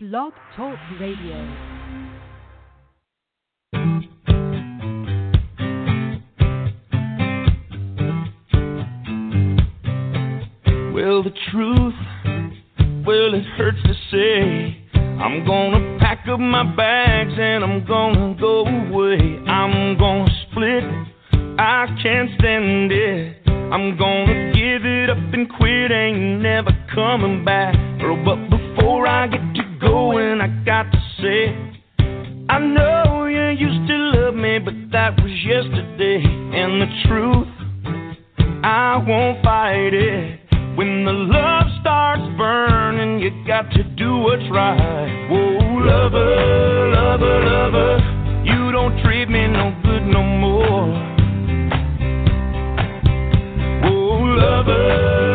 Blog 0.00 0.32
Talk 0.56 0.78
Radio. 0.98 1.36
Well, 10.94 11.22
the 11.22 11.34
truth, 11.52 11.92
well, 13.04 13.34
it 13.34 13.44
hurts 13.58 13.76
to 13.82 13.94
say. 14.10 14.86
I'm 14.94 15.44
gonna 15.44 15.98
pack 15.98 16.26
up 16.30 16.40
my 16.40 16.64
bags 16.74 17.34
and 17.38 17.62
I'm 17.62 17.84
gonna 17.84 18.34
go 18.40 18.64
away. 18.64 19.18
I'm 19.46 19.98
gonna 19.98 20.30
split, 20.48 20.82
I 21.58 21.84
can't 22.02 22.30
stand 22.38 22.90
it. 22.90 23.36
I'm 23.46 23.98
gonna 23.98 24.50
give 24.54 24.86
it 24.86 25.10
up 25.10 25.18
and 25.34 25.46
quit, 25.58 25.92
ain't 25.92 26.40
never 26.40 26.70
coming 26.94 27.44
back. 27.44 27.74
Girl, 28.00 28.16
but 28.24 28.59
before 28.74 29.06
I 29.06 29.26
get 29.26 29.40
to 29.54 29.78
going, 29.80 30.40
I 30.40 30.48
got 30.64 30.90
to 30.92 30.98
say, 31.20 31.70
I 32.48 32.58
know 32.58 33.26
you 33.26 33.50
used 33.50 33.88
to 33.88 33.96
love 34.14 34.34
me, 34.34 34.58
but 34.58 34.74
that 34.92 35.16
was 35.20 35.32
yesterday. 35.44 36.22
And 36.24 36.82
the 36.82 36.88
truth, 37.06 37.48
I 38.64 38.96
won't 39.06 39.42
fight 39.44 39.94
it. 39.94 40.40
When 40.76 41.04
the 41.04 41.12
love 41.12 41.66
starts 41.80 42.22
burning, 42.36 43.20
you 43.20 43.30
got 43.46 43.70
to 43.72 43.82
do 43.82 44.18
what's 44.18 44.42
right. 44.50 45.28
Whoa, 45.30 45.58
lover, 45.84 46.90
lover, 46.94 47.44
lover, 47.44 48.42
you 48.44 48.72
don't 48.72 49.02
treat 49.02 49.28
me 49.28 49.46
no 49.48 49.74
good 49.82 50.06
no 50.06 50.22
more. 50.22 50.86
Whoa, 53.82 54.24
lover, 54.38 55.29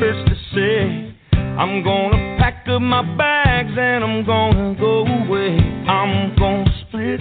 to 0.00 0.34
say. 0.54 1.14
I'm 1.36 1.84
gonna 1.84 2.38
pack 2.38 2.66
up 2.68 2.80
my 2.80 3.02
bags 3.18 3.72
and 3.76 4.02
I'm 4.02 4.24
gonna 4.24 4.74
go 4.80 5.04
away. 5.04 5.58
I'm 5.86 6.34
gonna 6.36 6.64
split. 6.80 7.20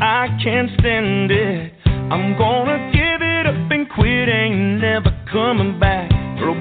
I 0.00 0.28
can't 0.42 0.70
stand 0.80 1.30
it. 1.30 1.74
I'm 1.84 2.38
gonna 2.38 2.90
give 2.90 3.20
it 3.20 3.46
up 3.46 3.70
and 3.70 3.86
quit. 3.90 4.30
Ain't 4.30 4.80
never 4.80 5.14
coming 5.30 5.78
back. 5.78 6.10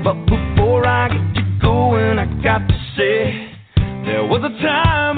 But 0.03 0.25
before 0.25 0.85
I 0.85 1.07
get 1.07 1.35
to 1.35 1.59
going, 1.61 2.19
I 2.19 2.25
got 2.43 2.67
to 2.67 2.75
say. 2.97 3.49
There 4.03 4.25
was 4.25 4.43
a 4.43 4.61
time, 4.61 5.08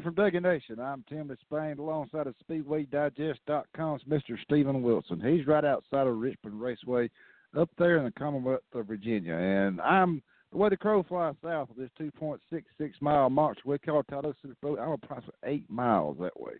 Good 0.00 0.04
from 0.04 0.14
Duggan 0.14 0.44
Nation. 0.44 0.80
I'm 0.80 1.04
Tim 1.10 1.28
Disspain 1.28 1.78
alongside 1.78 2.26
of 2.26 2.34
SpeedwayDigest.com's 2.48 4.02
Mr. 4.04 4.40
Steven 4.44 4.80
Wilson. 4.80 5.20
He's 5.20 5.46
right 5.46 5.62
outside 5.62 6.06
of 6.06 6.16
Richmond 6.16 6.58
Raceway 6.58 7.10
up 7.54 7.68
there 7.76 7.98
in 7.98 8.04
the 8.04 8.10
Commonwealth 8.12 8.62
of 8.72 8.86
Virginia. 8.86 9.34
And 9.34 9.78
I'm 9.82 10.22
the 10.52 10.56
way 10.56 10.70
the 10.70 10.78
crow 10.78 11.02
flies 11.02 11.34
south 11.44 11.68
of 11.68 11.76
this 11.76 11.90
2.66 12.00 12.62
mile 13.02 13.28
march 13.28 13.58
we 13.66 13.78
call 13.78 14.02
Tahoe 14.04 14.34
City 14.40 14.54
Road. 14.62 14.78
I'm 14.78 14.92
approximately 14.92 15.34
eight 15.44 15.68
miles 15.68 16.16
that 16.20 16.40
way. 16.40 16.54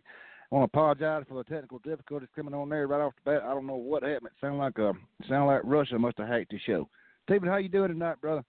I 0.51 0.55
want 0.55 0.71
to 0.71 0.77
apologize 0.77 1.23
for 1.27 1.43
the 1.43 1.43
technical 1.43 1.79
difficulties 1.79 2.29
coming 2.35 2.53
on 2.53 2.69
there 2.69 2.85
right 2.85 3.01
off 3.01 3.13
the 3.25 3.31
bat. 3.31 3.41
I 3.43 3.55
don't 3.55 3.65
know 3.65 3.75
what 3.75 4.03
happened. 4.03 4.27
It 4.27 4.33
sounded 4.39 4.59
like 4.59 4.77
um, 4.77 4.99
a 5.23 5.27
sounded 5.27 5.47
like 5.47 5.61
Russia 5.63 5.97
must 5.97 6.19
have 6.19 6.27
hacked 6.27 6.51
the 6.51 6.59
show. 6.59 6.87
Steven, 7.23 7.49
how 7.49 7.57
you 7.57 7.69
doing 7.69 7.89
tonight, 7.89 8.21
brother? 8.21 8.43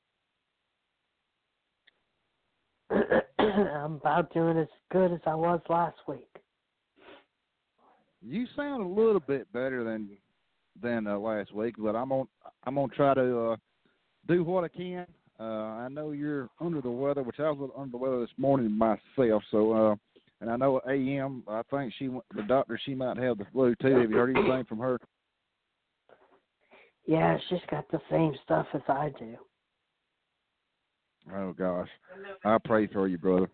I'm 3.75 3.95
about 3.95 4.33
doing 4.33 4.59
as 4.59 4.69
good 4.91 5.13
as 5.13 5.21
I 5.27 5.35
was 5.35 5.61
last 5.69 5.97
week. 6.09 6.29
You 8.21 8.47
sound 8.57 8.83
a 8.83 8.87
little 8.87 9.21
bit 9.21 9.53
better 9.53 9.85
than 9.85 10.11
than 10.81 11.07
uh, 11.07 11.19
last 11.19 11.53
week, 11.53 11.75
but 11.79 11.95
I'm 11.97 12.13
on 12.13 12.29
I'm 12.65 12.77
gonna 12.77 12.89
try 12.89 13.15
to 13.15 13.41
uh, 13.41 13.57
do 14.29 14.45
what 14.45 14.65
I 14.65 14.69
can. 14.69 15.07
Uh, 15.41 15.43
I 15.43 15.89
know 15.89 16.13
you're 16.13 16.49
under 16.61 16.81
the 16.81 16.91
weather, 16.91 17.23
which 17.23 17.41
I 17.41 17.51
was 17.51 17.71
under 17.77 17.91
the 17.91 17.97
weather 17.97 18.21
this 18.21 18.31
morning 18.37 18.71
myself. 18.71 19.43
So, 19.51 19.73
uh, 19.73 19.95
and 20.41 20.51
I 20.51 20.57
know 20.57 20.81
AM. 20.89 21.43
I 21.49 21.63
think 21.71 21.93
she 21.99 22.09
went 22.09 22.25
the 22.35 22.43
doctor. 22.43 22.79
She 22.85 22.95
might 22.95 23.17
have 23.17 23.39
the 23.39 23.47
flu 23.53 23.75
too. 23.81 23.97
Have 23.97 24.11
you 24.11 24.17
heard 24.17 24.37
anything 24.37 24.65
from 24.65 24.79
her? 24.79 24.99
Yeah, 27.07 27.37
she's 27.49 27.59
got 27.71 27.91
the 27.91 28.01
same 28.11 28.35
stuff 28.45 28.67
as 28.75 28.83
I 28.89 29.13
do. 29.19 29.37
Oh 31.35 31.53
gosh, 31.53 31.89
I 32.45 32.59
pray 32.59 32.87
for 32.87 33.09
you, 33.09 33.19
brother. 33.19 33.49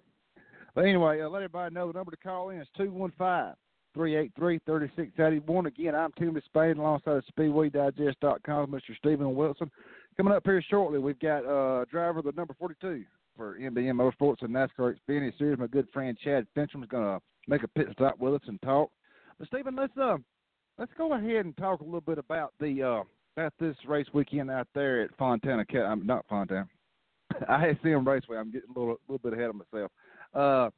But 0.75 0.85
anyway, 0.85 1.21
uh, 1.21 1.29
let 1.29 1.43
everybody 1.43 1.75
know 1.75 1.89
the 1.89 1.99
number 1.99 2.11
to 2.11 2.17
call 2.17 2.51
in 2.51 2.61
is 2.61 2.69
two 2.77 2.91
one 2.91 3.13
five 3.19 3.55
three 3.95 4.17
eight 4.17 4.33
three 4.37 4.61
thirty 4.67 4.91
six 4.97 5.11
eighty 5.19 5.41
one. 5.41 5.67
Again, 5.67 5.95
I'm 5.95 6.13
Tim 6.13 6.35
Disspain 6.35 6.79
alongside 6.79 7.17
of 7.17 7.25
SpeedwayDigest.com, 7.37 8.71
Mr. 8.71 8.97
Steven 8.97 9.35
Wilson. 9.35 9.71
Coming 10.17 10.33
up 10.33 10.45
here 10.45 10.63
shortly, 10.69 10.99
we've 10.99 11.19
got 11.19 11.45
uh, 11.45 11.85
driver 11.91 12.23
the 12.23 12.33
number 12.33 12.55
forty 12.59 12.75
two 12.81 13.05
for 13.37 13.59
MBM 13.59 13.95
Motorsports 13.95 14.43
and 14.43 14.51
NASCAR 14.51 14.97
Xfinity 15.09 15.37
Series. 15.39 15.59
My 15.59 15.67
good 15.67 15.89
friend 15.93 16.17
Chad 16.23 16.47
Finchum 16.57 16.83
is 16.83 16.89
going 16.89 17.05
to 17.05 17.21
make 17.47 17.63
a 17.63 17.69
pit 17.69 17.89
stop 17.93 18.19
with 18.19 18.35
us 18.35 18.49
and 18.49 18.61
talk. 18.63 18.91
But 19.39 19.49
Stephen, 19.49 19.77
let's 19.77 19.97
uh, 19.97 20.17
let's 20.79 20.93
go 20.99 21.15
ahead 21.15 21.45
and 21.45 21.57
talk 21.57 21.81
a 21.81 21.85
little 21.85 22.01
bit 22.01 22.19
about 22.19 22.53
the 22.61 22.83
uh, 22.83 23.03
about 23.37 23.55
this 23.61 23.77
race 23.87 24.07
weekend 24.13 24.51
out 24.51 24.69
there 24.75 25.03
at 25.03 25.17
Fontana. 25.17 25.65
I'm 25.85 26.05
not 26.05 26.27
Fontana. 26.29 26.69
ISM 27.49 28.07
Raceway. 28.07 28.37
I'm 28.37 28.51
getting 28.51 28.71
a 28.75 28.79
little, 28.79 29.01
little 29.09 29.31
bit 29.31 29.39
ahead 29.39 29.51
of 29.51 29.57
myself. 29.57 29.91
Uh, 30.35 30.71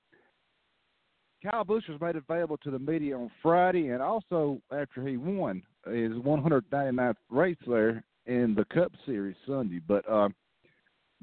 Kyle 1.42 1.64
Busch 1.64 1.84
was 1.88 2.00
made 2.00 2.16
available 2.16 2.58
to 2.58 2.70
the 2.70 2.78
media 2.78 3.16
on 3.16 3.30
Friday, 3.42 3.88
and 3.88 4.02
also 4.02 4.60
after 4.72 5.06
he 5.06 5.16
won 5.16 5.62
his 5.86 6.12
199th 6.12 7.14
race 7.30 7.56
there 7.66 8.04
in 8.26 8.54
the 8.54 8.64
Cup 8.66 8.92
Series 9.06 9.36
Sunday. 9.46 9.80
But 9.86 10.08
uh, 10.08 10.28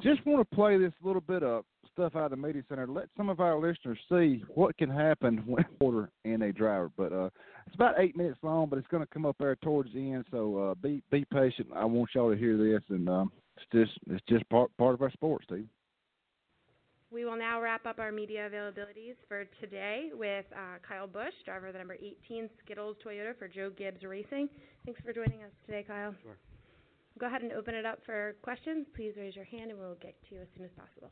just 0.01 0.25
want 0.25 0.48
to 0.48 0.56
play 0.56 0.78
this 0.78 0.94
little 1.04 1.22
bit 1.22 1.44
of 1.44 1.66
stuff 1.94 2.16
out 2.16 2.25
of 2.25 2.31
the 2.31 2.38
media 2.38 2.63
center. 2.69 2.88
Let 2.88 3.07
some 3.16 3.30
of 3.30 3.39
our 3.39 3.60
listeners 3.60 3.98
see 4.10 4.44
what 4.54 4.78
can 4.78 4.89
happen 4.89 5.38
when 5.45 5.66
order 5.80 6.10
and 6.25 6.44
a 6.44 6.51
driver. 6.51 6.92
But 6.98 7.12
uh, 7.12 7.30
it's 7.66 7.75
about 7.75 8.00
eight 8.00 8.16
minutes 8.16 8.39
long, 8.42 8.69
but 8.69 8.80
it's 8.80 8.88
going 8.88 9.04
to 9.04 9.13
come 9.13 9.25
up 9.25 9.36
there 9.39 9.56
towards 9.57 9.94
the 9.94 10.12
end. 10.12 10.25
So 10.31 10.57
uh, 10.57 10.75
be 10.75 11.04
be 11.12 11.25
patient. 11.25 11.69
I 11.75 11.86
want 11.86 12.10
y'all 12.13 12.31
to 12.31 12.38
hear 12.38 12.57
this, 12.57 12.84
and 12.89 13.07
um, 13.07 13.31
it's 13.57 13.65
just 13.71 14.00
it's 14.09 14.24
just 14.27 14.48
part 14.50 14.75
part 14.77 14.94
of 14.94 15.01
our 15.01 15.12
sport, 15.12 15.44
Steve. 15.45 15.68
We 17.09 17.24
will 17.24 17.38
now 17.38 17.62
wrap 17.62 17.86
up 17.86 18.00
our 18.00 18.12
media 18.12 18.50
availabilities 18.51 19.15
for 19.30 19.45
today 19.62 20.09
with 20.13 20.45
uh, 20.51 20.77
Kyle 20.86 21.07
Busch, 21.07 21.33
driver 21.45 21.68
of 21.68 21.74
the 21.74 21.80
number 21.80 21.95
18 21.95 22.50
Skittles 22.63 22.98
Toyota 23.06 23.38
for 23.38 23.48
Joe 23.48 23.69
Gibbs 23.69 24.04
Racing. 24.04 24.50
Thanks 24.86 25.00
for 25.06 25.13
joining 25.13 25.42
us 25.44 25.51
today, 25.65 25.86
Kyle. 25.88 26.13
Sure. 26.21 26.36
Go 27.18 27.27
ahead 27.27 27.44
and 27.44 27.54
open 27.54 27.75
it 27.75 27.86
up 27.86 28.00
for 28.06 28.36
questions. 28.42 28.86
Please 28.94 29.13
raise 29.18 29.38
your 29.38 29.45
hand 29.45 29.71
and 29.71 29.80
we'll 29.80 29.95
get 30.01 30.15
to 30.27 30.36
you 30.36 30.42
as 30.42 30.48
soon 30.56 30.65
as 30.65 30.71
possible. 30.77 31.10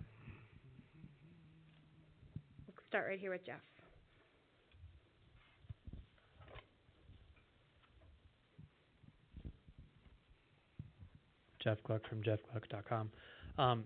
We'll 2.67 2.75
start 2.89 3.07
right 3.07 3.19
here 3.19 3.31
with 3.31 3.45
Jeff. 3.45 3.61
Jeff 11.65 11.77
Gluck 11.83 12.07
from 12.07 12.23
jeffgluck.com. 12.23 13.09
Um, 13.57 13.83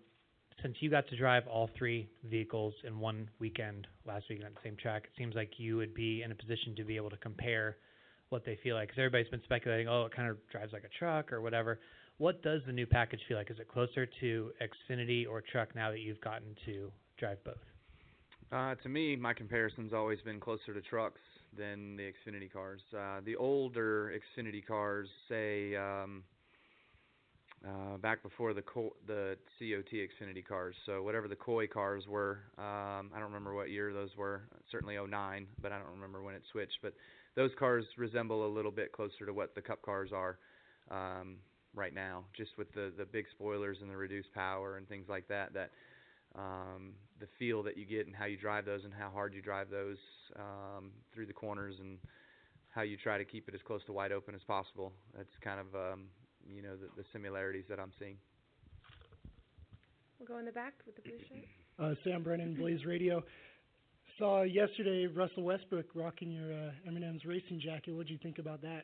since 0.62 0.76
you 0.82 0.90
got 0.90 1.08
to 1.08 1.18
drive 1.18 1.48
all 1.48 1.70
three 1.78 2.10
vehicles 2.30 2.74
in 2.86 3.00
one 3.00 3.30
weekend 3.40 3.88
last 4.06 4.26
weekend 4.30 4.48
at 4.48 4.54
the 4.56 4.60
same 4.64 4.76
track, 4.76 5.06
it 5.06 5.12
seems 5.18 5.34
like 5.34 5.54
you 5.58 5.78
would 5.78 5.94
be 5.94 6.22
in 6.22 6.32
a 6.32 6.36
position 6.36 6.76
to 6.76 6.84
be 6.84 6.98
able 6.98 7.10
to 7.10 7.18
compare 7.18 7.78
what 8.28 8.46
they 8.46 8.60
feel 8.62 8.76
like. 8.76 8.90
Because 8.90 9.00
everybody's 9.00 9.30
been 9.30 9.42
speculating, 9.46 9.88
oh, 9.88 10.06
it 10.06 10.16
kind 10.16 10.30
of 10.30 10.38
drives 10.52 10.74
like 10.74 10.84
a 10.84 11.00
truck 11.00 11.32
or 11.32 11.42
whatever. 11.42 11.80
What 12.18 12.44
does 12.44 12.62
the 12.68 12.74
new 12.74 12.86
package 12.86 13.22
feel 13.30 13.38
like? 13.38 13.50
Is 13.50 13.60
it 13.60 13.70
closer 13.70 14.06
to 14.20 14.52
Xfinity 14.62 15.26
or 15.28 15.42
truck 15.42 15.74
now 15.74 15.90
that 15.90 16.00
you've 16.00 16.20
gotten 16.20 16.56
to 16.66 16.92
drive 17.18 17.42
both? 17.46 17.56
Uh, 18.52 18.76
to 18.76 18.90
me, 18.90 19.16
my 19.16 19.34
comparison's 19.34 19.94
always 19.94 20.20
been 20.22 20.40
closer 20.40 20.74
to 20.74 20.82
trucks 20.82 21.22
than 21.58 21.96
the 21.96 22.04
Xfinity 22.04 22.52
cars. 22.52 22.82
Uh, 22.94 23.22
the 23.24 23.38
older 23.38 24.14
Xfinity 24.38 24.66
cars, 24.66 25.08
say 25.30 25.76
um, 25.78 26.24
uh, 27.68 27.98
back 27.98 28.24
before 28.24 28.54
the 28.54 28.62
Co- 28.62 28.96
the 29.06 29.36
COT 29.60 29.92
Xfinity 29.92 30.46
cars, 30.46 30.76
so 30.86 31.04
whatever 31.04 31.28
the 31.28 31.36
Koi 31.36 31.68
cars 31.68 32.08
were, 32.08 32.40
um, 32.58 33.12
I 33.14 33.16
don't 33.16 33.24
remember 33.24 33.54
what 33.54 33.70
year 33.70 33.92
those 33.94 34.16
were. 34.18 34.44
Certainly 34.72 34.96
09, 34.96 35.48
but 35.62 35.72
I 35.72 35.78
don't 35.78 35.92
remember 35.94 36.24
when 36.24 36.36
it 36.36 36.44
switched. 36.52 36.78
But 36.82 36.94
those 37.36 37.52
cars 37.60 37.86
resemble 37.98 38.48
a 38.48 38.52
little 38.52 38.72
bit 38.72 38.92
closer 38.94 39.26
to 39.26 39.34
what 39.34 39.56
the 39.56 39.62
Cup 39.62 39.82
cars 39.82 40.12
are 40.14 40.38
um, 40.90 41.38
right 41.76 41.94
now, 41.94 42.24
just 42.36 42.52
with 42.58 42.72
the 42.74 42.94
the 42.98 43.06
big 43.06 43.26
spoilers 43.32 43.78
and 43.82 43.90
the 43.90 43.98
reduced 43.98 44.34
power 44.34 44.78
and 44.78 44.88
things 44.88 45.08
like 45.10 45.28
that. 45.28 45.54
That 45.54 45.72
um, 46.36 46.94
the 47.20 47.28
feel 47.38 47.62
that 47.64 47.78
you 47.78 47.86
get 47.86 48.08
and 48.08 48.16
how 48.16 48.26
you 48.26 48.38
drive 48.38 48.66
those 48.66 48.86
and 48.86 48.94
how 48.94 49.10
hard 49.10 49.34
you 49.34 49.42
drive 49.42 49.70
those 49.70 49.98
um, 50.38 50.92
through 51.14 51.26
the 51.26 51.34
corners 51.34 51.76
and 51.80 51.98
how 52.70 52.84
you 52.84 52.98
try 52.98 53.18
to 53.18 53.26
keep 53.26 53.50
it 53.50 53.56
as 53.56 53.62
close 53.66 53.84
to 53.86 53.94
wide 53.94 54.12
open 54.12 54.36
as 54.36 54.42
possible. 54.48 54.94
That's 55.18 55.30
kind 55.44 55.60
of 55.60 55.76
um, 55.76 56.04
you 56.48 56.62
know 56.62 56.76
the, 56.76 56.88
the 57.02 57.06
similarities 57.12 57.66
that 57.70 57.80
I'm 57.80 57.92
seeing. 58.00 58.18
We'll 60.20 60.28
go 60.28 60.38
in 60.38 60.46
the 60.46 60.52
back 60.52 60.74
with 60.86 60.96
the 60.96 61.02
blue 61.02 61.18
shirt. 61.30 61.46
Uh, 61.80 61.96
Sam 62.04 62.24
Brennan, 62.24 62.56
Blaze 62.56 62.86
Radio. 62.86 63.24
Saw 64.18 64.42
yesterday 64.42 65.08
Russell 65.08 65.44
Westbrook 65.44 65.86
rocking 65.96 66.30
your 66.30 66.52
uh, 66.52 66.72
M&M's 66.88 67.24
racing 67.24 67.62
jacket. 67.64 67.96
What 67.96 68.08
do 68.08 68.12
you 68.12 68.20
think 68.22 68.38
about 68.38 68.62
that? 68.64 68.84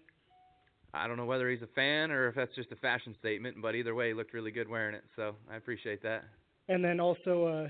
I 0.94 1.08
don't 1.08 1.18
know 1.18 1.26
whether 1.26 1.50
he's 1.50 1.62
a 1.62 1.68
fan 1.76 2.10
or 2.10 2.30
if 2.30 2.36
that's 2.36 2.56
just 2.56 2.72
a 2.72 2.78
fashion 2.78 3.16
statement, 3.20 3.58
but 3.62 3.76
either 3.76 3.94
way, 3.94 4.08
he 4.08 4.14
looked 4.14 4.34
really 4.34 4.52
good 4.52 4.70
wearing 4.70 4.96
it. 4.96 5.04
So 5.18 5.36
I 5.52 5.58
appreciate 5.58 6.02
that. 6.04 6.24
And 6.70 6.82
then 6.84 7.02
also 7.02 7.46
uh, 7.48 7.70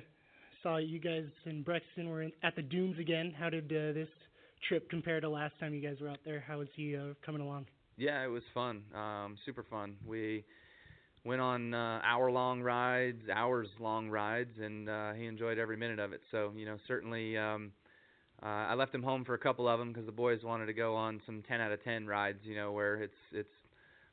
saw 0.62 0.78
you 0.78 1.00
guys 1.00 1.26
in 1.46 1.64
Brexton 1.64 2.08
were 2.08 2.22
in, 2.22 2.32
at 2.44 2.56
the 2.56 2.62
dunes 2.62 3.00
again. 3.00 3.34
How 3.38 3.50
did 3.50 3.66
uh, 3.66 3.94
this 3.94 4.10
trip 4.68 4.88
compare 4.92 5.20
to 5.20 5.30
last 5.30 5.54
time 5.60 5.74
you 5.74 5.82
guys 5.82 5.98
were 6.00 6.10
out 6.10 6.20
there? 6.24 6.44
How 6.48 6.62
is 6.62 6.68
he 6.76 6.96
uh, 6.96 7.14
coming 7.26 7.42
along? 7.42 7.66
Yeah, 7.98 8.24
it 8.24 8.28
was 8.28 8.44
fun. 8.54 8.84
Um, 8.94 9.38
super 9.46 9.64
fun. 9.64 9.96
We 10.06 10.44
went 11.26 11.42
on 11.42 11.74
uh, 11.74 12.02
hour-long 12.04 12.62
rides, 12.62 13.24
hours-long 13.34 14.10
rides, 14.10 14.52
and 14.62 14.90
uh, 14.90 15.14
he 15.14 15.26
enjoyed 15.26 15.60
every 15.60 15.78
minute 15.78 16.00
of 16.00 16.14
it. 16.14 16.22
So, 16.32 16.54
you 16.56 16.66
know, 16.66 16.78
certainly 16.88 17.38
um, 17.38 17.72
uh, 18.44 18.48
I 18.48 18.76
left 18.76 18.96
him 18.96 19.04
home 19.04 19.26
for 19.26 19.36
a 19.36 19.40
couple 19.40 19.68
of 19.68 19.80
them 19.80 19.90
because 19.94 20.06
the 20.06 20.12
boys 20.14 20.44
wanted 20.44 20.68
to 20.68 20.74
go 20.74 20.96
on 20.96 21.22
some 21.26 21.44
10 21.48 21.62
out 21.62 21.72
of 21.72 21.84
10 21.84 22.08
rides. 22.08 22.40
You 22.44 22.56
know, 22.56 22.72
where 22.74 22.98
it's 23.04 23.14
it's 23.34 23.50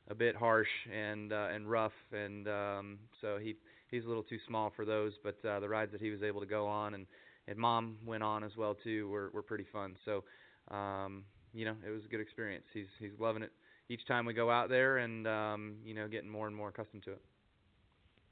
a 0.09 0.15
bit 0.15 0.35
harsh 0.35 0.69
and 0.93 1.33
uh, 1.33 1.49
and 1.53 1.69
rough, 1.69 1.93
and 2.11 2.47
um, 2.47 2.99
so 3.21 3.37
he 3.41 3.55
he's 3.91 4.05
a 4.05 4.07
little 4.07 4.23
too 4.23 4.39
small 4.47 4.71
for 4.75 4.85
those. 4.85 5.13
But 5.23 5.37
uh, 5.47 5.59
the 5.59 5.69
rides 5.69 5.91
that 5.93 6.01
he 6.01 6.09
was 6.09 6.23
able 6.23 6.41
to 6.41 6.47
go 6.47 6.67
on 6.67 6.93
and 6.93 7.05
and 7.47 7.57
mom 7.57 7.97
went 8.05 8.23
on 8.23 8.43
as 8.43 8.51
well 8.57 8.75
too 8.75 9.09
were 9.09 9.29
were 9.33 9.43
pretty 9.43 9.65
fun. 9.71 9.95
So. 10.05 10.23
Um, 10.71 11.25
you 11.55 11.65
know, 11.65 11.75
it 11.85 11.91
was 11.91 12.03
a 12.05 12.07
good 12.07 12.21
experience. 12.21 12.63
He's 12.73 12.87
he's 12.99 13.11
loving 13.19 13.43
it 13.43 13.51
each 13.89 14.05
time 14.07 14.25
we 14.25 14.33
go 14.33 14.49
out 14.49 14.69
there, 14.69 14.97
and 14.97 15.27
um, 15.27 15.75
you 15.83 15.93
know, 15.93 16.07
getting 16.07 16.29
more 16.29 16.47
and 16.47 16.55
more 16.55 16.69
accustomed 16.69 17.03
to 17.03 17.11
it. 17.11 17.21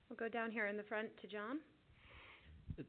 We'll 0.10 0.17
go 0.17 0.29
down 0.29 0.51
here 0.51 0.67
in 0.67 0.77
the 0.77 0.84
front 0.84 1.10
to 1.22 1.27
John. 1.27 1.60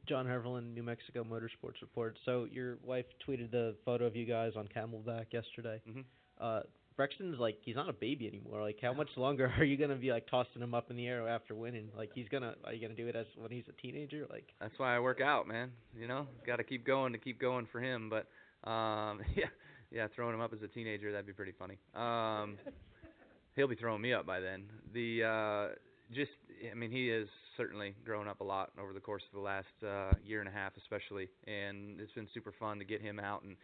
John 0.07 0.25
Hervelin, 0.25 0.73
New 0.73 0.83
Mexico 0.83 1.23
Motorsports 1.23 1.81
Report. 1.81 2.17
So 2.25 2.47
your 2.51 2.77
wife 2.83 3.05
tweeted 3.27 3.51
the 3.51 3.75
photo 3.85 4.05
of 4.05 4.15
you 4.15 4.25
guys 4.25 4.53
on 4.55 4.67
Camelback 4.67 5.25
yesterday. 5.31 5.81
Mm-hmm. 5.87 6.01
Uh, 6.39 6.61
Brexton's 6.95 7.39
like 7.39 7.57
he's 7.61 7.75
not 7.75 7.89
a 7.89 7.93
baby 7.93 8.27
anymore. 8.27 8.61
Like 8.61 8.77
how 8.81 8.93
much 8.93 9.09
longer 9.17 9.51
are 9.57 9.63
you 9.63 9.77
gonna 9.77 9.95
be 9.95 10.11
like 10.11 10.27
tossing 10.29 10.61
him 10.61 10.73
up 10.73 10.89
in 10.89 10.95
the 10.95 11.07
air 11.07 11.27
after 11.27 11.55
winning? 11.55 11.89
Like 11.95 12.11
he's 12.13 12.27
gonna 12.29 12.55
are 12.65 12.73
you 12.73 12.81
gonna 12.81 12.95
do 12.95 13.07
it 13.07 13.15
as 13.15 13.25
when 13.37 13.51
he's 13.51 13.63
a 13.67 13.81
teenager? 13.81 14.25
Like 14.29 14.49
That's 14.59 14.77
why 14.77 14.95
I 14.95 14.99
work 14.99 15.21
out, 15.21 15.47
man. 15.47 15.71
You 15.97 16.07
know, 16.07 16.27
got 16.45 16.57
to 16.57 16.63
keep 16.63 16.85
going 16.85 17.13
to 17.13 17.19
keep 17.19 17.39
going 17.39 17.67
for 17.71 17.79
him. 17.79 18.09
But 18.09 18.27
um, 18.69 19.21
yeah, 19.35 19.45
yeah, 19.93 20.07
throwing 20.15 20.33
him 20.33 20.41
up 20.41 20.53
as 20.53 20.61
a 20.63 20.67
teenager 20.67 21.11
that'd 21.11 21.25
be 21.25 21.33
pretty 21.33 21.53
funny. 21.57 21.77
Um, 21.95 22.57
he'll 23.55 23.67
be 23.67 23.75
throwing 23.75 24.01
me 24.01 24.13
up 24.13 24.25
by 24.25 24.39
then. 24.39 24.63
The 24.93 25.23
uh, 25.23 25.75
just, 26.11 26.31
I 26.69 26.73
mean, 26.73 26.91
he 26.91 27.07
has 27.09 27.27
certainly 27.55 27.95
grown 28.03 28.27
up 28.27 28.41
a 28.41 28.43
lot 28.43 28.71
over 28.81 28.93
the 28.93 28.99
course 28.99 29.23
of 29.31 29.35
the 29.35 29.43
last 29.43 29.67
uh, 29.85 30.13
year 30.25 30.39
and 30.39 30.49
a 30.49 30.51
half, 30.51 30.73
especially, 30.77 31.29
and 31.47 31.99
it's 32.01 32.11
been 32.13 32.27
super 32.33 32.53
fun 32.59 32.79
to 32.79 32.85
get 32.85 33.01
him 33.01 33.19
out 33.19 33.43
and 33.43 33.55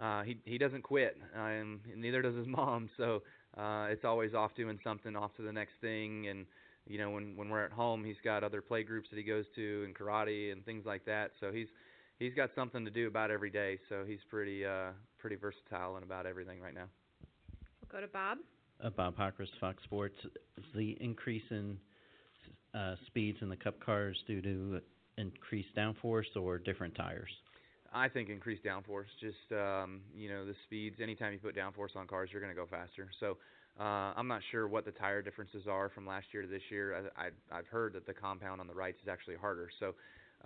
uh, 0.00 0.22
he 0.22 0.36
he 0.44 0.58
doesn't 0.58 0.82
quit, 0.82 1.16
um, 1.36 1.80
and 1.92 2.00
neither 2.00 2.22
does 2.22 2.34
his 2.34 2.46
mom. 2.48 2.90
So 2.96 3.22
uh, 3.56 3.86
it's 3.90 4.04
always 4.04 4.34
off 4.34 4.50
doing 4.56 4.78
something, 4.82 5.14
off 5.16 5.34
to 5.36 5.42
the 5.42 5.52
next 5.52 5.74
thing, 5.80 6.26
and 6.28 6.46
you 6.86 6.98
know 6.98 7.10
when 7.10 7.36
when 7.36 7.48
we're 7.48 7.64
at 7.64 7.72
home, 7.72 8.04
he's 8.04 8.16
got 8.24 8.42
other 8.42 8.60
play 8.60 8.82
groups 8.82 9.08
that 9.10 9.16
he 9.16 9.22
goes 9.22 9.44
to 9.54 9.82
and 9.84 9.94
karate 9.94 10.52
and 10.52 10.64
things 10.64 10.84
like 10.84 11.04
that. 11.04 11.30
So 11.40 11.52
he's 11.52 11.68
he's 12.18 12.34
got 12.34 12.50
something 12.54 12.84
to 12.84 12.90
do 12.90 13.06
about 13.06 13.30
every 13.30 13.50
day. 13.50 13.78
So 13.88 14.04
he's 14.06 14.18
pretty 14.28 14.64
uh, 14.64 14.90
pretty 15.24 15.36
versatile 15.36 15.94
and 15.96 16.04
about 16.04 16.26
everything 16.26 16.60
right 16.60 16.74
now. 16.74 16.84
We'll 17.80 17.98
go 17.98 18.06
to 18.06 18.12
Bob. 18.12 18.36
Uh, 18.84 18.90
Bob 18.90 19.16
Hockers, 19.16 19.48
Fox 19.58 19.82
Sports. 19.84 20.16
The 20.74 20.98
increase 21.00 21.42
in 21.50 21.78
uh, 22.74 22.96
speeds 23.06 23.38
in 23.40 23.48
the 23.48 23.56
Cup 23.56 23.80
cars 23.80 24.18
due 24.26 24.42
to 24.42 24.80
increased 25.16 25.74
downforce 25.74 26.26
or 26.38 26.58
different 26.58 26.94
tires? 26.94 27.30
I 27.90 28.10
think 28.10 28.28
increased 28.28 28.64
downforce. 28.64 29.06
Just 29.18 29.58
um, 29.58 30.02
you 30.14 30.28
know 30.28 30.44
the 30.44 30.54
speeds. 30.66 30.96
Anytime 31.02 31.32
you 31.32 31.38
put 31.38 31.56
downforce 31.56 31.96
on 31.96 32.06
cars, 32.06 32.28
you're 32.30 32.42
going 32.42 32.54
to 32.54 32.60
go 32.60 32.66
faster. 32.70 33.08
So 33.18 33.38
uh, 33.80 34.12
I'm 34.14 34.28
not 34.28 34.42
sure 34.50 34.68
what 34.68 34.84
the 34.84 34.90
tire 34.90 35.22
differences 35.22 35.66
are 35.66 35.88
from 35.88 36.06
last 36.06 36.26
year 36.32 36.42
to 36.42 36.48
this 36.48 36.62
year. 36.70 37.10
I, 37.16 37.26
I, 37.26 37.58
I've 37.58 37.66
heard 37.68 37.94
that 37.94 38.06
the 38.06 38.12
compound 38.12 38.60
on 38.60 38.66
the 38.66 38.74
rights 38.74 38.98
is 39.02 39.08
actually 39.08 39.36
harder. 39.36 39.70
So 39.80 39.94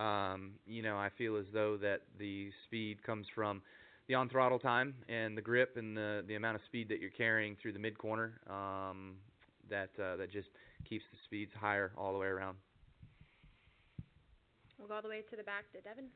um, 0.01 0.53
you 0.69 0.83
know 0.83 0.97
I 0.97 1.09
feel 1.19 1.37
as 1.37 1.47
though 1.53 1.77
that 1.79 2.03
the 2.17 2.51
speed 2.67 3.03
comes 3.03 3.27
from 3.35 3.61
the 4.09 4.15
on 4.15 4.29
throttle 4.29 4.59
time 4.59 4.95
and 5.09 5.37
the 5.37 5.43
grip 5.43 5.77
and 5.77 5.97
the 5.97 6.25
the 6.27 6.35
amount 6.35 6.57
of 6.57 6.63
speed 6.65 6.89
that 6.89 7.01
you're 7.01 7.11
carrying 7.11 7.57
through 7.61 7.73
the 7.73 7.79
mid 7.79 7.97
corner. 7.97 8.41
Um, 8.49 9.17
that 9.71 9.91
uh, 10.03 10.17
that 10.17 10.33
just 10.33 10.49
keeps 10.89 11.05
the 11.13 11.19
speeds 11.25 11.53
higher 11.59 11.93
all 11.97 12.13
the 12.13 12.19
way 12.19 12.27
around. 12.27 12.57
We'll 14.79 14.89
go 14.89 14.95
all 14.95 15.03
the 15.03 15.09
way 15.09 15.23
to 15.31 15.37
the 15.37 15.43
back 15.43 15.71
to 15.73 15.81
Devin. 15.81 16.07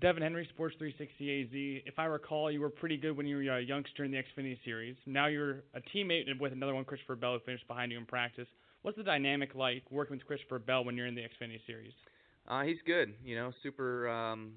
Devin 0.00 0.22
Henry, 0.22 0.48
Sports 0.52 0.74
360 0.78 1.42
AZ. 1.42 1.82
If 1.86 1.98
I 1.98 2.06
recall, 2.06 2.50
you 2.50 2.60
were 2.60 2.70
pretty 2.70 2.96
good 2.96 3.16
when 3.16 3.26
you 3.26 3.36
were 3.36 3.58
a 3.58 3.60
youngster 3.60 4.02
in 4.02 4.10
the 4.10 4.16
Xfinity 4.16 4.58
Series. 4.64 4.96
Now 5.06 5.26
you're 5.26 5.62
a 5.74 5.80
teammate 5.94 6.24
with 6.40 6.52
another 6.52 6.74
one, 6.74 6.84
Christopher 6.84 7.16
Bell, 7.16 7.34
who 7.34 7.40
finished 7.40 7.68
behind 7.68 7.92
you 7.92 7.98
in 7.98 8.06
practice. 8.06 8.48
What's 8.82 8.96
the 8.96 9.04
dynamic 9.04 9.54
like 9.54 9.82
working 9.90 10.16
with 10.16 10.26
Christopher 10.26 10.58
Bell 10.58 10.84
when 10.84 10.96
you're 10.96 11.06
in 11.06 11.14
the 11.14 11.22
Xfinity 11.22 11.60
Series? 11.66 11.92
Uh, 12.46 12.62
he's 12.62 12.78
good. 12.86 13.14
You 13.24 13.36
know, 13.36 13.52
super, 13.62 14.08
um, 14.08 14.52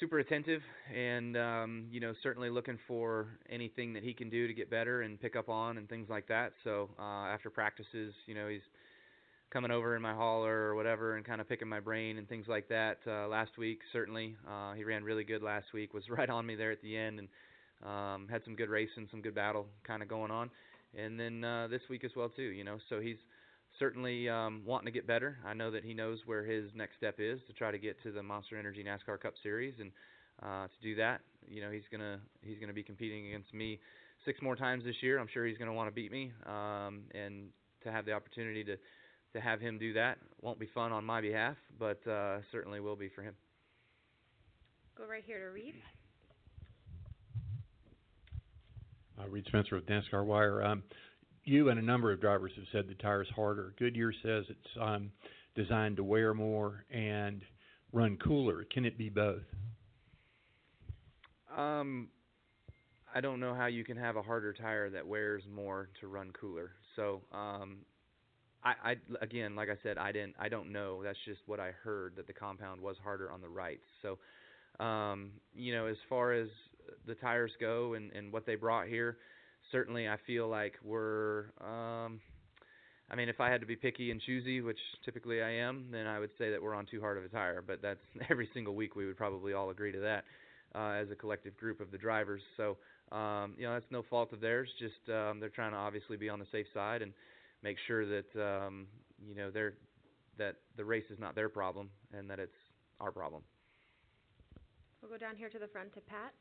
super 0.00 0.18
attentive, 0.18 0.60
and 0.94 1.36
um, 1.36 1.86
you 1.90 2.00
know, 2.00 2.12
certainly 2.22 2.50
looking 2.50 2.78
for 2.86 3.28
anything 3.48 3.92
that 3.94 4.02
he 4.02 4.12
can 4.12 4.28
do 4.28 4.46
to 4.46 4.54
get 4.54 4.70
better 4.70 5.02
and 5.02 5.20
pick 5.20 5.36
up 5.36 5.48
on 5.48 5.78
and 5.78 5.88
things 5.88 6.08
like 6.08 6.26
that. 6.28 6.52
So 6.64 6.90
uh, 6.98 7.26
after 7.28 7.50
practices, 7.50 8.12
you 8.26 8.34
know, 8.34 8.48
he's 8.48 8.62
coming 9.50 9.70
over 9.70 9.96
in 9.96 10.02
my 10.02 10.14
hauler 10.14 10.68
or 10.68 10.74
whatever 10.74 11.16
and 11.16 11.24
kind 11.24 11.40
of 11.40 11.48
picking 11.48 11.68
my 11.68 11.80
brain 11.80 12.18
and 12.18 12.28
things 12.28 12.46
like 12.48 12.68
that. 12.68 12.98
Uh, 13.06 13.28
last 13.28 13.58
week, 13.58 13.80
certainly, 13.92 14.36
uh, 14.48 14.74
he 14.74 14.84
ran 14.84 15.04
really 15.04 15.24
good 15.24 15.42
last 15.42 15.66
week. 15.72 15.94
Was 15.94 16.04
right 16.10 16.30
on 16.30 16.46
me 16.46 16.56
there 16.56 16.72
at 16.72 16.82
the 16.82 16.96
end 16.96 17.20
and 17.20 17.28
um, 17.84 18.28
had 18.28 18.42
some 18.44 18.56
good 18.56 18.70
racing, 18.70 19.08
some 19.10 19.22
good 19.22 19.34
battle 19.34 19.66
kind 19.86 20.02
of 20.02 20.08
going 20.08 20.30
on. 20.30 20.50
And 20.98 21.18
then 21.18 21.44
uh, 21.44 21.68
this 21.68 21.82
week 21.90 22.04
as 22.04 22.10
well 22.16 22.28
too. 22.28 22.42
You 22.42 22.64
know, 22.64 22.78
so 22.88 23.00
he's 23.00 23.18
certainly 23.78 24.28
um, 24.28 24.62
wanting 24.64 24.86
to 24.86 24.92
get 24.92 25.06
better. 25.06 25.38
I 25.44 25.54
know 25.54 25.70
that 25.70 25.84
he 25.84 25.94
knows 25.94 26.18
where 26.26 26.44
his 26.44 26.70
next 26.74 26.96
step 26.96 27.16
is 27.18 27.40
to 27.46 27.52
try 27.52 27.70
to 27.70 27.78
get 27.78 28.02
to 28.02 28.12
the 28.12 28.22
Monster 28.22 28.58
Energy 28.58 28.84
NASCAR 28.84 29.20
Cup 29.20 29.34
Series, 29.42 29.74
and 29.80 29.90
uh, 30.42 30.66
to 30.66 30.80
do 30.82 30.94
that, 30.96 31.20
you 31.48 31.62
know, 31.62 31.70
he's 31.70 31.84
gonna 31.90 32.18
he's 32.42 32.58
gonna 32.58 32.72
be 32.72 32.82
competing 32.82 33.28
against 33.28 33.52
me 33.54 33.78
six 34.24 34.40
more 34.42 34.56
times 34.56 34.84
this 34.84 34.96
year. 35.00 35.18
I'm 35.18 35.28
sure 35.32 35.46
he's 35.46 35.58
gonna 35.58 35.72
want 35.72 35.88
to 35.88 35.94
beat 35.94 36.12
me, 36.12 36.32
um, 36.46 37.02
and 37.14 37.48
to 37.84 37.92
have 37.92 38.04
the 38.04 38.12
opportunity 38.12 38.64
to 38.64 38.76
to 39.32 39.40
have 39.40 39.60
him 39.60 39.78
do 39.78 39.92
that 39.92 40.18
won't 40.40 40.58
be 40.58 40.68
fun 40.74 40.92
on 40.92 41.04
my 41.04 41.20
behalf, 41.20 41.56
but 41.78 42.06
uh, 42.06 42.38
certainly 42.50 42.80
will 42.80 42.96
be 42.96 43.08
for 43.08 43.22
him. 43.22 43.34
Go 44.96 45.04
right 45.06 45.22
here 45.26 45.40
to 45.40 45.52
Reid. 45.52 45.74
Uh, 49.18 49.28
Reid 49.28 49.44
Spencer 49.46 49.76
with 49.76 49.86
NASCAR 49.86 50.24
Wire. 50.24 50.62
Um, 50.62 50.82
you 51.46 51.68
and 51.68 51.78
a 51.78 51.82
number 51.82 52.12
of 52.12 52.20
drivers 52.20 52.52
have 52.56 52.64
said 52.72 52.88
the 52.88 52.94
tire's 52.94 53.28
harder. 53.34 53.72
Goodyear 53.78 54.12
says 54.22 54.44
it's 54.48 54.68
um, 54.80 55.10
designed 55.54 55.96
to 55.96 56.04
wear 56.04 56.34
more 56.34 56.84
and 56.90 57.40
run 57.92 58.18
cooler. 58.22 58.66
Can 58.72 58.84
it 58.84 58.98
be 58.98 59.08
both? 59.08 59.42
Um, 61.56 62.08
I 63.14 63.20
don't 63.20 63.40
know 63.40 63.54
how 63.54 63.66
you 63.66 63.84
can 63.84 63.96
have 63.96 64.16
a 64.16 64.22
harder 64.22 64.52
tire 64.52 64.90
that 64.90 65.06
wears 65.06 65.44
more 65.50 65.88
to 66.00 66.08
run 66.08 66.32
cooler. 66.38 66.72
So, 66.96 67.22
um, 67.32 67.78
I, 68.64 68.72
I 68.90 68.96
again, 69.22 69.54
like 69.54 69.68
I 69.68 69.76
said, 69.82 69.96
I 69.96 70.10
didn't, 70.10 70.34
I 70.40 70.48
don't 70.48 70.72
know. 70.72 71.02
That's 71.02 71.18
just 71.24 71.40
what 71.46 71.60
I 71.60 71.70
heard 71.70 72.16
that 72.16 72.26
the 72.26 72.32
compound 72.32 72.80
was 72.80 72.96
harder 73.02 73.30
on 73.30 73.40
the 73.40 73.48
rights. 73.48 73.86
So, 74.02 74.18
um, 74.84 75.30
you 75.54 75.72
know, 75.72 75.86
as 75.86 75.96
far 76.08 76.32
as 76.32 76.48
the 77.06 77.14
tires 77.14 77.52
go 77.60 77.94
and, 77.94 78.10
and 78.12 78.32
what 78.32 78.44
they 78.44 78.56
brought 78.56 78.88
here, 78.88 79.18
certainly 79.72 80.08
I 80.08 80.16
feel 80.26 80.48
like 80.48 80.74
we're. 80.82 81.46
Um, 81.60 82.20
I 83.08 83.14
mean, 83.14 83.28
if 83.28 83.40
I 83.40 83.50
had 83.50 83.60
to 83.60 83.66
be 83.66 83.76
picky 83.76 84.10
and 84.10 84.20
choosy, 84.20 84.60
which 84.60 84.80
typically 85.04 85.40
I 85.40 85.50
am, 85.50 85.86
then 85.92 86.08
I 86.08 86.18
would 86.18 86.30
say 86.38 86.50
that 86.50 86.60
we're 86.60 86.74
on 86.74 86.86
too 86.86 87.00
hard 87.00 87.16
of 87.18 87.24
a 87.24 87.28
tire. 87.28 87.62
But 87.64 87.80
that's 87.80 88.00
every 88.30 88.48
single 88.52 88.74
week 88.74 88.96
we 88.96 89.06
would 89.06 89.16
probably 89.16 89.52
all 89.52 89.70
agree 89.70 89.92
to 89.92 90.00
that 90.00 90.24
uh, 90.74 90.90
as 90.90 91.10
a 91.10 91.14
collective 91.14 91.56
group 91.56 91.80
of 91.80 91.90
the 91.90 91.98
drivers. 91.98 92.42
So 92.56 92.76
um, 93.12 93.54
you 93.56 93.64
know 93.66 93.74
that's 93.74 93.90
no 93.90 94.02
fault 94.08 94.32
of 94.32 94.40
theirs. 94.40 94.68
Just 94.78 95.08
um, 95.14 95.40
they're 95.40 95.48
trying 95.48 95.72
to 95.72 95.78
obviously 95.78 96.16
be 96.16 96.28
on 96.28 96.38
the 96.38 96.46
safe 96.50 96.66
side 96.74 97.02
and 97.02 97.12
make 97.62 97.76
sure 97.86 98.04
that 98.06 98.36
um, 98.36 98.86
you 99.26 99.34
know 99.34 99.50
they're 99.50 99.74
that 100.38 100.56
the 100.76 100.84
race 100.84 101.04
is 101.10 101.18
not 101.18 101.34
their 101.34 101.48
problem 101.48 101.88
and 102.12 102.28
that 102.28 102.38
it's 102.38 102.56
our 103.00 103.10
problem. 103.10 103.42
We'll 105.00 105.10
go 105.10 105.18
down 105.18 105.36
here 105.36 105.48
to 105.48 105.58
the 105.58 105.68
front 105.68 105.94
to 105.94 106.00
Pat. 106.00 106.32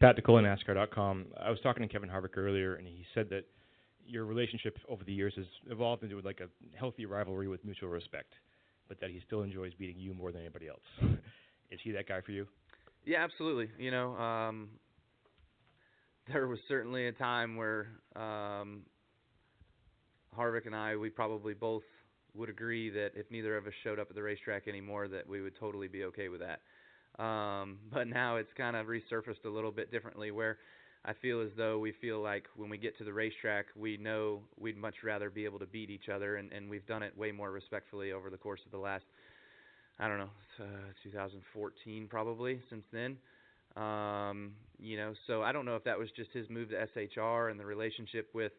Pat. 0.00 0.16
I 1.40 1.50
was 1.50 1.58
talking 1.62 1.82
to 1.82 1.88
Kevin 1.88 2.08
Harvick 2.08 2.36
earlier, 2.36 2.74
and 2.74 2.86
he 2.86 3.04
said 3.14 3.28
that 3.30 3.44
your 4.06 4.24
relationship 4.24 4.78
over 4.88 5.04
the 5.04 5.12
years 5.12 5.34
has 5.36 5.46
evolved 5.70 6.02
into 6.02 6.20
like 6.20 6.40
a 6.40 6.48
healthy 6.78 7.06
rivalry 7.06 7.48
with 7.48 7.64
mutual 7.64 7.90
respect, 7.90 8.32
but 8.88 9.00
that 9.00 9.10
he 9.10 9.20
still 9.26 9.42
enjoys 9.42 9.74
beating 9.74 9.98
you 9.98 10.14
more 10.14 10.32
than 10.32 10.40
anybody 10.40 10.68
else. 10.68 10.80
Is 11.70 11.78
he 11.82 11.92
that 11.92 12.08
guy 12.08 12.20
for 12.22 12.32
you? 12.32 12.46
Yeah, 13.04 13.22
absolutely. 13.22 13.68
You 13.78 13.90
know, 13.90 14.16
um, 14.16 14.68
there 16.32 16.46
was 16.46 16.58
certainly 16.68 17.06
a 17.06 17.12
time 17.12 17.56
where 17.56 17.88
um, 18.16 18.82
Harvick 20.36 20.66
and 20.66 20.74
I, 20.74 20.96
we 20.96 21.10
probably 21.10 21.54
both 21.54 21.82
would 22.34 22.48
agree 22.48 22.90
that 22.90 23.10
if 23.14 23.30
neither 23.30 23.56
of 23.56 23.66
us 23.66 23.72
showed 23.82 23.98
up 23.98 24.08
at 24.10 24.16
the 24.16 24.22
racetrack 24.22 24.68
anymore, 24.68 25.08
that 25.08 25.28
we 25.28 25.40
would 25.40 25.56
totally 25.58 25.88
be 25.88 26.04
okay 26.04 26.28
with 26.28 26.40
that. 26.40 26.60
Um, 27.18 27.78
but 27.92 28.06
now 28.06 28.36
it's 28.36 28.52
kind 28.56 28.76
of 28.76 28.86
resurfaced 28.86 29.44
a 29.44 29.48
little 29.48 29.72
bit 29.72 29.90
differently 29.90 30.30
where 30.30 30.58
I 31.04 31.12
feel 31.14 31.40
as 31.40 31.50
though 31.56 31.78
we 31.78 31.92
feel 31.92 32.20
like 32.20 32.46
when 32.56 32.68
we 32.68 32.76
get 32.76 32.98
to 32.98 33.04
the 33.04 33.12
racetrack, 33.12 33.66
we 33.76 33.96
know 33.96 34.40
we'd 34.58 34.76
much 34.76 34.96
rather 35.04 35.30
be 35.30 35.44
able 35.44 35.58
to 35.60 35.66
beat 35.66 35.90
each 35.90 36.08
other, 36.08 36.36
and, 36.36 36.52
and 36.52 36.68
we've 36.68 36.86
done 36.86 37.02
it 37.02 37.16
way 37.16 37.30
more 37.30 37.50
respectfully 37.50 38.12
over 38.12 38.30
the 38.30 38.36
course 38.36 38.60
of 38.66 38.72
the 38.72 38.78
last, 38.78 39.04
I 39.98 40.08
don't 40.08 40.18
know, 40.18 40.30
uh, 40.60 40.92
2014 41.02 42.08
probably 42.08 42.60
since 42.68 42.84
then. 42.92 43.16
Um, 43.76 44.52
you 44.78 44.96
know, 44.96 45.14
so 45.26 45.42
I 45.42 45.52
don't 45.52 45.64
know 45.64 45.76
if 45.76 45.84
that 45.84 45.98
was 45.98 46.08
just 46.16 46.30
his 46.32 46.48
move 46.50 46.70
to 46.70 46.86
SHR 46.94 47.50
and 47.50 47.60
the 47.60 47.64
relationship 47.66 48.28
with 48.34 48.52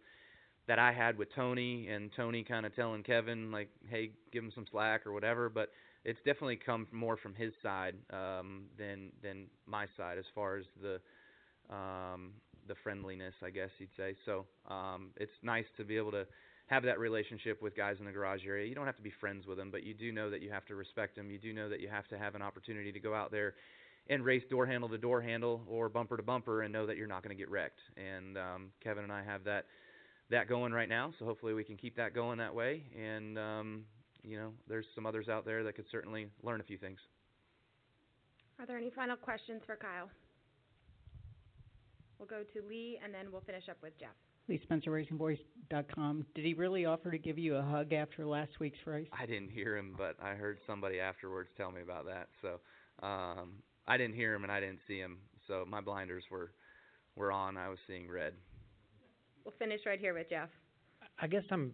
that 0.67 0.79
I 0.79 0.93
had 0.93 1.17
with 1.17 1.33
Tony 1.35 1.87
and 1.89 2.11
Tony 2.15 2.43
kind 2.43 2.65
of 2.65 2.75
telling 2.75 3.03
Kevin 3.03 3.51
like, 3.51 3.69
hey, 3.89 4.11
give 4.31 4.43
him 4.43 4.51
some 4.53 4.65
slack 4.71 5.05
or 5.05 5.11
whatever, 5.11 5.49
but 5.49 5.69
it's 6.06 6.20
definitely 6.25 6.58
come 6.58 6.88
more 6.91 7.18
from 7.18 7.34
his 7.34 7.53
side 7.62 7.96
um, 8.12 8.65
than 8.77 9.12
than 9.22 9.48
my 9.65 9.86
side 9.98 10.18
as 10.18 10.25
far 10.34 10.58
as 10.58 10.65
the 10.82 11.00
um, 11.74 12.34
the 12.68 12.75
friendliness, 12.84 13.34
I 13.44 13.50
guess 13.50 13.70
you'd 13.79 13.89
say. 13.98 14.15
So 14.25 14.46
um, 14.70 15.10
it's 15.18 15.32
nice 15.44 15.65
to 15.77 15.84
be 15.84 15.98
able 15.98 16.12
to 16.12 16.25
have 16.68 16.84
that 16.84 17.00
relationship 17.00 17.62
with 17.62 17.75
guys 17.75 17.98
in 18.00 18.06
the 18.06 18.12
garage 18.12 18.41
area. 18.46 18.68
You 18.68 18.75
don't 18.75 18.86
have 18.86 18.98
to 18.98 19.01
be 19.01 19.12
friends 19.20 19.48
with 19.48 19.58
them, 19.58 19.72
but 19.72 19.84
you 19.84 19.94
do 19.94 20.12
know 20.12 20.29
that 20.29 20.41
you 20.41 20.51
have 20.51 20.65
to 20.68 20.75
respect 20.75 21.15
them. 21.15 21.32
You 21.32 21.39
do 21.39 21.51
know 21.51 21.68
that 21.68 21.79
you 21.79 21.89
have 21.89 22.08
to 22.10 22.18
have 22.18 22.36
an 22.36 22.41
opportunity 22.41 22.91
to 22.91 23.00
go 23.00 23.13
out 23.15 23.32
there 23.32 23.56
and 24.08 24.24
race 24.24 24.44
door 24.50 24.65
handle 24.65 24.89
to 24.89 24.98
door 24.98 25.22
handle 25.22 25.62
or 25.68 25.89
bumper 25.89 26.18
to 26.18 26.24
bumper 26.24 26.62
and 26.62 26.72
know 26.72 26.86
that 26.86 26.98
you're 26.98 27.08
not 27.08 27.24
going 27.24 27.36
to 27.36 27.39
get 27.39 27.50
wrecked. 27.50 27.79
And 27.98 28.38
um, 28.38 28.68
Kevin 28.84 29.03
and 29.03 29.12
I 29.12 29.24
have 29.24 29.44
that 29.46 29.65
that 30.29 30.48
going 30.48 30.72
right 30.72 30.88
now, 30.89 31.12
so 31.18 31.25
hopefully 31.25 31.56
we 31.56 31.63
can 31.63 31.75
keep 31.75 31.96
that 31.96 32.13
going 32.13 32.38
that 32.38 32.53
way. 32.53 32.84
And 32.96 33.39
um, 33.39 33.86
you 34.23 34.38
know, 34.38 34.51
there's 34.67 34.85
some 34.95 35.05
others 35.05 35.29
out 35.29 35.45
there 35.45 35.63
that 35.63 35.75
could 35.75 35.85
certainly 35.91 36.27
learn 36.43 36.59
a 36.61 36.63
few 36.63 36.77
things. 36.77 36.99
Are 38.59 38.65
there 38.65 38.77
any 38.77 38.89
final 38.89 39.15
questions 39.15 39.61
for 39.65 39.75
Kyle? 39.75 40.09
We'll 42.17 42.27
go 42.27 42.43
to 42.43 42.67
Lee 42.67 42.99
and 43.03 43.13
then 43.13 43.31
we'll 43.31 43.41
finish 43.41 43.69
up 43.69 43.77
with 43.81 43.97
Jeff. 43.97 44.09
Lee 44.49 44.59
Spencer 44.63 44.89
RacingBoys.com. 44.91 46.25
Did 46.35 46.43
he 46.43 46.53
really 46.55 46.85
offer 46.85 47.11
to 47.11 47.17
give 47.17 47.38
you 47.38 47.55
a 47.55 47.61
hug 47.61 47.93
after 47.93 48.25
last 48.25 48.59
week's 48.59 48.79
race? 48.85 49.07
I 49.17 49.25
didn't 49.25 49.51
hear 49.51 49.77
him, 49.77 49.93
but 49.97 50.15
I 50.21 50.31
heard 50.31 50.57
somebody 50.67 50.99
afterwards 50.99 51.49
tell 51.55 51.71
me 51.71 51.81
about 51.81 52.05
that. 52.07 52.27
So 52.41 52.59
um, 53.05 53.53
I 53.88 53.97
didn't 53.97 54.15
hear 54.15 54.33
him 54.33 54.43
and 54.43 54.51
I 54.51 54.59
didn't 54.59 54.79
see 54.88 54.97
him. 54.97 55.19
So 55.47 55.65
my 55.67 55.81
blinders 55.81 56.23
were 56.29 56.51
were 57.15 57.31
on. 57.31 57.57
I 57.57 57.69
was 57.69 57.77
seeing 57.88 58.09
red. 58.09 58.33
We'll 59.43 59.53
finish 59.57 59.81
right 59.85 59.99
here 59.99 60.13
with 60.13 60.29
Jeff. 60.29 60.49
I 61.21 61.27
guess 61.27 61.43
I'm 61.51 61.73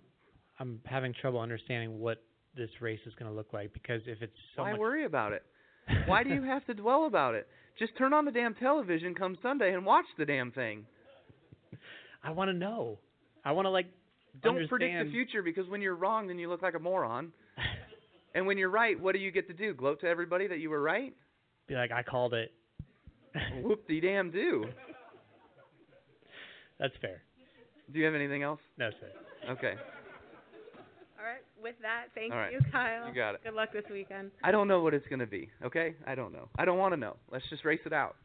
I'm 0.59 0.79
having 0.85 1.13
trouble 1.13 1.39
understanding 1.39 1.99
what 1.99 2.23
this 2.55 2.69
race 2.81 2.99
is 3.05 3.13
going 3.15 3.29
to 3.29 3.35
look 3.35 3.53
like 3.53 3.73
because 3.73 4.01
if 4.05 4.21
it's 4.21 4.33
so 4.55 4.63
Why 4.63 4.71
much 4.71 4.79
worry 4.79 5.05
about 5.05 5.33
it? 5.33 5.43
Why 6.07 6.23
do 6.23 6.29
you 6.33 6.43
have 6.43 6.65
to 6.65 6.73
dwell 6.73 7.05
about 7.05 7.35
it? 7.35 7.47
Just 7.77 7.97
turn 7.97 8.13
on 8.13 8.25
the 8.25 8.31
damn 8.31 8.55
television 8.55 9.13
come 9.13 9.37
Sunday 9.41 9.73
and 9.73 9.85
watch 9.85 10.05
the 10.17 10.25
damn 10.25 10.51
thing. 10.51 10.85
I 12.23 12.31
want 12.31 12.49
to 12.49 12.53
know. 12.53 12.97
I 13.43 13.51
want 13.51 13.65
to 13.65 13.69
like 13.69 13.87
Don't 14.41 14.55
understand. 14.55 14.69
predict 14.69 15.05
the 15.05 15.11
future 15.11 15.43
because 15.43 15.67
when 15.69 15.81
you're 15.81 15.95
wrong, 15.95 16.27
then 16.27 16.39
you 16.39 16.49
look 16.49 16.61
like 16.61 16.73
a 16.73 16.79
moron. 16.79 17.31
and 18.35 18.47
when 18.47 18.57
you're 18.57 18.69
right, 18.69 18.99
what 18.99 19.13
do 19.13 19.19
you 19.19 19.31
get 19.31 19.47
to 19.47 19.53
do? 19.53 19.73
Gloat 19.73 20.01
to 20.01 20.07
everybody 20.07 20.47
that 20.47 20.59
you 20.59 20.69
were 20.69 20.81
right? 20.81 21.13
Be 21.67 21.75
like, 21.75 21.91
I 21.91 22.01
called 22.01 22.33
it. 22.33 22.51
Whoop 23.61 23.87
de 23.87 23.99
damn 23.99 24.31
do. 24.31 24.65
That's 26.79 26.93
fair. 27.01 27.21
Do 27.91 27.99
you 27.99 28.05
have 28.05 28.15
anything 28.15 28.43
else? 28.43 28.59
No, 28.77 28.89
sir. 28.99 29.51
Okay. 29.51 29.75
All 31.65 31.71
right. 31.71 31.75
With 31.75 31.81
that, 31.81 32.05
thank 32.13 32.33
All 32.33 32.39
right. 32.39 32.51
you, 32.51 32.59
Kyle. 32.71 33.07
You 33.07 33.13
got 33.13 33.35
it. 33.35 33.41
Good 33.43 33.53
luck 33.53 33.69
this 33.73 33.83
weekend. 33.91 34.31
I 34.43 34.51
don't 34.51 34.67
know 34.67 34.81
what 34.81 34.93
it's 34.93 35.07
going 35.07 35.19
to 35.19 35.25
be, 35.25 35.49
okay? 35.63 35.95
I 36.05 36.15
don't 36.15 36.31
know. 36.31 36.49
I 36.57 36.65
don't 36.65 36.77
want 36.77 36.93
to 36.93 36.99
know. 36.99 37.17
Let's 37.31 37.45
just 37.49 37.65
race 37.65 37.79
it 37.85 37.93
out. 37.93 38.15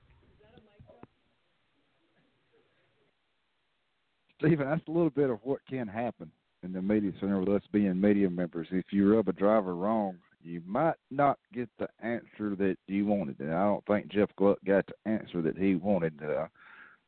Steven, 4.39 4.69
that's 4.69 4.87
a 4.89 4.91
little 4.91 5.11
bit 5.11 5.29
of 5.29 5.39
what 5.43 5.61
can 5.69 5.87
happen 5.87 6.31
in 6.63 6.73
the 6.73 6.81
media 6.81 7.13
center 7.21 7.39
with 7.41 7.49
us 7.51 7.63
being 7.73 8.01
media 8.01 8.29
members. 8.31 8.69
If 8.71 8.87
you 8.91 9.15
rub 9.15 9.29
a 9.29 9.33
driver 9.33 9.75
wrong, 9.75 10.17
you 10.43 10.63
might 10.67 10.97
not 11.11 11.39
get 11.53 11.69
the 11.79 11.89
answer 12.03 12.57
that 12.57 12.77
you 12.87 13.05
wanted. 13.07 13.39
And 13.41 13.53
I 13.53 13.65
don't 13.65 13.85
think 13.87 14.09
Jeff 14.09 14.31
Gluck 14.37 14.59
got 14.67 14.87
the 14.87 15.11
answer 15.11 15.43
that 15.43 15.59
he 15.59 15.75
wanted. 15.75 16.19
Uh, 16.23 16.47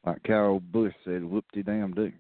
like 0.05 0.23
Kyle 0.25 0.61
Busch 0.61 0.93
said, 1.05 1.25
whoop 1.25 1.47
de 1.55 1.63
damn 1.63 1.93
do. 1.93 2.13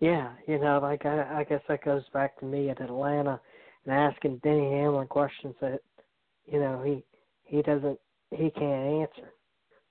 Yeah, 0.00 0.30
you 0.46 0.58
know, 0.58 0.78
like 0.80 1.04
I, 1.06 1.40
I 1.40 1.44
guess 1.44 1.62
that 1.68 1.84
goes 1.84 2.04
back 2.12 2.38
to 2.38 2.44
me 2.46 2.70
at 2.70 2.80
Atlanta 2.80 3.40
and 3.84 3.94
asking 3.94 4.38
Denny 4.44 4.70
Hamlin 4.70 5.08
questions 5.08 5.54
that, 5.60 5.80
you 6.46 6.60
know, 6.60 6.82
he 6.84 7.04
he 7.44 7.62
doesn't 7.62 7.98
he 8.30 8.50
can't 8.50 9.02
answer. 9.02 9.32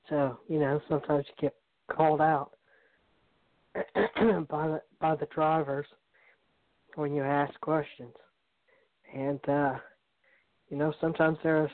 So 0.09 0.39
you 0.47 0.59
know, 0.59 0.81
sometimes 0.87 1.25
you 1.27 1.49
get 1.49 1.55
called 1.91 2.21
out 2.21 2.51
by 3.75 4.67
the 4.67 4.81
by 4.99 5.15
the 5.15 5.27
drivers 5.33 5.87
when 6.95 7.13
you 7.13 7.23
ask 7.23 7.59
questions, 7.59 8.13
and 9.13 9.39
uh, 9.49 9.73
you 10.69 10.77
know 10.77 10.93
sometimes 11.01 11.37
there's 11.43 11.71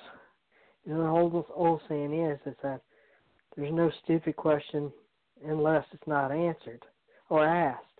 you 0.85 0.93
know 0.93 1.03
the 1.03 1.09
old 1.09 1.45
old 1.53 1.81
saying 1.87 2.13
is 2.13 2.39
is 2.45 2.55
that 2.63 2.81
there's 3.55 3.73
no 3.73 3.91
stupid 4.03 4.35
question 4.35 4.91
unless 5.45 5.85
it's 5.91 6.07
not 6.07 6.31
answered 6.31 6.83
or 7.29 7.45
asked. 7.45 7.92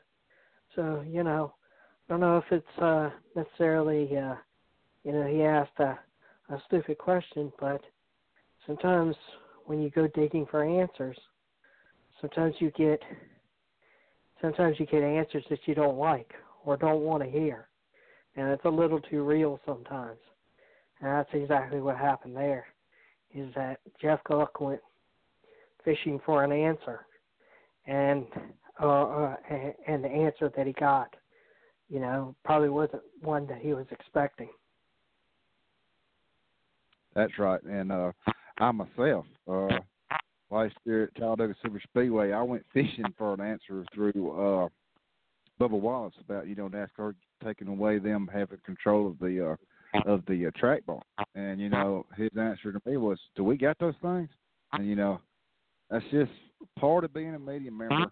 So 0.75 1.03
you 1.07 1.23
know, 1.23 1.53
I 2.07 2.13
don't 2.13 2.21
know 2.21 2.37
if 2.37 2.45
it's 2.51 2.79
uh, 2.81 3.09
necessarily 3.35 4.17
uh, 4.17 4.35
you 5.03 5.11
know 5.11 5.27
he 5.27 5.43
asked 5.43 5.79
a, 5.79 5.99
a 6.49 6.61
stupid 6.67 6.97
question, 6.97 7.51
but 7.59 7.81
sometimes 8.65 9.15
when 9.65 9.81
you 9.81 9.89
go 9.89 10.07
digging 10.07 10.45
for 10.49 10.63
answers, 10.63 11.17
sometimes 12.21 12.55
you 12.59 12.71
get 12.71 12.99
sometimes 14.41 14.79
you 14.79 14.85
get 14.85 15.03
answers 15.03 15.43
that 15.49 15.59
you 15.65 15.75
don't 15.75 15.97
like 15.97 16.33
or 16.65 16.77
don't 16.77 17.01
want 17.01 17.23
to 17.23 17.29
hear, 17.29 17.67
and 18.35 18.49
it's 18.49 18.65
a 18.65 18.69
little 18.69 18.99
too 18.99 19.23
real 19.23 19.59
sometimes. 19.65 20.19
And 21.01 21.11
that's 21.11 21.29
exactly 21.33 21.81
what 21.81 21.97
happened 21.97 22.35
there. 22.35 22.65
Is 23.33 23.53
that 23.55 23.79
Jeff 24.01 24.23
Gluck 24.25 24.59
went 24.61 24.81
fishing 25.83 26.19
for 26.25 26.43
an 26.43 26.51
answer, 26.51 27.05
and 27.85 28.25
uh, 28.81 28.85
uh, 28.85 29.35
and 29.87 30.03
the 30.03 30.09
answer 30.09 30.51
that 30.55 30.67
he 30.67 30.73
got, 30.73 31.13
you 31.89 31.99
know, 31.99 32.35
probably 32.43 32.69
wasn't 32.69 33.03
one 33.21 33.45
that 33.47 33.59
he 33.59 33.73
was 33.73 33.85
expecting. 33.91 34.49
That's 37.15 37.37
right. 37.37 37.61
And 37.63 37.91
uh 37.91 38.11
I 38.59 38.71
myself, 38.71 39.25
uh 39.47 39.67
last 40.49 40.75
year 40.85 41.03
at 41.03 41.15
Talladega 41.15 41.55
Super 41.63 41.81
Speedway, 41.83 42.31
I 42.31 42.41
went 42.41 42.65
fishing 42.73 43.05
for 43.17 43.33
an 43.33 43.41
answer 43.41 43.85
through 43.93 44.31
uh 44.31 44.67
Bubba 45.59 45.79
Wallace 45.79 46.15
about, 46.19 46.47
you 46.47 46.55
know, 46.55 46.67
NASCAR 46.67 47.13
taking 47.43 47.67
away 47.67 47.99
them 47.99 48.29
having 48.33 48.57
control 48.65 49.07
of 49.07 49.19
the 49.19 49.51
uh 49.51 49.55
of 50.09 50.23
the 50.27 50.47
uh, 50.47 50.51
track. 50.57 50.81
And, 51.35 51.61
you 51.61 51.69
know, 51.69 52.07
his 52.17 52.31
answer 52.35 52.71
to 52.71 52.81
me 52.83 52.97
was, 52.97 53.19
Do 53.35 53.43
we 53.43 53.57
got 53.57 53.77
those 53.77 53.93
things? 54.01 54.29
And 54.71 54.87
you 54.87 54.95
know, 54.95 55.21
that's 55.91 56.05
just 56.11 56.31
part 56.79 57.03
of 57.03 57.13
being 57.13 57.35
a 57.35 57.39
media 57.39 57.71
member 57.71 58.11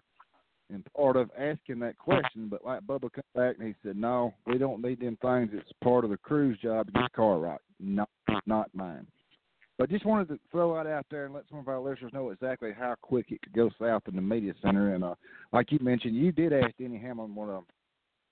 and 0.72 0.86
part 0.96 1.16
of 1.16 1.30
asking 1.38 1.78
that 1.80 1.98
question. 1.98 2.48
But 2.48 2.64
like 2.64 2.80
Bubba 2.82 3.12
come 3.12 3.24
back 3.34 3.56
and 3.58 3.68
he 3.68 3.74
said, 3.82 3.96
"No, 3.96 4.34
we 4.46 4.58
don't 4.58 4.82
need 4.82 5.00
them 5.00 5.18
things. 5.22 5.50
It's 5.52 5.70
part 5.82 6.04
of 6.04 6.10
the 6.10 6.16
crew's 6.16 6.58
job 6.58 6.86
to 6.86 6.92
get 6.92 7.12
car 7.12 7.38
right, 7.38 7.60
not 7.80 8.08
not 8.46 8.70
mine." 8.74 9.06
But 9.78 9.90
just 9.90 10.04
wanted 10.04 10.28
to 10.28 10.38
throw 10.50 10.74
that 10.76 10.86
out 10.86 11.06
there 11.10 11.24
and 11.24 11.34
let 11.34 11.44
some 11.48 11.58
of 11.58 11.68
our 11.68 11.80
listeners 11.80 12.12
know 12.12 12.30
exactly 12.30 12.72
how 12.72 12.94
quick 13.00 13.26
it 13.30 13.40
could 13.42 13.54
go 13.54 13.70
south 13.80 14.02
in 14.06 14.14
the 14.14 14.22
media 14.22 14.54
center. 14.62 14.94
And 14.94 15.02
uh, 15.02 15.14
like 15.52 15.72
you 15.72 15.78
mentioned, 15.80 16.14
you 16.14 16.30
did 16.30 16.52
ask 16.52 16.76
Denny 16.78 16.98
Hamlin 16.98 17.34
one 17.34 17.50
of, 17.50 17.64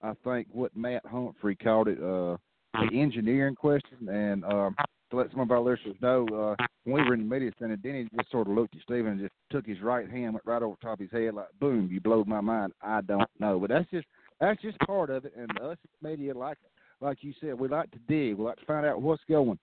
I 0.03 0.13
think, 0.23 0.49
what 0.53 0.77
Matt 0.77 1.05
Humphrey 1.07 1.57
called 1.57 1.89
it, 1.89 1.99
uh, 1.99 2.37
the 2.75 3.01
engineering 3.01 3.55
question. 3.55 4.09
And 4.09 4.45
um, 4.45 4.77
to 5.11 5.17
let 5.17 5.31
some 5.31 5.41
of 5.41 5.51
our 5.51 5.61
listeners 5.61 5.97
know, 6.01 6.27
uh, 6.29 6.65
when 6.85 7.03
we 7.03 7.09
were 7.09 7.15
in 7.15 7.21
the 7.21 7.35
media 7.35 7.51
center, 7.59 7.77
Denny 7.77 8.09
just 8.17 8.31
sort 8.31 8.49
of 8.49 8.55
looked 8.55 8.75
at 8.75 8.83
Steven 8.83 9.13
and 9.13 9.21
just 9.21 9.33
took 9.51 9.67
his 9.67 9.81
right 9.81 10.09
hand, 10.09 10.35
went 10.35 10.47
right 10.47 10.63
over 10.63 10.77
top 10.81 10.95
of 10.95 11.01
his 11.01 11.11
head, 11.11 11.35
like, 11.35 11.49
boom, 11.61 11.89
you 11.91 12.01
blowed 12.01 12.27
my 12.27 12.41
mind. 12.41 12.73
I 12.83 13.01
don't 13.01 13.29
know. 13.39 13.59
But 13.59 13.71
that's 13.71 13.91
just 13.91 14.07
that's 14.41 14.61
just 14.63 14.79
part 14.81 15.11
of 15.11 15.25
it. 15.25 15.35
And 15.37 15.51
us 15.61 15.77
media, 16.03 16.37
like 16.37 16.59
like 17.01 17.19
you 17.23 17.33
said, 17.41 17.59
we 17.59 17.69
like 17.69 17.91
to 17.93 17.99
dig. 18.09 18.37
We 18.37 18.45
like 18.45 18.59
to 18.59 18.67
find 18.67 18.87
out 18.87 19.01
what's 19.01 19.23
going. 19.29 19.59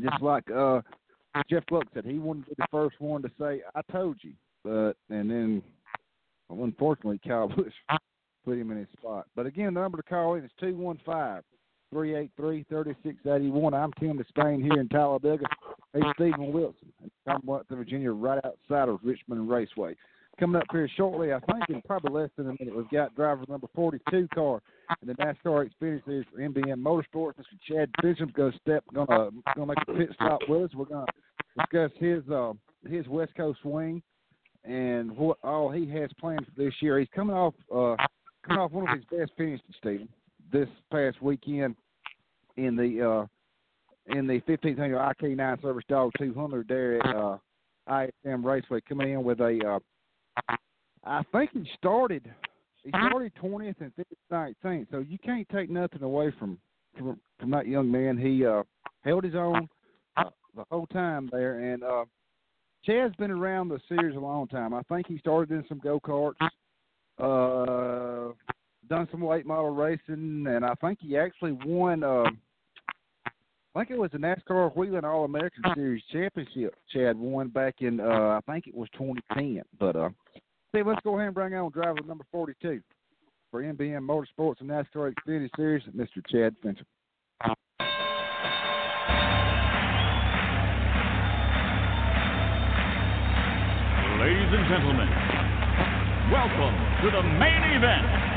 Just 0.00 0.22
like 0.22 0.50
uh, 0.50 0.80
Jeff 1.48 1.64
Gluck 1.66 1.86
said, 1.94 2.04
he 2.04 2.18
wanted 2.18 2.44
to 2.44 2.48
be 2.50 2.54
the 2.58 2.66
first 2.70 3.00
one 3.00 3.22
to 3.22 3.30
say, 3.38 3.62
I 3.74 3.80
told 3.92 4.16
you. 4.22 4.32
But, 4.64 4.94
and 5.10 5.30
then, 5.30 5.62
unfortunately, 6.50 7.20
Kyle 7.26 7.48
Busch 7.56 7.72
put 8.44 8.58
him 8.58 8.70
in 8.70 8.78
his 8.78 8.88
spot. 8.98 9.26
But 9.36 9.46
again, 9.46 9.74
the 9.74 9.80
number 9.80 9.98
to 9.98 10.02
call 10.02 10.34
in 10.34 10.44
is 10.44 10.50
215 10.60 11.42
383 11.90 12.64
3681. 12.68 13.74
I'm 13.74 13.92
Tim 13.98 14.18
Disspain 14.18 14.62
here 14.62 14.80
in 14.80 14.88
Talladega. 14.88 15.46
Hey, 15.92 16.00
Steven 16.14 16.52
Wilson 16.52 16.92
in 17.02 17.10
Commonwealth, 17.26 17.66
Virginia, 17.70 18.12
right 18.12 18.44
outside 18.44 18.88
of 18.88 18.98
Richmond 19.02 19.48
Raceway. 19.48 19.96
Coming 20.38 20.60
up 20.60 20.66
here 20.70 20.88
shortly, 20.96 21.32
I 21.32 21.38
think 21.40 21.64
in 21.70 21.80
probably 21.82 22.20
less 22.20 22.30
than 22.36 22.48
a 22.48 22.52
minute, 22.60 22.76
we've 22.76 22.90
got 22.90 23.14
driver 23.14 23.44
number 23.48 23.68
42 23.74 24.28
car 24.34 24.60
in 25.00 25.08
the 25.08 25.14
NASCAR 25.14 25.70
Series 25.78 26.02
for 26.04 26.38
MBM 26.38 26.82
Motorsports. 26.82 27.34
Mr. 27.38 27.58
Chad 27.66 27.90
Bishop's 28.02 28.32
going 28.32 28.52
to 28.52 28.58
step, 28.58 28.84
going 28.92 29.06
to 29.06 29.30
going 29.54 29.56
to 29.56 29.66
make 29.66 29.78
a 29.88 29.92
pit 29.94 30.10
stop 30.14 30.40
with 30.46 30.64
us. 30.64 30.74
We're 30.74 30.84
going 30.84 31.06
to 31.06 31.62
discuss 31.62 31.90
his 31.98 32.22
uh, 32.30 32.52
his 32.86 33.08
West 33.08 33.34
Coast 33.34 33.60
swing 33.62 34.02
and 34.64 35.16
what 35.16 35.38
all 35.42 35.70
he 35.70 35.88
has 35.90 36.10
planned 36.20 36.44
for 36.44 36.62
this 36.62 36.74
year. 36.80 36.98
He's 36.98 37.08
coming 37.14 37.34
off 37.34 37.54
uh, 37.74 37.96
coming 38.46 38.60
off 38.60 38.72
one 38.72 38.88
of 38.88 38.94
his 38.94 39.04
best 39.06 39.32
finishes, 39.38 39.64
Steven, 39.78 40.08
this 40.52 40.68
past 40.90 41.20
weekend 41.22 41.76
in 42.56 42.76
the 42.76 43.02
uh, 43.02 44.16
in 44.16 44.26
the 44.26 44.40
15th 44.42 44.78
annual 44.78 45.00
IK9 45.00 45.62
Service 45.62 45.84
Dog 45.88 46.12
200 46.18 46.68
there 46.68 47.04
at 47.04 47.16
uh, 47.16 47.38
ISM 48.24 48.44
Raceway, 48.44 48.80
coming 48.88 49.12
in 49.12 49.24
with 49.24 49.40
a 49.40 49.80
uh, 50.48 50.54
I 51.04 51.22
think 51.32 51.50
he 51.52 51.68
started 51.76 52.30
he 52.82 52.90
started 52.90 53.32
20th 53.42 53.74
and 53.80 53.92
19th. 54.30 54.86
So 54.90 54.98
you 54.98 55.18
can't 55.18 55.48
take 55.48 55.70
nothing 55.70 56.02
away 56.02 56.32
from 56.38 56.58
from, 56.96 57.20
from 57.38 57.50
that 57.50 57.66
young 57.66 57.90
man. 57.90 58.16
He 58.16 58.46
uh, 58.46 58.62
held 59.02 59.24
his 59.24 59.34
own 59.34 59.68
uh, 60.16 60.30
the 60.54 60.64
whole 60.70 60.86
time 60.86 61.28
there, 61.32 61.72
and 61.72 61.82
uh, 61.82 62.04
Chad's 62.84 63.14
been 63.16 63.30
around 63.30 63.68
the 63.68 63.80
series 63.88 64.16
a 64.16 64.20
long 64.20 64.46
time. 64.46 64.72
I 64.72 64.82
think 64.82 65.06
he 65.08 65.18
started 65.18 65.50
in 65.50 65.64
some 65.68 65.78
go 65.78 66.00
karts, 66.00 66.34
uh, 67.18 68.32
done 68.88 69.08
some 69.10 69.24
late 69.24 69.46
model 69.46 69.70
racing, 69.70 70.46
and 70.48 70.64
I 70.64 70.74
think 70.74 70.98
he 71.00 71.16
actually 71.16 71.56
won. 71.64 72.02
Uh, 72.02 72.24
I 73.74 73.80
think 73.80 73.90
it 73.90 73.98
was 73.98 74.10
the 74.10 74.18
NASCAR 74.18 74.74
Whelen 74.74 75.04
All 75.04 75.24
American 75.24 75.62
Series 75.74 76.02
championship. 76.10 76.74
Chad 76.92 77.18
won 77.18 77.48
back 77.48 77.76
in 77.80 78.00
uh, 78.00 78.40
I 78.40 78.40
think 78.50 78.66
it 78.66 78.74
was 78.74 78.88
2010. 78.92 79.62
But 79.78 79.96
uh, 79.96 80.08
Steve, 80.70 80.86
let's 80.86 81.00
go 81.04 81.14
ahead 81.16 81.26
and 81.26 81.34
bring 81.34 81.54
on 81.54 81.70
driver 81.70 82.00
number 82.06 82.24
42 82.32 82.80
for 83.50 83.62
MBM 83.62 84.00
Motorsports 84.00 84.60
and 84.60 84.70
NASCAR 84.70 85.12
Xfinity 85.14 85.50
Series, 85.56 85.82
Mr. 85.94 86.24
Chad 86.30 86.54
Finchum. 86.64 86.84
Ladies 94.18 94.48
and 94.50 94.68
gentlemen, 94.68 95.08
welcome 96.32 96.74
to 97.04 97.10
the 97.10 97.22
main 97.22 97.76
event. 97.76 98.35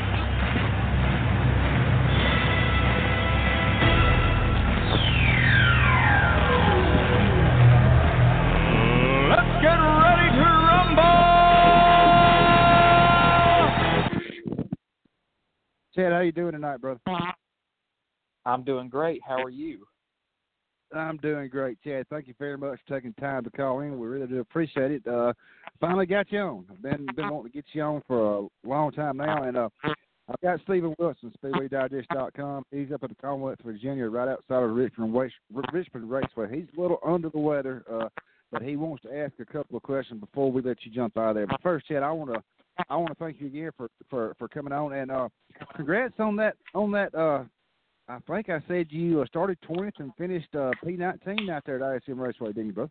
Chad, 16.00 16.12
how 16.12 16.20
you 16.20 16.32
doing 16.32 16.52
tonight, 16.52 16.80
brother? 16.80 16.98
I'm 18.46 18.64
doing 18.64 18.88
great. 18.88 19.20
How 19.22 19.42
are 19.42 19.50
you? 19.50 19.84
I'm 20.96 21.18
doing 21.18 21.50
great, 21.50 21.76
Chad. 21.84 22.06
Thank 22.08 22.26
you 22.26 22.32
very 22.38 22.56
much 22.56 22.78
for 22.86 22.94
taking 22.94 23.12
time 23.20 23.44
to 23.44 23.50
call 23.50 23.80
in. 23.80 23.98
We 23.98 24.08
really 24.08 24.26
do 24.26 24.40
appreciate 24.40 24.92
it. 24.92 25.06
Uh, 25.06 25.34
finally 25.78 26.06
got 26.06 26.32
you 26.32 26.38
on. 26.38 26.64
I've 26.70 26.80
been 26.80 27.06
been 27.14 27.28
wanting 27.28 27.52
to 27.52 27.54
get 27.54 27.66
you 27.74 27.82
on 27.82 28.02
for 28.08 28.38
a 28.38 28.66
long 28.66 28.92
time 28.92 29.18
now, 29.18 29.42
and 29.42 29.58
uh, 29.58 29.68
I've 29.84 30.40
got 30.42 30.60
Steven 30.62 30.94
Wilson, 30.98 31.34
SpeedwayDigest.com. 31.44 32.64
He's 32.70 32.92
up 32.92 33.02
in 33.02 33.10
the 33.10 33.16
Commonwealth, 33.16 33.58
Virginia, 33.62 34.08
right 34.08 34.28
outside 34.28 34.62
of 34.62 34.70
Richmond, 34.70 35.14
Race, 35.14 35.32
Richmond 35.70 36.10
Raceway. 36.10 36.48
He's 36.50 36.78
a 36.78 36.80
little 36.80 37.00
under 37.04 37.28
the 37.28 37.38
weather, 37.38 37.84
uh, 37.92 38.08
but 38.50 38.62
he 38.62 38.76
wants 38.76 39.02
to 39.02 39.14
ask 39.14 39.34
a 39.38 39.44
couple 39.44 39.76
of 39.76 39.82
questions 39.82 40.18
before 40.18 40.50
we 40.50 40.62
let 40.62 40.78
you 40.82 40.90
jump 40.90 41.18
out 41.18 41.30
of 41.30 41.34
there. 41.34 41.46
But 41.46 41.60
first, 41.60 41.88
Chad, 41.88 42.02
I 42.02 42.10
want 42.10 42.32
to 42.32 42.42
I 42.88 42.96
want 42.96 43.08
to 43.08 43.14
thank 43.14 43.40
you 43.40 43.46
again 43.48 43.70
for 43.76 43.88
for 44.08 44.34
for 44.38 44.48
coming 44.48 44.72
on, 44.72 44.92
and 44.92 45.10
uh, 45.10 45.28
congrats 45.76 46.14
on 46.18 46.36
that 46.36 46.56
on 46.74 46.90
that. 46.92 47.14
Uh, 47.14 47.44
I 48.08 48.18
think 48.28 48.48
I 48.48 48.60
said 48.66 48.86
you 48.90 49.20
uh, 49.20 49.26
started 49.26 49.58
20th 49.68 49.92
and 49.98 50.12
finished 50.16 50.52
uh, 50.54 50.72
P19 50.84 51.48
out 51.48 51.62
there 51.64 51.82
at 51.82 52.02
ISM 52.02 52.18
Raceway, 52.18 52.48
didn't 52.48 52.66
you, 52.66 52.72
bro? 52.72 52.90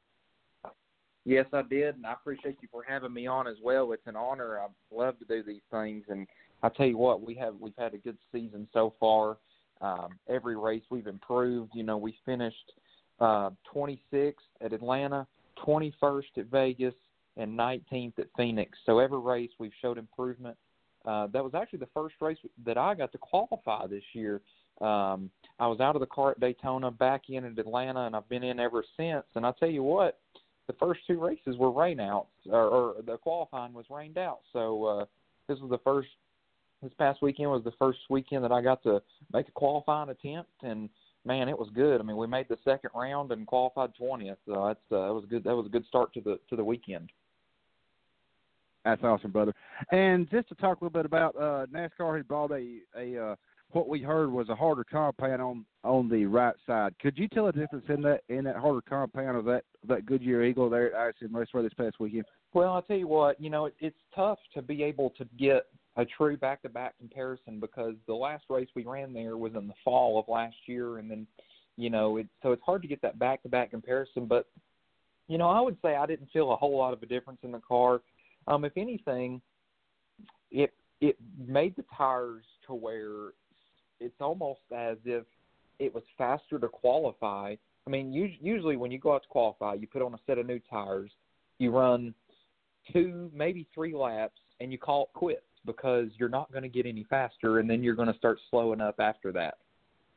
Yes, 1.25 1.45
I 1.51 1.61
did, 1.63 1.95
and 1.95 2.05
I 2.05 2.13
appreciate 2.13 2.57
you 2.61 2.69
for 2.71 2.83
having 2.87 3.13
me 3.13 3.27
on 3.27 3.45
as 3.45 3.57
well. 3.61 3.91
It's 3.91 4.07
an 4.07 4.15
honor. 4.15 4.59
I 4.59 4.67
love 4.95 5.19
to 5.19 5.25
do 5.25 5.43
these 5.43 5.61
things, 5.71 6.05
and 6.07 6.25
I 6.63 6.69
tell 6.69 6.85
you 6.85 6.97
what, 6.97 7.21
we 7.21 7.35
have 7.35 7.55
we've 7.59 7.73
had 7.77 7.93
a 7.93 7.97
good 7.97 8.17
season 8.31 8.67
so 8.73 8.93
far. 8.99 9.37
Um, 9.81 10.09
every 10.27 10.57
race 10.57 10.83
we've 10.89 11.07
improved. 11.07 11.71
You 11.73 11.83
know, 11.83 11.97
we 11.97 12.15
finished 12.25 12.73
uh, 13.19 13.49
26th 13.73 14.33
at 14.61 14.73
Atlanta, 14.73 15.27
21st 15.65 16.23
at 16.37 16.45
Vegas, 16.45 16.93
and 17.39 17.57
19th 17.57 18.19
at 18.19 18.27
Phoenix. 18.37 18.77
So 18.85 18.99
every 18.99 19.19
race 19.19 19.49
we've 19.57 19.71
showed 19.81 19.97
improvement. 19.97 20.57
Uh, 21.05 21.27
that 21.27 21.43
was 21.43 21.53
actually 21.55 21.79
the 21.79 21.87
first 21.93 22.15
race 22.21 22.37
that 22.65 22.77
I 22.77 22.93
got 22.93 23.11
to 23.13 23.17
qualify 23.17 23.87
this 23.87 24.03
year. 24.13 24.41
Um, 24.81 25.29
I 25.59 25.67
was 25.67 25.79
out 25.79 25.95
of 25.95 26.01
the 26.01 26.07
car 26.07 26.31
at 26.31 26.39
Daytona, 26.39 26.91
back 26.91 27.23
in 27.29 27.45
at 27.45 27.57
Atlanta, 27.57 28.01
and 28.01 28.15
I've 28.15 28.27
been 28.29 28.43
in 28.43 28.59
ever 28.59 28.83
since. 28.97 29.23
And 29.35 29.45
I 29.45 29.53
tell 29.59 29.69
you 29.69 29.83
what, 29.83 30.19
the 30.67 30.73
first 30.73 31.01
two 31.07 31.19
races 31.19 31.57
were 31.57 31.71
rainouts, 31.71 32.27
or, 32.45 32.67
or 32.67 32.95
the 33.05 33.17
qualifying 33.17 33.73
was 33.73 33.85
rained 33.89 34.17
out. 34.17 34.39
So 34.53 34.85
uh, 34.85 35.05
this 35.47 35.59
was 35.59 35.69
the 35.69 35.79
first. 35.79 36.09
This 36.83 36.93
past 36.97 37.21
weekend 37.21 37.49
was 37.49 37.63
the 37.65 37.73
first 37.77 37.99
weekend 38.09 38.41
that 38.45 38.53
I 38.53 38.61
got 38.61 38.81
to 38.83 39.01
make 39.33 39.49
a 39.49 39.51
qualifying 39.51 40.09
attempt, 40.09 40.51
and 40.63 40.89
man, 41.25 41.49
it 41.49 41.59
was 41.59 41.69
good. 41.75 41.99
I 41.99 42.03
mean, 42.05 42.15
we 42.15 42.25
made 42.25 42.47
the 42.47 42.57
second 42.63 42.91
round 42.95 43.33
and 43.33 43.45
qualified 43.45 43.91
twentieth. 43.97 44.37
So 44.45 44.67
that's 44.67 44.79
uh, 44.91 45.07
that 45.07 45.13
was 45.13 45.25
good. 45.29 45.43
That 45.43 45.55
was 45.55 45.65
a 45.65 45.69
good 45.69 45.85
start 45.87 46.13
to 46.13 46.21
the 46.21 46.39
to 46.49 46.55
the 46.55 46.63
weekend. 46.63 47.09
That's 48.89 49.03
awesome, 49.03 49.31
brother. 49.31 49.53
And 49.91 50.29
just 50.29 50.49
to 50.49 50.55
talk 50.55 50.81
a 50.81 50.83
little 50.83 50.97
bit 50.97 51.05
about 51.05 51.35
uh, 51.35 51.65
NASCAR, 51.73 52.17
he 52.17 52.23
brought 52.23 52.51
a 52.51 52.79
a 52.97 53.31
uh, 53.31 53.35
what 53.71 53.87
we 53.87 54.01
heard 54.01 54.31
was 54.31 54.49
a 54.49 54.55
harder 54.55 54.83
compound 54.83 55.41
on 55.41 55.65
on 55.83 56.09
the 56.09 56.25
right 56.25 56.55
side. 56.65 56.93
Could 56.99 57.17
you 57.17 57.27
tell 57.27 57.47
a 57.47 57.51
difference 57.51 57.85
in 57.89 58.01
that 58.01 58.21
in 58.29 58.43
that 58.45 58.55
harder 58.55 58.81
compound 58.81 59.37
of 59.37 59.45
that 59.45 59.63
that 59.87 60.05
Goodyear 60.05 60.43
Eagle 60.43 60.69
there 60.69 60.95
at 60.95 61.15
ISM 61.21 61.35
Raceway 61.35 61.63
this 61.63 61.73
past 61.73 61.99
weekend? 61.99 62.25
Well, 62.53 62.73
I'll 62.73 62.81
tell 62.81 62.97
you 62.97 63.07
what, 63.07 63.39
you 63.39 63.51
know, 63.51 63.65
it, 63.65 63.75
it's 63.79 63.99
tough 64.15 64.39
to 64.55 64.61
be 64.61 64.81
able 64.81 65.11
to 65.11 65.25
get 65.37 65.67
a 65.97 66.05
true 66.05 66.35
back-to-back 66.37 66.97
comparison 66.97 67.59
because 67.59 67.93
the 68.07 68.13
last 68.13 68.45
race 68.49 68.69
we 68.75 68.85
ran 68.85 69.13
there 69.13 69.37
was 69.37 69.53
in 69.55 69.67
the 69.67 69.73
fall 69.83 70.17
of 70.17 70.27
last 70.27 70.55
year, 70.65 70.97
and 70.97 71.11
then, 71.11 71.27
you 71.77 71.89
know, 71.89 72.17
it, 72.17 72.27
so 72.41 72.51
it's 72.51 72.63
hard 72.65 72.81
to 72.81 72.87
get 72.87 73.01
that 73.01 73.19
back-to-back 73.19 73.69
comparison. 73.69 74.25
But, 74.25 74.47
you 75.27 75.37
know, 75.37 75.49
I 75.49 75.59
would 75.59 75.77
say 75.83 75.95
I 75.95 76.07
didn't 76.07 76.31
feel 76.31 76.51
a 76.51 76.55
whole 76.55 76.77
lot 76.77 76.93
of 76.93 77.03
a 77.03 77.05
difference 77.05 77.39
in 77.43 77.51
the 77.51 77.59
car. 77.59 78.01
Um, 78.49 78.65
if 78.65 78.75
anything, 78.75 79.41
it 80.51 80.73
it 80.99 81.17
made 81.37 81.75
the 81.75 81.85
tires 81.95 82.43
to 82.67 82.73
where 82.73 83.33
it's 83.99 84.19
almost 84.19 84.59
as 84.75 84.97
if 85.05 85.23
it 85.77 85.93
was 85.93 86.03
faster 86.17 86.59
to 86.59 86.67
qualify. 86.67 87.55
I 87.87 87.89
mean, 87.89 88.11
usually 88.11 88.75
when 88.75 88.91
you 88.91 88.99
go 88.99 89.13
out 89.13 89.23
to 89.23 89.29
qualify, 89.29 89.75
you 89.75 89.87
put 89.87 90.01
on 90.01 90.13
a 90.13 90.19
set 90.27 90.37
of 90.37 90.45
new 90.45 90.59
tires, 90.69 91.11
you 91.57 91.71
run 91.71 92.13
two, 92.91 93.31
maybe 93.33 93.65
three 93.73 93.95
laps, 93.95 94.39
and 94.59 94.71
you 94.71 94.77
call 94.77 95.03
it 95.03 95.17
quits 95.17 95.41
because 95.65 96.07
you're 96.17 96.29
not 96.29 96.51
going 96.51 96.63
to 96.63 96.69
get 96.69 96.85
any 96.85 97.05
faster, 97.09 97.59
and 97.59 97.69
then 97.69 97.81
you're 97.81 97.95
going 97.95 98.11
to 98.11 98.17
start 98.17 98.39
slowing 98.49 98.81
up 98.81 98.99
after 98.99 99.31
that. 99.31 99.57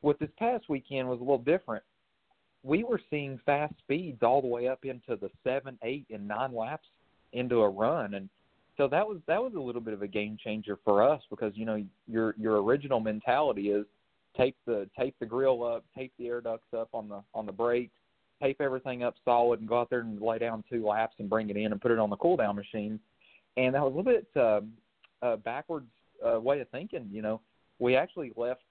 What 0.01 0.19
this 0.19 0.29
past 0.37 0.65
weekend 0.69 1.07
was 1.07 1.19
a 1.19 1.23
little 1.23 1.37
different. 1.37 1.83
We 2.63 2.83
were 2.83 2.99
seeing 3.09 3.39
fast 3.45 3.73
speeds 3.79 4.21
all 4.21 4.41
the 4.41 4.47
way 4.47 4.67
up 4.67 4.85
into 4.85 5.15
the 5.15 5.29
seven, 5.43 5.77
eight, 5.83 6.05
and 6.11 6.27
nine 6.27 6.53
laps 6.53 6.87
into 7.33 7.61
a 7.61 7.69
run, 7.69 8.13
and 8.13 8.29
so 8.77 8.87
that 8.87 9.07
was 9.07 9.19
that 9.27 9.41
was 9.41 9.53
a 9.55 9.59
little 9.59 9.81
bit 9.81 9.93
of 9.93 10.01
a 10.01 10.07
game 10.07 10.37
changer 10.43 10.79
for 10.83 11.03
us 11.03 11.21
because 11.29 11.53
you 11.55 11.65
know 11.65 11.83
your 12.07 12.35
your 12.39 12.61
original 12.63 12.99
mentality 12.99 13.69
is 13.69 13.85
tape 14.35 14.55
the 14.65 14.89
tape 14.97 15.15
the 15.19 15.25
grill 15.25 15.63
up, 15.63 15.83
tape 15.95 16.11
the 16.17 16.27
air 16.27 16.41
ducts 16.41 16.73
up 16.75 16.89
on 16.93 17.09
the 17.09 17.21
on 17.33 17.45
the 17.45 17.51
brakes, 17.51 17.93
tape 18.41 18.59
everything 18.61 19.03
up 19.03 19.15
solid, 19.23 19.59
and 19.59 19.69
go 19.69 19.79
out 19.79 19.89
there 19.89 19.99
and 19.99 20.21
lay 20.21 20.39
down 20.39 20.63
two 20.69 20.85
laps 20.85 21.15
and 21.19 21.29
bring 21.29 21.49
it 21.49 21.57
in 21.57 21.71
and 21.71 21.81
put 21.81 21.91
it 21.91 21.99
on 21.99 22.09
the 22.09 22.17
cool 22.17 22.37
down 22.37 22.55
machine. 22.55 22.99
And 23.57 23.75
that 23.75 23.83
was 23.83 23.93
a 23.93 23.97
little 23.97 24.11
bit 24.11 24.27
uh, 24.35 25.25
uh, 25.25 25.35
backwards 25.37 25.87
uh, 26.25 26.39
way 26.39 26.59
of 26.59 26.69
thinking. 26.69 27.07
You 27.11 27.21
know, 27.21 27.41
we 27.79 27.95
actually 27.95 28.31
left 28.35 28.61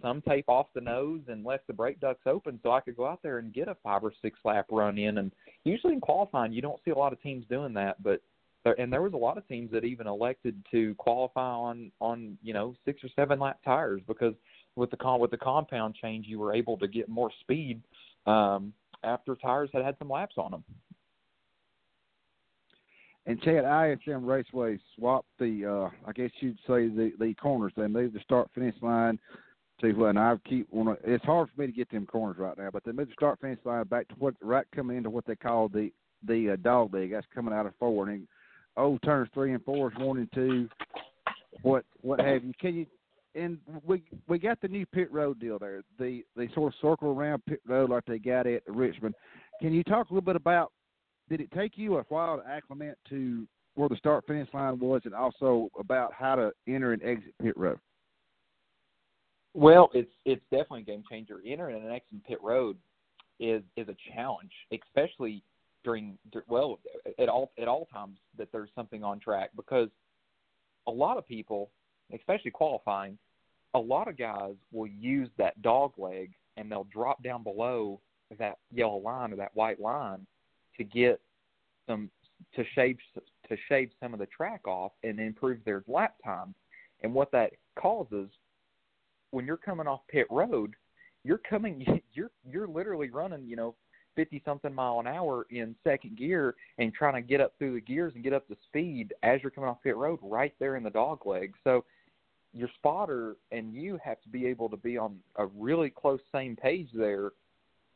some 0.00 0.22
tape 0.22 0.48
off 0.48 0.66
the 0.74 0.80
nose 0.80 1.20
and 1.28 1.44
left 1.44 1.66
the 1.66 1.72
brake 1.72 2.00
ducts 2.00 2.26
open 2.26 2.60
so 2.62 2.72
I 2.72 2.80
could 2.80 2.96
go 2.96 3.06
out 3.06 3.22
there 3.22 3.38
and 3.38 3.52
get 3.52 3.68
a 3.68 3.76
five 3.82 4.04
or 4.04 4.12
six 4.22 4.38
lap 4.44 4.66
run 4.70 4.98
in. 4.98 5.18
And 5.18 5.32
usually 5.64 5.94
in 5.94 6.00
qualifying, 6.00 6.52
you 6.52 6.62
don't 6.62 6.80
see 6.84 6.90
a 6.90 6.98
lot 6.98 7.12
of 7.12 7.22
teams 7.22 7.44
doing 7.48 7.74
that, 7.74 8.02
but 8.02 8.20
there, 8.64 8.78
and 8.80 8.92
there 8.92 9.02
was 9.02 9.12
a 9.12 9.18
lot 9.18 9.38
of 9.38 9.46
teams 9.46 9.70
that 9.72 9.84
even 9.84 10.06
elected 10.06 10.60
to 10.72 10.94
qualify 10.96 11.52
on 11.52 11.92
on 12.00 12.36
you 12.42 12.52
know 12.52 12.74
six 12.84 13.02
or 13.04 13.08
seven 13.14 13.38
lap 13.38 13.58
tires 13.64 14.02
because 14.06 14.34
with 14.74 14.90
the 14.90 14.96
con 14.96 15.20
with 15.20 15.30
the 15.30 15.36
compound 15.36 15.94
change 15.94 16.26
you 16.26 16.38
were 16.38 16.54
able 16.54 16.76
to 16.78 16.88
get 16.88 17.08
more 17.08 17.30
speed 17.40 17.80
um, 18.26 18.72
after 19.04 19.36
tires 19.36 19.70
had 19.72 19.84
had 19.84 19.96
some 19.98 20.10
laps 20.10 20.34
on 20.36 20.50
them. 20.50 20.64
And 23.28 23.42
Chad, 23.42 23.64
ISM 23.64 24.24
Raceway 24.24 24.78
swapped 24.94 25.26
the, 25.40 25.66
uh, 25.66 26.08
I 26.08 26.12
guess 26.12 26.30
you'd 26.40 26.58
say 26.58 26.88
the 26.88 27.12
the 27.18 27.34
corners. 27.34 27.72
They 27.76 27.86
moved 27.86 28.14
the 28.14 28.20
start 28.20 28.50
finish 28.54 28.74
line 28.82 29.18
to, 29.80 30.06
and 30.06 30.18
I 30.18 30.36
keep 30.48 30.66
want 30.72 31.02
to. 31.02 31.12
It's 31.12 31.24
hard 31.24 31.48
for 31.54 31.60
me 31.60 31.66
to 31.66 31.72
get 31.72 31.90
them 31.90 32.06
corners 32.06 32.38
right 32.38 32.56
now, 32.56 32.70
but 32.72 32.84
they 32.84 32.92
moved 32.92 33.10
the 33.10 33.14
start 33.14 33.40
finish 33.40 33.58
line 33.64 33.84
back 33.84 34.08
to 34.08 34.14
what 34.18 34.34
right 34.40 34.66
coming 34.74 34.96
into 34.96 35.10
what 35.10 35.26
they 35.26 35.36
call 35.36 35.68
the 35.68 35.90
the 36.26 36.50
uh, 36.50 36.56
dog 36.56 36.94
leg. 36.94 37.12
That's 37.12 37.26
coming 37.34 37.54
out 37.54 37.66
of 37.66 37.74
forward. 37.76 38.08
And 38.08 38.26
oh, 38.76 38.98
turns 39.04 39.28
three 39.34 39.52
and 39.52 39.64
four 39.64 39.90
is 39.90 39.98
one 39.98 40.18
and 40.18 40.32
two, 40.32 40.68
what 41.62 41.84
what 42.00 42.20
have 42.20 42.44
you? 42.44 42.52
Can 42.60 42.74
you? 42.74 42.86
And 43.34 43.58
we 43.84 44.02
we 44.28 44.38
got 44.38 44.60
the 44.60 44.68
new 44.68 44.86
pit 44.86 45.12
road 45.12 45.38
deal 45.38 45.58
there. 45.58 45.82
The 45.98 46.24
they 46.36 46.48
sort 46.54 46.72
of 46.72 46.78
circle 46.80 47.10
around 47.10 47.44
pit 47.46 47.60
road 47.66 47.90
like 47.90 48.04
they 48.06 48.18
got 48.18 48.46
at 48.46 48.62
Richmond. 48.66 49.14
Can 49.60 49.72
you 49.74 49.84
talk 49.84 50.10
a 50.10 50.14
little 50.14 50.24
bit 50.24 50.36
about? 50.36 50.72
Did 51.28 51.40
it 51.40 51.50
take 51.52 51.72
you 51.76 51.98
a 51.98 52.02
while 52.08 52.38
to 52.38 52.48
acclimate 52.48 52.96
to 53.10 53.46
where 53.74 53.88
the 53.88 53.96
start 53.96 54.24
finish 54.26 54.48
line 54.54 54.78
was, 54.78 55.02
and 55.04 55.14
also 55.14 55.68
about 55.78 56.12
how 56.14 56.34
to 56.34 56.50
enter 56.66 56.92
and 56.92 57.02
exit 57.02 57.34
pit 57.42 57.56
road? 57.56 57.78
Well, 59.56 59.88
it's 59.94 60.12
it's 60.26 60.42
definitely 60.50 60.82
a 60.82 60.84
game 60.84 61.02
changer. 61.10 61.40
Entering 61.46 61.82
and 61.82 61.90
exiting 61.90 62.20
pit 62.28 62.36
road 62.42 62.76
is 63.40 63.62
is 63.78 63.88
a 63.88 63.96
challenge, 64.14 64.52
especially 64.70 65.42
during 65.82 66.18
well 66.46 66.78
at 67.18 67.30
all 67.30 67.52
at 67.58 67.66
all 67.66 67.86
times 67.90 68.18
that 68.36 68.52
there's 68.52 68.68
something 68.74 69.02
on 69.02 69.18
track 69.18 69.48
because 69.56 69.88
a 70.86 70.90
lot 70.90 71.16
of 71.16 71.26
people, 71.26 71.70
especially 72.14 72.50
qualifying, 72.50 73.16
a 73.72 73.78
lot 73.78 74.08
of 74.08 74.18
guys 74.18 74.56
will 74.72 74.88
use 74.88 75.30
that 75.38 75.60
dog 75.62 75.92
leg 75.96 76.32
and 76.58 76.70
they'll 76.70 76.86
drop 76.92 77.22
down 77.22 77.42
below 77.42 77.98
that 78.38 78.58
yellow 78.74 78.98
line 78.98 79.32
or 79.32 79.36
that 79.36 79.56
white 79.56 79.80
line 79.80 80.26
to 80.76 80.84
get 80.84 81.18
some 81.88 82.10
to 82.56 82.62
shave 82.74 82.98
to 83.48 83.56
shave 83.70 83.88
some 84.00 84.12
of 84.12 84.20
the 84.20 84.26
track 84.26 84.68
off 84.68 84.92
and 85.02 85.18
improve 85.18 85.60
their 85.64 85.82
lap 85.88 86.16
time. 86.22 86.54
And 87.02 87.14
what 87.14 87.32
that 87.32 87.52
causes 87.78 88.28
when 89.30 89.46
you're 89.46 89.56
coming 89.56 89.86
off 89.86 90.00
pit 90.08 90.26
road, 90.30 90.74
you're 91.24 91.40
coming 91.48 91.84
you're 92.12 92.30
you're 92.48 92.68
literally 92.68 93.10
running, 93.10 93.46
you 93.46 93.56
know, 93.56 93.74
50 94.16 94.42
something 94.44 94.74
mile 94.74 94.98
an 95.00 95.06
hour 95.06 95.46
in 95.50 95.74
second 95.84 96.16
gear 96.16 96.54
and 96.78 96.92
trying 96.94 97.14
to 97.14 97.20
get 97.20 97.40
up 97.40 97.52
through 97.58 97.74
the 97.74 97.80
gears 97.80 98.14
and 98.14 98.24
get 98.24 98.32
up 98.32 98.48
to 98.48 98.56
speed 98.66 99.12
as 99.22 99.42
you're 99.42 99.50
coming 99.50 99.68
off 99.68 99.82
pit 99.82 99.96
road 99.96 100.18
right 100.22 100.54
there 100.58 100.76
in 100.76 100.82
the 100.82 100.90
dog 100.90 101.26
leg. 101.26 101.54
So 101.64 101.84
your 102.54 102.70
spotter 102.76 103.36
and 103.52 103.74
you 103.74 103.98
have 104.02 104.20
to 104.22 104.28
be 104.30 104.46
able 104.46 104.70
to 104.70 104.76
be 104.78 104.96
on 104.96 105.18
a 105.36 105.46
really 105.46 105.90
close 105.90 106.20
same 106.32 106.56
page 106.56 106.88
there 106.94 107.32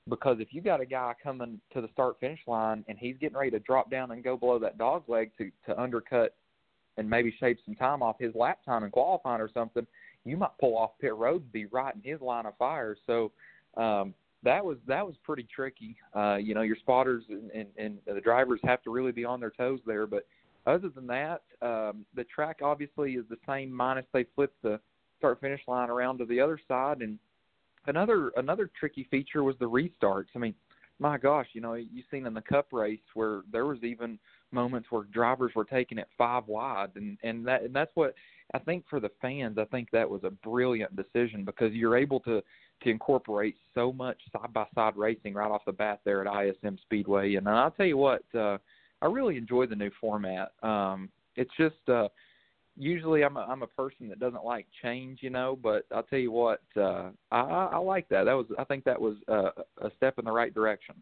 because 0.08 0.36
if 0.40 0.48
you 0.52 0.60
got 0.60 0.80
a 0.80 0.86
guy 0.86 1.14
coming 1.22 1.60
to 1.72 1.80
the 1.80 1.88
start 1.92 2.20
finish 2.20 2.40
line 2.46 2.84
and 2.88 2.98
he's 2.98 3.16
getting 3.18 3.38
ready 3.38 3.50
to 3.50 3.60
drop 3.60 3.90
down 3.90 4.10
and 4.10 4.22
go 4.22 4.36
below 4.36 4.58
that 4.58 4.76
dog 4.76 5.04
leg 5.08 5.30
to 5.38 5.50
to 5.66 5.80
undercut 5.80 6.34
and 6.96 7.08
maybe 7.08 7.34
shave 7.40 7.56
some 7.64 7.74
time 7.74 8.02
off 8.02 8.16
his 8.18 8.34
lap 8.34 8.58
time 8.64 8.84
in 8.84 8.90
qualifying 8.90 9.40
or 9.40 9.48
something, 9.52 9.86
you 10.24 10.36
might 10.36 10.56
pull 10.60 10.76
off 10.76 10.92
pit 11.00 11.14
road 11.14 11.42
and 11.42 11.52
be 11.52 11.66
right 11.66 11.94
in 11.94 12.02
his 12.10 12.20
line 12.20 12.46
of 12.46 12.56
fire. 12.56 12.96
So 13.06 13.32
um 13.76 14.14
that 14.42 14.64
was 14.64 14.78
that 14.86 15.06
was 15.06 15.16
pretty 15.22 15.46
tricky. 15.54 15.96
Uh, 16.14 16.36
you 16.36 16.54
know, 16.54 16.62
your 16.62 16.76
spotters 16.76 17.24
and, 17.28 17.50
and, 17.50 17.68
and 17.76 17.98
the 18.06 18.20
drivers 18.20 18.60
have 18.64 18.82
to 18.82 18.90
really 18.90 19.12
be 19.12 19.24
on 19.24 19.40
their 19.40 19.50
toes 19.50 19.80
there. 19.86 20.06
But 20.06 20.26
other 20.66 20.88
than 20.88 21.06
that, 21.08 21.42
um, 21.62 22.04
the 22.14 22.24
track 22.24 22.60
obviously 22.62 23.14
is 23.14 23.24
the 23.28 23.36
same, 23.46 23.72
minus 23.72 24.06
they 24.12 24.24
flip 24.34 24.52
the 24.62 24.80
start 25.18 25.40
finish 25.40 25.60
line 25.68 25.90
around 25.90 26.18
to 26.18 26.24
the 26.24 26.40
other 26.40 26.58
side. 26.66 27.02
And 27.02 27.18
another 27.86 28.30
another 28.36 28.70
tricky 28.78 29.06
feature 29.10 29.42
was 29.42 29.56
the 29.58 29.68
restarts. 29.68 30.28
I 30.34 30.38
mean, 30.38 30.54
my 31.00 31.16
gosh, 31.16 31.46
you 31.54 31.60
know, 31.60 31.74
you've 31.74 32.04
seen 32.10 32.26
in 32.26 32.34
the 32.34 32.42
Cup 32.42 32.68
race 32.72 33.00
where 33.14 33.40
there 33.50 33.66
was 33.66 33.82
even 33.82 34.18
moments 34.52 34.88
where 34.90 35.04
drivers 35.04 35.52
were 35.56 35.64
taking 35.64 35.98
it 35.98 36.08
five 36.16 36.46
wide, 36.46 36.90
and 36.94 37.16
and 37.22 37.46
that 37.46 37.62
and 37.62 37.74
that's 37.74 37.90
what 37.94 38.14
I 38.52 38.58
think 38.58 38.84
for 38.88 39.00
the 39.00 39.10
fans. 39.22 39.58
I 39.58 39.64
think 39.64 39.90
that 39.90 40.08
was 40.08 40.22
a 40.24 40.30
brilliant 40.30 40.94
decision 40.94 41.44
because 41.44 41.72
you're 41.72 41.96
able 41.96 42.20
to 42.20 42.42
to 42.82 42.90
incorporate 42.90 43.56
so 43.74 43.92
much 43.92 44.18
side 44.32 44.52
by 44.52 44.66
side 44.74 44.96
racing 44.96 45.34
right 45.34 45.50
off 45.50 45.64
the 45.66 45.72
bat 45.72 46.00
there 46.04 46.26
at 46.26 46.46
ISM 46.46 46.78
Speedway. 46.82 47.34
And 47.34 47.48
I'll 47.48 47.70
tell 47.70 47.86
you 47.86 47.96
what, 47.96 48.22
uh, 48.34 48.58
I 49.02 49.06
really 49.06 49.36
enjoy 49.36 49.66
the 49.66 49.76
new 49.76 49.90
format. 50.00 50.52
Um, 50.62 51.08
it's 51.36 51.50
just 51.58 51.88
uh, 51.88 52.08
usually 52.80 53.22
I'm 53.22 53.36
a, 53.36 53.40
I'm 53.40 53.62
a 53.62 53.66
person 53.66 54.08
that 54.08 54.18
doesn't 54.18 54.44
like 54.44 54.66
change, 54.82 55.20
you 55.22 55.30
know. 55.30 55.58
But 55.60 55.86
I'll 55.94 56.02
tell 56.02 56.18
you 56.18 56.32
what, 56.32 56.62
uh, 56.76 57.10
I, 57.30 57.40
I 57.72 57.78
like 57.78 58.08
that. 58.08 58.24
That 58.24 58.34
was 58.34 58.46
I 58.58 58.64
think 58.64 58.84
that 58.84 59.00
was 59.00 59.16
uh, 59.28 59.50
a 59.82 59.90
step 59.96 60.18
in 60.18 60.24
the 60.24 60.32
right 60.32 60.52
direction. 60.52 60.94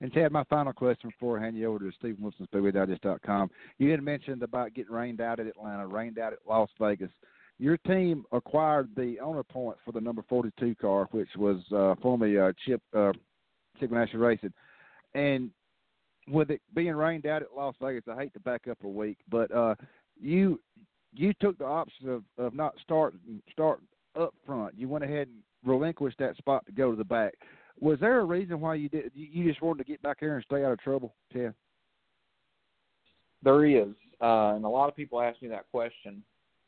And 0.00 0.12
Chad, 0.12 0.30
my 0.30 0.44
final 0.44 0.74
question 0.74 1.08
before 1.08 1.38
I 1.38 1.44
hand 1.44 1.56
you 1.56 1.68
over 1.68 1.78
to 1.78 1.90
Steven 1.98 2.22
Wilson, 2.22 2.46
SpeedwayDigest.com. 2.52 3.50
You 3.78 3.90
had 3.90 4.02
mentioned 4.02 4.42
about 4.42 4.74
getting 4.74 4.92
rained 4.92 5.22
out 5.22 5.40
at 5.40 5.46
Atlanta, 5.46 5.86
rained 5.86 6.18
out 6.18 6.34
at 6.34 6.40
Las 6.46 6.68
Vegas 6.78 7.10
your 7.58 7.76
team 7.78 8.24
acquired 8.32 8.88
the 8.96 9.18
owner 9.20 9.42
point 9.42 9.76
for 9.84 9.92
the 9.92 10.00
number 10.00 10.22
42 10.28 10.74
car, 10.76 11.08
which 11.12 11.28
was 11.36 11.58
uh, 11.74 11.94
formerly 12.02 12.38
uh, 12.38 12.52
Chip 12.66 12.82
uh, 12.94 13.12
Chip 13.80 13.90
Ganassi 13.90 14.14
Racing, 14.14 14.52
and 15.14 15.50
with 16.28 16.50
it 16.50 16.60
being 16.74 16.94
rained 16.94 17.26
out 17.26 17.42
at 17.42 17.48
Las 17.56 17.74
Vegas, 17.80 18.04
I 18.10 18.16
hate 18.16 18.34
to 18.34 18.40
back 18.40 18.68
up 18.68 18.78
a 18.84 18.88
week, 18.88 19.18
but 19.30 19.50
uh, 19.52 19.74
you 20.20 20.60
you 21.12 21.32
took 21.40 21.56
the 21.58 21.64
option 21.64 22.08
of, 22.08 22.22
of 22.38 22.54
not 22.54 22.74
starting 22.82 23.40
start 23.50 23.80
up 24.18 24.34
front. 24.44 24.74
You 24.76 24.88
went 24.88 25.04
ahead 25.04 25.28
and 25.28 25.38
relinquished 25.64 26.18
that 26.18 26.36
spot 26.36 26.66
to 26.66 26.72
go 26.72 26.90
to 26.90 26.96
the 26.96 27.04
back. 27.04 27.34
Was 27.80 27.98
there 28.00 28.20
a 28.20 28.24
reason 28.24 28.60
why 28.60 28.74
you 28.74 28.88
did? 28.88 29.12
You 29.14 29.48
just 29.48 29.62
wanted 29.62 29.84
to 29.84 29.90
get 29.90 30.02
back 30.02 30.20
there 30.20 30.34
and 30.34 30.44
stay 30.44 30.64
out 30.64 30.72
of 30.72 30.80
trouble, 30.80 31.14
Ted? 31.32 31.54
There 33.42 33.64
is, 33.66 33.94
uh, 34.20 34.54
and 34.54 34.64
a 34.64 34.68
lot 34.68 34.88
of 34.88 34.96
people 34.96 35.20
ask 35.20 35.40
me 35.42 35.48
that 35.48 35.66
question, 35.70 36.22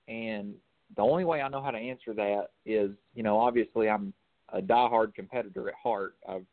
and 0.07 0.55
the 0.97 1.03
only 1.03 1.25
way 1.25 1.41
I 1.41 1.49
know 1.49 1.63
how 1.63 1.71
to 1.71 1.79
answer 1.79 2.15
that 2.15 2.51
is, 2.65 2.91
you 3.15 3.23
know, 3.23 3.39
obviously 3.39 3.89
I'm 3.89 4.13
a 4.53 4.61
diehard 4.61 5.15
competitor 5.15 5.69
at 5.69 5.75
heart. 5.75 6.15
I've 6.29 6.45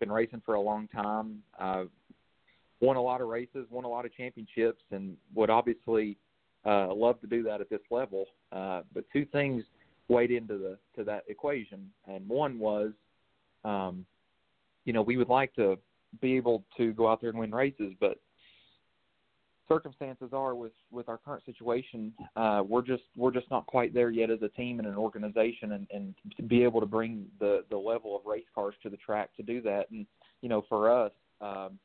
been 0.00 0.10
racing 0.10 0.42
for 0.44 0.54
a 0.54 0.60
long 0.60 0.88
time. 0.88 1.42
I've 1.58 1.90
won 2.80 2.96
a 2.96 3.02
lot 3.02 3.20
of 3.20 3.28
races, 3.28 3.66
won 3.70 3.84
a 3.84 3.88
lot 3.88 4.04
of 4.04 4.14
championships, 4.14 4.82
and 4.90 5.16
would 5.34 5.50
obviously 5.50 6.16
uh, 6.64 6.92
love 6.92 7.20
to 7.20 7.26
do 7.26 7.42
that 7.42 7.60
at 7.60 7.70
this 7.70 7.80
level. 7.90 8.26
Uh, 8.52 8.82
but 8.94 9.04
two 9.12 9.24
things 9.26 9.64
weighed 10.08 10.30
into 10.30 10.58
the 10.58 10.78
to 10.96 11.04
that 11.04 11.24
equation, 11.28 11.90
and 12.06 12.26
one 12.28 12.58
was, 12.58 12.92
um, 13.64 14.04
you 14.84 14.92
know, 14.92 15.02
we 15.02 15.16
would 15.16 15.28
like 15.28 15.54
to 15.54 15.78
be 16.20 16.36
able 16.36 16.64
to 16.76 16.92
go 16.92 17.08
out 17.08 17.20
there 17.20 17.30
and 17.30 17.38
win 17.38 17.50
races, 17.50 17.92
but 18.00 18.18
circumstances 19.68 20.30
are 20.32 20.54
with 20.54 20.72
with 20.90 21.08
our 21.08 21.18
current 21.18 21.44
situation, 21.44 22.12
uh, 22.36 22.62
we're 22.66 22.82
just 22.82 23.02
we're 23.16 23.30
just 23.30 23.50
not 23.50 23.66
quite 23.66 23.92
there 23.92 24.10
yet 24.10 24.30
as 24.30 24.40
a 24.42 24.48
team 24.48 24.78
and 24.78 24.88
an 24.88 24.96
organization, 24.96 25.72
and 25.72 25.86
and 25.92 26.14
to 26.36 26.42
be 26.42 26.64
able 26.64 26.80
to 26.80 26.86
bring 26.86 27.26
the 27.38 27.64
the 27.70 27.76
level 27.76 28.16
of 28.16 28.24
race 28.24 28.46
cars 28.54 28.74
to 28.82 28.88
the 28.88 28.96
track 28.96 29.30
to 29.36 29.42
do 29.42 29.60
that. 29.62 29.90
And 29.90 30.06
you 30.40 30.48
know, 30.48 30.64
for 30.68 30.90
us, 30.90 31.12
um, 31.40 31.78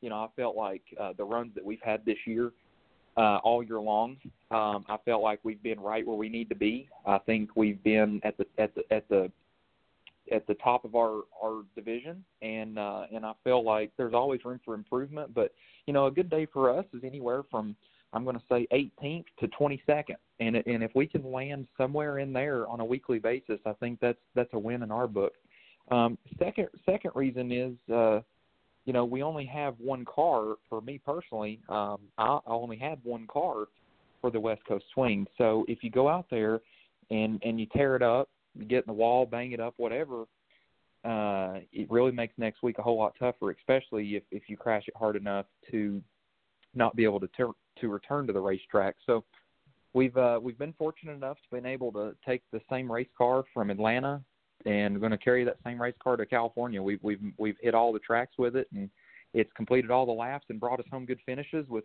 you 0.00 0.08
know, 0.08 0.16
I 0.16 0.28
felt 0.36 0.56
like 0.56 0.82
uh, 1.00 1.12
the 1.16 1.24
runs 1.24 1.54
that 1.54 1.64
we've 1.64 1.82
had 1.82 2.04
this 2.04 2.18
year. 2.26 2.52
Uh, 3.16 3.38
all 3.42 3.60
year 3.60 3.80
long, 3.80 4.16
um, 4.52 4.84
I 4.88 4.96
felt 5.04 5.20
like 5.20 5.40
we've 5.42 5.62
been 5.64 5.80
right 5.80 6.06
where 6.06 6.16
we 6.16 6.28
need 6.28 6.48
to 6.48 6.54
be. 6.54 6.88
I 7.04 7.18
think 7.18 7.50
we've 7.56 7.82
been 7.82 8.20
at 8.22 8.38
the 8.38 8.46
at 8.56 8.72
the 8.76 8.82
at 8.94 9.08
the 9.08 9.30
at 10.32 10.46
the 10.46 10.54
top 10.54 10.84
of 10.84 10.94
our 10.94 11.22
our 11.42 11.64
division, 11.74 12.24
and 12.40 12.78
uh, 12.78 13.02
and 13.12 13.26
I 13.26 13.32
feel 13.42 13.64
like 13.64 13.90
there's 13.96 14.14
always 14.14 14.44
room 14.44 14.60
for 14.64 14.74
improvement. 14.74 15.34
But 15.34 15.52
you 15.86 15.92
know, 15.92 16.06
a 16.06 16.10
good 16.10 16.30
day 16.30 16.46
for 16.46 16.70
us 16.76 16.84
is 16.94 17.02
anywhere 17.04 17.42
from 17.50 17.74
I'm 18.12 18.24
going 18.24 18.36
to 18.36 18.42
say 18.48 18.66
18th 18.72 19.24
to 19.40 19.48
22nd, 19.48 20.16
and 20.38 20.56
and 20.56 20.82
if 20.82 20.92
we 20.94 21.06
can 21.06 21.30
land 21.30 21.66
somewhere 21.76 22.20
in 22.20 22.32
there 22.32 22.66
on 22.68 22.80
a 22.80 22.84
weekly 22.84 23.18
basis, 23.18 23.58
I 23.66 23.72
think 23.74 23.98
that's 24.00 24.18
that's 24.34 24.52
a 24.52 24.58
win 24.58 24.82
in 24.82 24.90
our 24.90 25.08
book. 25.08 25.32
Um, 25.90 26.16
second 26.38 26.68
second 26.86 27.10
reason 27.14 27.52
is. 27.52 27.74
Uh, 27.92 28.20
you 28.84 28.92
know, 28.92 29.04
we 29.04 29.22
only 29.22 29.46
have 29.46 29.74
one 29.78 30.04
car. 30.04 30.56
For 30.68 30.80
me 30.80 31.00
personally, 31.04 31.60
um, 31.68 31.98
I, 32.18 32.38
I 32.46 32.50
only 32.50 32.76
had 32.76 32.98
one 33.02 33.26
car 33.26 33.66
for 34.20 34.30
the 34.30 34.40
West 34.40 34.62
Coast 34.66 34.84
Swing. 34.94 35.26
So 35.38 35.64
if 35.68 35.82
you 35.82 35.90
go 35.90 36.08
out 36.08 36.26
there 36.30 36.60
and 37.10 37.40
and 37.44 37.58
you 37.60 37.66
tear 37.66 37.96
it 37.96 38.02
up, 38.02 38.28
get 38.68 38.78
in 38.78 38.84
the 38.86 38.92
wall, 38.92 39.26
bang 39.26 39.52
it 39.52 39.60
up, 39.60 39.74
whatever, 39.76 40.24
uh, 41.04 41.60
it 41.72 41.90
really 41.90 42.12
makes 42.12 42.34
next 42.36 42.62
week 42.62 42.78
a 42.78 42.82
whole 42.82 42.98
lot 42.98 43.14
tougher, 43.18 43.50
especially 43.50 44.16
if 44.16 44.22
if 44.30 44.44
you 44.48 44.56
crash 44.56 44.84
it 44.86 44.94
hard 44.96 45.16
enough 45.16 45.46
to 45.70 46.02
not 46.74 46.94
be 46.96 47.04
able 47.04 47.20
to 47.20 47.28
ter- 47.28 47.52
to 47.80 47.88
return 47.88 48.26
to 48.26 48.32
the 48.32 48.40
racetrack. 48.40 48.96
So 49.06 49.24
we've 49.92 50.16
uh, 50.16 50.38
we've 50.42 50.58
been 50.58 50.74
fortunate 50.74 51.12
enough 51.12 51.36
to 51.38 51.56
been 51.56 51.66
able 51.66 51.92
to 51.92 52.14
take 52.26 52.42
the 52.52 52.60
same 52.70 52.90
race 52.90 53.08
car 53.16 53.44
from 53.52 53.70
Atlanta 53.70 54.22
and 54.66 54.94
we're 54.94 55.00
going 55.00 55.10
to 55.12 55.18
carry 55.18 55.44
that 55.44 55.56
same 55.64 55.80
race 55.80 55.94
car 56.02 56.16
to 56.16 56.26
California. 56.26 56.82
We've 56.82 57.02
we've 57.02 57.20
we've 57.38 57.56
hit 57.60 57.74
all 57.74 57.92
the 57.92 57.98
tracks 57.98 58.34
with 58.38 58.56
it 58.56 58.68
and 58.74 58.90
it's 59.32 59.50
completed 59.56 59.90
all 59.90 60.06
the 60.06 60.12
laps 60.12 60.46
and 60.48 60.58
brought 60.58 60.80
us 60.80 60.86
home 60.90 61.06
good 61.06 61.20
finishes 61.24 61.66
with 61.68 61.84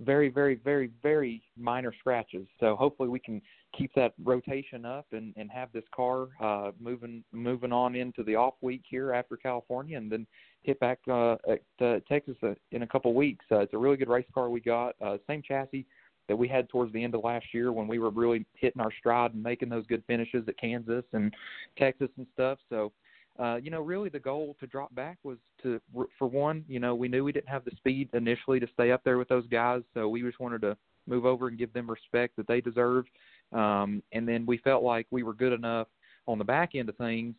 very, 0.00 0.28
very, 0.28 0.56
very, 0.56 0.90
very 1.02 1.42
minor 1.56 1.92
scratches. 1.98 2.46
So 2.60 2.76
hopefully 2.76 3.08
we 3.08 3.18
can 3.18 3.40
keep 3.76 3.92
that 3.94 4.12
rotation 4.22 4.84
up 4.84 5.06
and, 5.12 5.32
and 5.36 5.50
have 5.50 5.72
this 5.72 5.84
car 5.94 6.28
uh, 6.40 6.72
moving 6.78 7.24
moving 7.32 7.72
on 7.72 7.94
into 7.94 8.22
the 8.22 8.36
off 8.36 8.54
week 8.60 8.82
here 8.88 9.12
after 9.12 9.36
California, 9.36 9.96
and 9.96 10.10
then 10.10 10.26
hit 10.62 10.78
back 10.80 10.98
uh, 11.08 11.36
at 11.48 11.62
uh, 11.80 12.00
Texas 12.08 12.36
uh, 12.42 12.54
in 12.72 12.82
a 12.82 12.86
couple 12.86 13.14
weeks. 13.14 13.44
Uh, 13.50 13.60
it's 13.60 13.74
a 13.74 13.78
really 13.78 13.96
good 13.96 14.08
race 14.08 14.26
car 14.34 14.50
we 14.50 14.60
got. 14.60 14.94
Uh, 15.00 15.16
same 15.26 15.42
chassis 15.42 15.86
that 16.28 16.36
we 16.36 16.48
had 16.48 16.68
towards 16.68 16.92
the 16.92 17.02
end 17.02 17.14
of 17.14 17.22
last 17.24 17.46
year 17.52 17.72
when 17.72 17.86
we 17.86 17.98
were 17.98 18.10
really 18.10 18.44
hitting 18.54 18.80
our 18.80 18.92
stride 18.98 19.34
and 19.34 19.42
making 19.42 19.68
those 19.68 19.86
good 19.86 20.02
finishes 20.06 20.44
at 20.48 20.58
Kansas 20.58 21.04
and 21.12 21.34
Texas 21.76 22.08
and 22.16 22.26
stuff. 22.34 22.58
So 22.68 22.92
uh, 23.38 23.56
you 23.56 23.70
know, 23.70 23.80
really 23.80 24.08
the 24.08 24.18
goal 24.18 24.56
to 24.60 24.66
drop 24.66 24.94
back 24.94 25.18
was 25.22 25.36
to, 25.62 25.80
for 26.18 26.26
one, 26.26 26.64
you 26.68 26.80
know, 26.80 26.94
we 26.94 27.08
knew 27.08 27.22
we 27.22 27.32
didn't 27.32 27.48
have 27.48 27.64
the 27.64 27.70
speed 27.76 28.08
initially 28.14 28.58
to 28.58 28.66
stay 28.72 28.92
up 28.92 29.02
there 29.04 29.18
with 29.18 29.28
those 29.28 29.46
guys, 29.48 29.82
so 29.92 30.08
we 30.08 30.22
just 30.22 30.40
wanted 30.40 30.62
to 30.62 30.76
move 31.06 31.26
over 31.26 31.48
and 31.48 31.58
give 31.58 31.72
them 31.72 31.90
respect 31.90 32.34
that 32.36 32.46
they 32.46 32.60
deserved. 32.60 33.08
Um, 33.52 34.02
and 34.12 34.26
then 34.26 34.46
we 34.46 34.58
felt 34.58 34.82
like 34.82 35.06
we 35.10 35.22
were 35.22 35.34
good 35.34 35.52
enough 35.52 35.86
on 36.26 36.38
the 36.38 36.44
back 36.44 36.74
end 36.74 36.88
of 36.88 36.96
things 36.96 37.34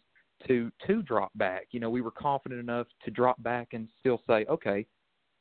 to 0.48 0.72
to 0.86 1.02
drop 1.02 1.32
back. 1.36 1.68
You 1.72 1.80
know, 1.80 1.90
we 1.90 2.02
were 2.02 2.12
confident 2.12 2.62
enough 2.62 2.88
to 3.04 3.12
drop 3.12 3.42
back 3.42 3.70
and 3.74 3.88
still 4.00 4.22
say, 4.28 4.46
okay, 4.48 4.86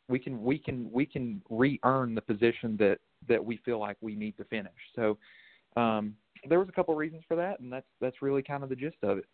we 0.09 0.19
can 0.19 0.43
we 0.43 0.59
can 0.59 0.91
we 0.91 1.05
can 1.05 1.43
re-earn 1.51 2.15
the 2.15 2.23
position 2.23 2.77
that 2.79 2.99
that 3.29 3.45
we 3.45 3.59
feel 3.59 3.79
like 3.79 3.97
we 4.01 4.15
need 4.15 4.37
to 4.37 4.45
finish. 4.45 4.73
So 4.95 5.19
um, 5.77 6.15
there 6.49 6.59
was 6.59 6.69
a 6.69 6.73
couple 6.73 6.95
of 6.95 6.99
reasons 6.99 7.23
for 7.29 7.37
that, 7.37 7.61
and 7.61 7.73
that's 7.73 7.87
that's 8.01 8.23
really 8.23 8.43
kind 8.43 8.62
of 8.62 8.69
the 8.69 8.77
gist 8.77 8.97
of 9.03 9.19
it. 9.19 9.27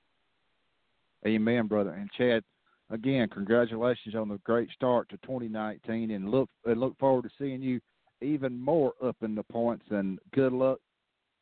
Amen, 1.27 1.67
brother. 1.69 1.93
And 1.93 2.11
Chad, 2.17 2.43
again, 2.91 3.29
congratulations 3.29 4.15
on 4.15 4.29
the 4.29 4.39
great 4.45 4.69
start 4.75 5.09
to 5.11 5.17
2019, 5.19 6.11
and 6.11 6.31
look 6.31 6.51
and 6.65 6.81
look 6.81 6.99
forward 6.99 7.25
to 7.25 7.31
seeing 7.39 7.63
you 7.63 7.81
even 8.21 8.59
more 8.61 8.93
up 9.05 9.17
in 9.23 9.35
the 9.35 9.43
points. 9.45 9.85
And 9.91 10.19
good 10.35 10.53
luck 10.53 10.79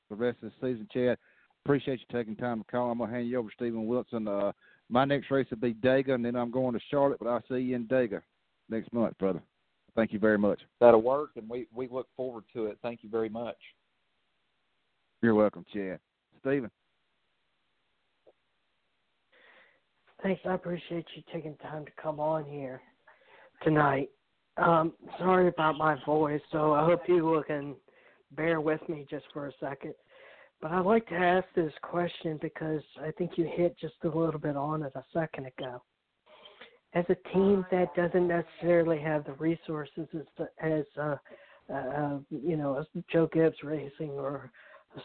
the 0.09 0.17
rest 0.17 0.39
of 0.43 0.51
the 0.51 0.67
season, 0.67 0.89
Chad. 0.93 1.19
Appreciate 1.65 2.01
you 2.01 2.07
taking 2.19 2.37
time 2.37 2.59
to 2.59 2.65
call. 2.71 2.91
I'm 2.91 2.99
gonna 2.99 3.13
hand 3.13 3.29
you 3.29 3.39
over 3.39 3.49
to 3.49 3.55
Steven 3.55 3.87
Wilson. 3.87 4.27
Uh, 4.27 4.53
my 4.89 5.05
next 5.05 5.31
race 5.31 5.47
will 5.51 5.59
be 5.59 5.75
Dega, 5.75 6.15
and 6.15 6.25
then 6.25 6.37
I'm 6.37 6.51
going 6.51 6.75
to 6.75 6.81
Charlotte, 6.91 7.19
but 7.21 7.29
I'll 7.29 7.45
see 7.49 7.59
you 7.59 7.77
in 7.77 7.87
Dega. 7.87 8.23
next 8.69 8.93
month, 8.93 9.17
brother. 9.19 9.43
Thank 9.95 10.13
you 10.13 10.19
very 10.19 10.39
much. 10.39 10.61
That'll 10.81 11.03
work, 11.03 11.31
and 11.37 11.49
we 11.49 11.67
we 11.75 11.89
look 11.89 12.09
forward 12.17 12.45
to 12.55 12.67
it. 12.67 12.79
Thank 12.83 13.03
you 13.03 13.11
very 13.11 13.29
much. 13.29 13.57
You're 15.23 15.35
welcome, 15.35 15.65
Chad. 15.73 15.99
Steven. 16.41 16.71
Thanks. 20.23 20.41
I 20.47 20.55
appreciate 20.55 21.07
you 21.15 21.23
taking 21.33 21.57
time 21.57 21.85
to 21.85 21.93
come 22.01 22.21
on 22.21 22.45
here 22.45 22.81
tonight. 23.63 24.11
Um, 24.57 24.93
sorry 25.19 25.49
about 25.49 25.77
my 25.77 25.97
voice, 26.05 26.41
so 26.53 26.75
I 26.75 26.85
hope 26.85 27.03
you 27.09 27.43
can 27.47 27.75
bear 28.33 28.61
with 28.61 28.81
me 28.89 29.07
just 29.09 29.25
for 29.33 29.47
a 29.47 29.53
second. 29.61 29.95
But 30.61 30.73
I'd 30.73 30.85
like 30.85 31.07
to 31.09 31.15
ask 31.15 31.47
this 31.55 31.73
question 31.83 32.39
because 32.43 32.83
I 33.03 33.11
think 33.13 33.33
you 33.37 33.51
hit 33.51 33.79
just 33.79 33.95
a 34.05 34.09
little 34.09 34.41
bit 34.41 34.57
on 34.57 34.83
it 34.83 34.93
a 34.95 35.05
second 35.13 35.47
ago. 35.47 35.83
As 36.93 37.05
a 37.09 37.15
team 37.33 37.65
that 37.71 37.95
doesn't 37.95 38.27
necessarily 38.27 38.99
have 38.99 39.25
the 39.25 39.33
resources 39.35 40.09
as, 40.15 40.47
as 40.61 40.85
uh, 41.01 41.17
uh, 41.73 42.19
you 42.31 42.57
know, 42.57 42.85
Joe 43.13 43.29
Gibbs 43.33 43.63
Racing 43.63 44.11
or 44.11 44.51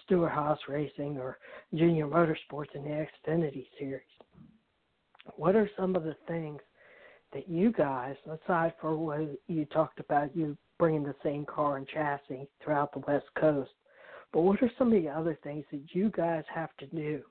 Stewart 0.03 0.31
Haas 0.31 0.57
Racing 0.67 1.17
or 1.17 1.37
Junior 1.73 2.07
Motorsports 2.07 2.73
in 2.73 2.83
the 2.83 3.05
Xfinity 3.27 3.67
Series, 3.77 4.01
what 5.35 5.55
are 5.55 5.69
some 5.77 5.95
of 5.95 6.03
the 6.03 6.15
things 6.27 6.59
that 7.33 7.47
you 7.47 7.71
guys, 7.71 8.15
aside 8.25 8.73
from 8.79 9.01
what 9.01 9.19
you 9.47 9.65
talked 9.65 9.99
about, 9.99 10.35
you 10.35 10.57
bringing 10.79 11.03
the 11.03 11.15
same 11.23 11.45
car 11.45 11.77
and 11.77 11.87
chassis 11.87 12.47
throughout 12.63 12.93
the 12.93 12.99
West 12.99 13.25
Coast, 13.39 13.71
but 14.33 14.41
what 14.41 14.61
are 14.61 14.71
some 14.77 14.91
of 14.93 15.01
the 15.01 15.09
other 15.09 15.37
things 15.43 15.65
that 15.71 15.81
you 15.93 16.09
guys 16.09 16.43
have 16.53 16.75
to 16.77 16.87
do 16.87 17.21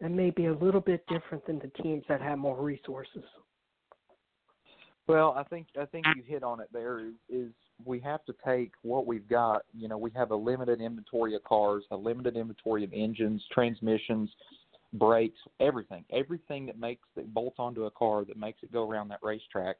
that 0.00 0.10
may 0.10 0.30
be 0.30 0.46
a 0.46 0.54
little 0.54 0.80
bit 0.80 1.06
different 1.08 1.44
than 1.46 1.58
the 1.58 1.82
teams 1.82 2.04
that 2.08 2.20
have 2.20 2.38
more 2.38 2.62
resources? 2.62 3.24
Well, 5.06 5.34
I 5.36 5.42
think 5.44 5.66
I 5.80 5.84
think 5.84 6.06
you 6.16 6.22
hit 6.26 6.42
on 6.42 6.60
it. 6.60 6.68
There 6.72 7.00
is, 7.00 7.12
is 7.28 7.50
we 7.84 8.00
have 8.00 8.24
to 8.24 8.34
take 8.46 8.72
what 8.82 9.06
we've 9.06 9.28
got. 9.28 9.62
You 9.76 9.88
know, 9.88 9.98
we 9.98 10.10
have 10.16 10.30
a 10.30 10.36
limited 10.36 10.80
inventory 10.80 11.34
of 11.34 11.44
cars, 11.44 11.84
a 11.90 11.96
limited 11.96 12.36
inventory 12.36 12.84
of 12.84 12.92
engines, 12.94 13.42
transmissions, 13.52 14.30
brakes, 14.94 15.38
everything, 15.60 16.04
everything 16.10 16.66
that 16.66 16.78
makes 16.78 17.02
that 17.16 17.32
bolts 17.34 17.56
onto 17.58 17.84
a 17.84 17.90
car 17.90 18.24
that 18.24 18.38
makes 18.38 18.62
it 18.62 18.72
go 18.72 18.88
around 18.88 19.08
that 19.08 19.20
racetrack. 19.22 19.76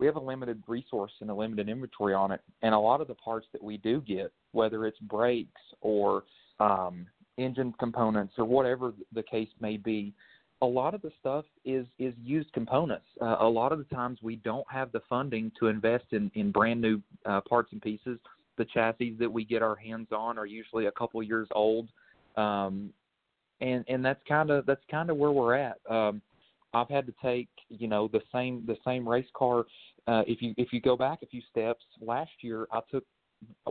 We 0.00 0.06
have 0.06 0.16
a 0.16 0.20
limited 0.20 0.62
resource 0.66 1.12
and 1.20 1.30
a 1.30 1.34
limited 1.34 1.68
inventory 1.68 2.14
on 2.14 2.32
it, 2.32 2.40
and 2.62 2.74
a 2.74 2.78
lot 2.78 3.00
of 3.00 3.08
the 3.08 3.14
parts 3.14 3.46
that 3.52 3.62
we 3.62 3.76
do 3.78 4.00
get, 4.00 4.32
whether 4.52 4.86
it's 4.86 4.98
brakes 5.00 5.60
or 5.80 6.24
um, 6.60 7.06
engine 7.36 7.74
components 7.78 8.34
or 8.38 8.44
whatever 8.44 8.92
the 9.12 9.22
case 9.22 9.48
may 9.60 9.76
be, 9.76 10.14
a 10.60 10.66
lot 10.66 10.94
of 10.94 11.02
the 11.02 11.12
stuff 11.20 11.44
is 11.64 11.86
is 11.98 12.14
used 12.22 12.52
components. 12.52 13.06
Uh, 13.20 13.36
a 13.40 13.48
lot 13.48 13.72
of 13.72 13.78
the 13.78 13.94
times 13.94 14.18
we 14.22 14.36
don't 14.36 14.66
have 14.70 14.90
the 14.92 15.00
funding 15.08 15.52
to 15.58 15.68
invest 15.68 16.06
in 16.12 16.30
in 16.34 16.50
brand 16.50 16.80
new 16.80 17.00
uh, 17.26 17.40
parts 17.42 17.72
and 17.72 17.80
pieces. 17.80 18.18
The 18.56 18.64
chassis 18.64 19.16
that 19.20 19.30
we 19.30 19.44
get 19.44 19.62
our 19.62 19.76
hands 19.76 20.08
on 20.10 20.36
are 20.36 20.46
usually 20.46 20.86
a 20.86 20.92
couple 20.92 21.22
years 21.22 21.48
old. 21.52 21.88
Um, 22.36 22.92
and 23.60 23.84
and 23.88 24.04
that's 24.04 24.20
kind 24.28 24.50
of 24.50 24.66
that's 24.66 24.84
kind 24.90 25.10
of 25.10 25.16
where 25.16 25.32
we're 25.32 25.54
at. 25.54 25.78
Um, 25.88 26.20
I've 26.74 26.88
had 26.88 27.06
to 27.06 27.14
take 27.22 27.48
you 27.68 27.88
know 27.88 28.08
the 28.08 28.20
same 28.32 28.64
the 28.66 28.76
same 28.84 29.08
race 29.08 29.26
car. 29.34 29.64
Uh, 30.06 30.22
if 30.26 30.40
you 30.42 30.54
if 30.56 30.72
you 30.72 30.80
go 30.80 30.96
back 30.96 31.20
a 31.22 31.26
few 31.26 31.42
steps, 31.50 31.84
last 32.00 32.30
year 32.40 32.66
I 32.72 32.80
took 32.90 33.04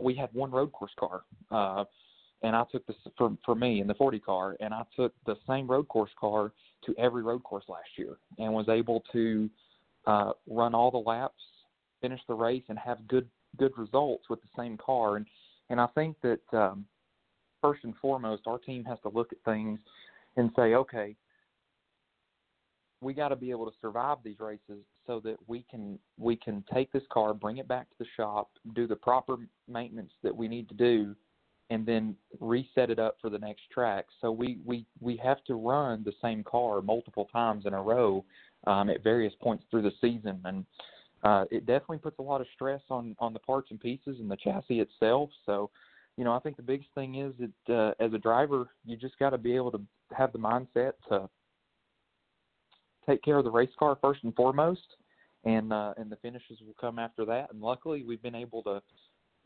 we 0.00 0.14
had 0.14 0.30
one 0.32 0.50
road 0.50 0.72
course 0.72 0.92
car, 0.98 1.22
uh, 1.50 1.84
and 2.42 2.54
I 2.54 2.64
took 2.70 2.86
this 2.86 2.96
for 3.16 3.36
for 3.44 3.54
me 3.54 3.80
in 3.80 3.86
the 3.86 3.94
40 3.94 4.18
car, 4.20 4.56
and 4.60 4.72
I 4.72 4.82
took 4.96 5.12
the 5.26 5.36
same 5.48 5.66
road 5.66 5.88
course 5.88 6.10
car 6.18 6.52
to 6.86 6.94
every 6.98 7.22
road 7.22 7.42
course 7.42 7.64
last 7.68 7.88
year, 7.96 8.16
and 8.38 8.52
was 8.52 8.68
able 8.68 9.02
to 9.12 9.48
uh, 10.06 10.32
run 10.48 10.74
all 10.74 10.90
the 10.90 10.98
laps, 10.98 11.42
finish 12.00 12.20
the 12.28 12.34
race, 12.34 12.64
and 12.68 12.78
have 12.78 13.06
good 13.08 13.28
good 13.56 13.72
results 13.76 14.24
with 14.28 14.40
the 14.42 14.48
same 14.56 14.76
car. 14.76 15.16
And 15.16 15.26
and 15.70 15.80
I 15.80 15.86
think 15.88 16.16
that 16.22 16.40
um, 16.52 16.84
first 17.60 17.84
and 17.84 17.94
foremost, 18.00 18.42
our 18.46 18.58
team 18.58 18.84
has 18.84 18.98
to 19.02 19.08
look 19.08 19.32
at 19.32 19.38
things 19.44 19.78
and 20.36 20.50
say, 20.56 20.74
okay, 20.74 21.16
we 23.00 23.14
got 23.14 23.28
to 23.28 23.36
be 23.36 23.50
able 23.50 23.66
to 23.66 23.76
survive 23.80 24.18
these 24.24 24.40
races 24.40 24.84
so 25.06 25.20
that 25.20 25.36
we 25.46 25.64
can 25.70 25.98
we 26.16 26.36
can 26.36 26.64
take 26.72 26.92
this 26.92 27.02
car, 27.12 27.34
bring 27.34 27.58
it 27.58 27.68
back 27.68 27.88
to 27.90 27.96
the 27.98 28.06
shop, 28.16 28.50
do 28.74 28.86
the 28.86 28.96
proper 28.96 29.36
maintenance 29.68 30.12
that 30.22 30.34
we 30.34 30.48
need 30.48 30.68
to 30.68 30.74
do, 30.74 31.14
and 31.70 31.84
then 31.84 32.16
reset 32.40 32.90
it 32.90 32.98
up 32.98 33.16
for 33.20 33.30
the 33.30 33.38
next 33.38 33.62
track. 33.70 34.06
So 34.20 34.32
we 34.32 34.58
we 34.64 34.86
we 35.00 35.16
have 35.18 35.42
to 35.44 35.54
run 35.54 36.02
the 36.04 36.14
same 36.22 36.42
car 36.44 36.80
multiple 36.80 37.28
times 37.32 37.66
in 37.66 37.74
a 37.74 37.82
row 37.82 38.24
um, 38.66 38.90
at 38.90 39.02
various 39.02 39.34
points 39.40 39.64
through 39.70 39.82
the 39.82 39.92
season, 40.00 40.40
and 40.44 40.64
uh, 41.22 41.44
it 41.50 41.66
definitely 41.66 41.98
puts 41.98 42.18
a 42.18 42.22
lot 42.22 42.40
of 42.40 42.46
stress 42.54 42.80
on 42.90 43.14
on 43.18 43.32
the 43.32 43.38
parts 43.38 43.70
and 43.70 43.80
pieces 43.80 44.16
and 44.20 44.30
the 44.30 44.36
chassis 44.36 44.80
itself. 44.80 45.30
So 45.44 45.70
you 46.16 46.24
know, 46.24 46.34
I 46.34 46.40
think 46.40 46.56
the 46.56 46.62
biggest 46.62 46.90
thing 46.96 47.14
is 47.14 47.32
that 47.38 47.74
uh, 47.74 48.04
as 48.04 48.12
a 48.12 48.18
driver, 48.18 48.68
you 48.84 48.96
just 48.96 49.18
got 49.20 49.30
to 49.30 49.38
be 49.38 49.54
able 49.54 49.70
to 49.70 49.80
have 50.16 50.32
the 50.32 50.38
mindset 50.38 50.92
to 51.08 51.28
take 53.06 53.22
care 53.22 53.38
of 53.38 53.44
the 53.44 53.50
race 53.50 53.70
car 53.78 53.96
first 54.00 54.24
and 54.24 54.34
foremost, 54.34 54.96
and 55.44 55.72
uh, 55.72 55.94
and 55.96 56.10
the 56.10 56.16
finishes 56.16 56.58
will 56.60 56.74
come 56.80 56.98
after 56.98 57.24
that. 57.24 57.52
And 57.52 57.60
luckily, 57.60 58.04
we've 58.04 58.22
been 58.22 58.34
able 58.34 58.62
to 58.64 58.82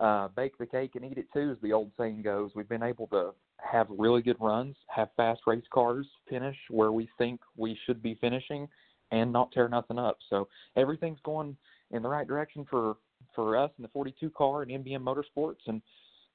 uh, 0.01 0.29
bake 0.29 0.57
the 0.59 0.67
cake 0.67 0.93
and 0.95 1.05
eat 1.05 1.19
it 1.19 1.27
too, 1.33 1.51
as 1.51 1.57
the 1.63 1.73
old 1.73 1.93
saying 1.99 2.23
goes. 2.23 2.51
We've 2.55 2.69
been 2.69 2.83
able 2.83 3.07
to 3.09 3.33
have 3.59 3.87
really 3.91 4.23
good 4.23 4.37
runs, 4.41 4.77
have 4.89 5.09
fast 5.17 5.43
race 5.47 5.65
cars 5.73 6.07
finish 6.29 6.57
where 6.69 6.93
we 6.93 7.09
think 7.19 7.41
we 7.57 7.79
should 7.87 8.03
be 8.03 8.17
finishing, 8.21 8.69
and 9.11 9.33
not 9.33 9.53
tear 9.53 9.69
nothing 9.69 9.99
up. 9.99 10.19
So 10.29 10.49
everything's 10.77 11.21
going 11.25 11.57
in 11.91 12.03
the 12.03 12.09
right 12.09 12.27
direction 12.27 12.67
for 12.69 12.97
for 13.37 13.57
us 13.57 13.71
in 13.79 13.83
the 13.83 13.89
42 13.89 14.31
car 14.31 14.63
and 14.63 14.71
MBM 14.71 15.03
Motorsports, 15.03 15.61
and 15.67 15.81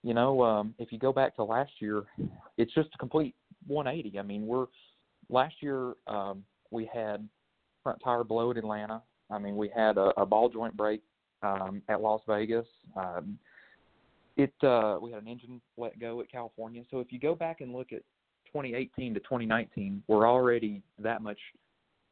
you 0.03 0.13
know, 0.13 0.41
um, 0.43 0.73
if 0.79 0.91
you 0.91 0.99
go 0.99 1.11
back 1.11 1.35
to 1.35 1.43
last 1.43 1.71
year, 1.79 2.03
it's 2.57 2.73
just 2.73 2.89
a 2.93 2.97
complete 2.97 3.35
180. 3.65 4.17
I 4.17 4.21
mean, 4.21 4.45
we're 4.45 4.67
last 5.29 5.55
year 5.61 5.93
um, 6.07 6.43
we 6.71 6.89
had 6.93 7.27
front 7.83 7.99
tire 8.03 8.23
blow 8.23 8.51
at 8.51 8.57
Atlanta. 8.57 9.01
I 9.29 9.39
mean, 9.39 9.57
we 9.57 9.69
had 9.75 9.97
a, 9.97 10.13
a 10.17 10.25
ball 10.25 10.49
joint 10.49 10.77
break 10.77 11.01
um, 11.43 11.81
at 11.89 12.01
Las 12.01 12.21
Vegas. 12.27 12.65
Um, 12.95 13.37
it 14.35 14.53
uh, 14.63 14.97
we 15.01 15.11
had 15.11 15.21
an 15.21 15.27
engine 15.27 15.59
let 15.77 15.99
go 15.99 16.21
at 16.21 16.31
California. 16.31 16.83
So 16.91 16.99
if 16.99 17.11
you 17.11 17.19
go 17.19 17.35
back 17.35 17.61
and 17.61 17.73
look 17.73 17.91
at 17.91 18.01
2018 18.47 19.13
to 19.15 19.19
2019, 19.19 20.03
we're 20.07 20.27
already 20.27 20.83
that 20.99 21.21
much 21.21 21.39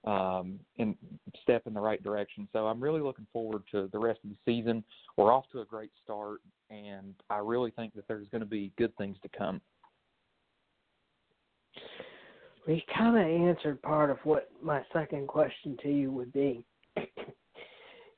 um, 0.06 0.60
in 0.78 0.96
step 1.42 1.68
in 1.68 1.74
the 1.74 1.80
right 1.80 2.02
direction. 2.04 2.48
So 2.54 2.68
I'm 2.68 2.82
really 2.82 3.02
looking 3.02 3.28
forward 3.32 3.64
to 3.72 3.90
the 3.92 4.00
rest 4.00 4.20
of 4.24 4.30
the 4.30 4.38
season. 4.46 4.84
We're 5.18 5.32
off 5.32 5.46
to 5.52 5.62
a 5.62 5.66
great 5.66 5.92
start, 6.04 6.42
and 6.70 7.14
I 7.30 7.38
really 7.38 7.72
think 7.72 7.94
that 7.96 8.08
there's 8.08 8.28
going 8.30 8.42
to 8.42 8.48
be 8.48 8.72
good 8.78 8.96
things 8.98 9.18
to 9.24 9.30
come. 9.36 9.62
We 12.68 12.84
kind 12.98 13.18
of 13.18 13.48
answered 13.48 13.82
part 13.84 14.10
of 14.10 14.18
what 14.24 14.50
my 14.62 14.82
second 14.92 15.28
question 15.28 15.78
to 15.84 15.90
you 15.90 16.12
would 16.12 16.34
be. 16.34 16.66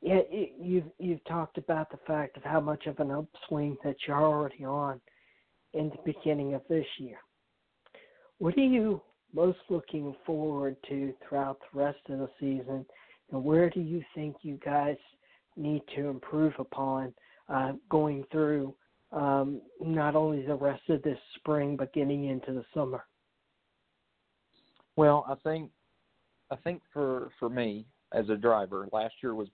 Yeah, 0.08 0.22
you've 0.62 0.86
you've 1.00 1.24
talked 1.26 1.58
about 1.58 1.92
the 1.92 2.00
fact 2.08 2.38
of 2.38 2.44
how 2.44 2.62
much 2.62 2.86
of 2.86 3.00
an 3.00 3.12
upswing 3.12 3.76
that 3.84 3.96
you're 4.08 4.24
already 4.24 4.64
on 4.64 5.02
in 5.74 5.90
the 5.90 6.14
beginning 6.14 6.54
of 6.54 6.62
this 6.70 6.86
year. 6.98 7.18
What 8.38 8.58
are 8.58 8.62
you 8.62 9.02
most 9.34 9.60
looking 9.70 10.16
forward 10.26 10.78
to 10.88 11.14
throughout 11.28 11.60
the 11.60 11.80
rest 11.80 12.00
of 12.10 12.20
the 12.20 12.30
season, 12.40 12.86
and 13.32 13.44
where 13.44 13.70
do 13.70 13.82
you 13.82 14.02
think 14.16 14.38
you 14.44 14.58
guys 14.64 14.96
need 15.58 15.82
to 15.96 16.08
improve 16.08 16.54
upon 16.58 17.14
uh, 17.50 17.74
going 17.90 18.24
through 18.32 18.74
um, 19.12 19.62
not 19.82 20.16
only 20.16 20.46
the 20.46 20.56
rest 20.56 20.84
of 20.90 21.02
this 21.02 21.20
spring 21.36 21.76
but 21.76 21.94
getting 21.94 22.30
into 22.30 22.54
the 22.54 22.64
summer? 22.74 23.04
Well, 24.96 25.26
I 25.28 25.36
think 25.36 25.70
I 26.50 26.56
think 26.56 26.82
for 26.94 27.30
for 27.40 27.50
me 27.50 27.86
as 28.14 28.30
a 28.30 28.38
driver, 28.38 28.88
last 28.94 29.16
year 29.22 29.36
was 29.36 29.50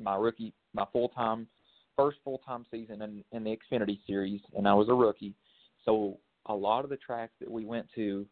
my 0.00 0.16
rookie, 0.16 0.52
my 0.74 0.84
full 0.92 1.08
time 1.10 1.46
first 1.96 2.18
full 2.24 2.38
time 2.46 2.64
season 2.70 3.02
in, 3.02 3.22
in 3.32 3.44
the 3.44 3.56
Xfinity 3.56 3.98
Series, 4.06 4.40
and 4.56 4.66
I 4.66 4.74
was 4.74 4.88
a 4.88 4.94
rookie. 4.94 5.34
So 5.84 6.18
a 6.46 6.54
lot 6.54 6.84
of 6.84 6.90
the 6.90 6.96
tracks 6.96 7.32
that 7.40 7.50
we 7.50 7.64
went 7.64 7.86
to 7.94 8.26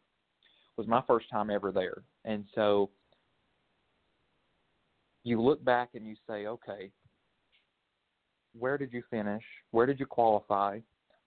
was 0.77 0.87
my 0.87 1.03
first 1.07 1.29
time 1.31 1.51
ever 1.51 1.73
there. 1.73 2.03
And 2.25 2.45
so 2.55 2.91
you 5.25 5.43
look 5.43 5.63
back 5.65 5.91
and 5.95 6.07
you 6.07 6.15
say, 6.27 6.47
okay, 6.47 6.91
where 8.59 8.79
did 8.79 8.93
you 8.93 9.03
finish? 9.11 9.43
Where 9.73 9.87
did 9.87 10.01
you 10.01 10.07
qualify? 10.07 10.79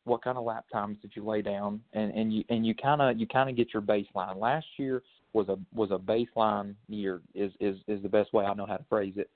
What 0.06 0.24
kind 0.24 0.38
of 0.38 0.44
lap 0.44 0.66
times 0.72 0.98
did 1.02 1.12
you 1.16 1.24
lay 1.24 1.44
down? 1.44 1.82
And 1.94 2.12
and 2.14 2.34
you 2.34 2.44
and 2.50 2.66
you 2.66 2.74
kind 2.74 3.02
of 3.02 3.20
you 3.20 3.28
kind 3.28 3.50
of 3.50 3.56
get 3.56 3.68
your 3.74 3.84
baseline. 3.84 4.38
Last 4.38 4.66
year 4.78 5.04
was 5.34 5.48
a 5.50 5.58
was 5.74 5.92
a 5.92 6.00
baseline 6.00 6.74
year 6.88 7.22
is 7.36 7.52
is 7.60 7.78
is 7.88 8.02
the 8.02 8.10
best 8.10 8.34
way 8.34 8.46
I 8.46 8.54
know 8.56 8.66
how 8.66 8.78
to 8.78 8.86
phrase 8.90 9.14
it. 9.18 9.30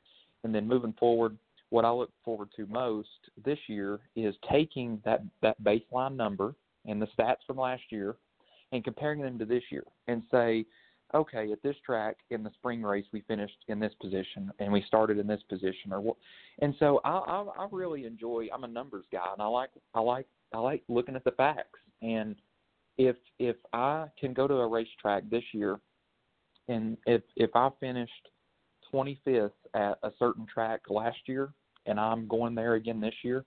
And 0.45 0.53
then 0.53 0.67
moving 0.67 0.93
forward, 0.99 1.35
what 1.71 1.85
I 1.85 1.91
look 1.91 2.11
forward 2.23 2.49
to 2.55 2.67
most 2.67 3.09
this 3.43 3.57
year 3.67 3.99
is 4.15 4.35
taking 4.49 5.01
that 5.03 5.23
that 5.41 5.61
baseline 5.63 6.15
number 6.15 6.53
and 6.85 7.01
the 7.01 7.07
stats 7.17 7.37
from 7.47 7.57
last 7.57 7.81
year 7.89 8.15
and 8.71 8.83
comparing 8.83 9.21
them 9.21 9.39
to 9.39 9.45
this 9.45 9.63
year 9.71 9.83
and 10.07 10.21
say, 10.31 10.65
okay, 11.15 11.51
at 11.51 11.63
this 11.63 11.75
track 11.83 12.17
in 12.29 12.43
the 12.43 12.51
spring 12.51 12.83
race 12.83 13.05
we 13.11 13.21
finished 13.21 13.57
in 13.69 13.79
this 13.79 13.93
position 13.99 14.51
and 14.59 14.71
we 14.71 14.83
started 14.87 15.17
in 15.17 15.25
this 15.25 15.41
position, 15.49 15.91
or 15.91 15.99
what? 15.99 16.15
And 16.59 16.75
so 16.77 17.01
I, 17.03 17.17
I 17.17 17.45
I 17.63 17.67
really 17.71 18.05
enjoy. 18.05 18.47
I'm 18.53 18.65
a 18.65 18.67
numbers 18.67 19.05
guy, 19.11 19.27
and 19.33 19.41
I 19.41 19.47
like 19.47 19.71
I 19.95 19.99
like 19.99 20.27
I 20.53 20.59
like 20.59 20.83
looking 20.87 21.15
at 21.15 21.23
the 21.23 21.31
facts. 21.31 21.79
And 22.03 22.35
if 22.99 23.15
if 23.39 23.55
I 23.73 24.05
can 24.19 24.33
go 24.33 24.47
to 24.47 24.53
a 24.53 24.67
racetrack 24.67 25.27
this 25.31 25.43
year, 25.53 25.79
and 26.67 26.97
if 27.07 27.23
if 27.35 27.49
I 27.55 27.69
finished 27.79 28.29
25th 28.95 29.51
at 29.73 29.97
a 30.03 30.11
certain 30.17 30.45
track 30.45 30.81
last 30.89 31.17
year, 31.25 31.53
and 31.85 31.99
I'm 31.99 32.27
going 32.27 32.55
there 32.55 32.75
again 32.75 33.01
this 33.01 33.13
year, 33.23 33.43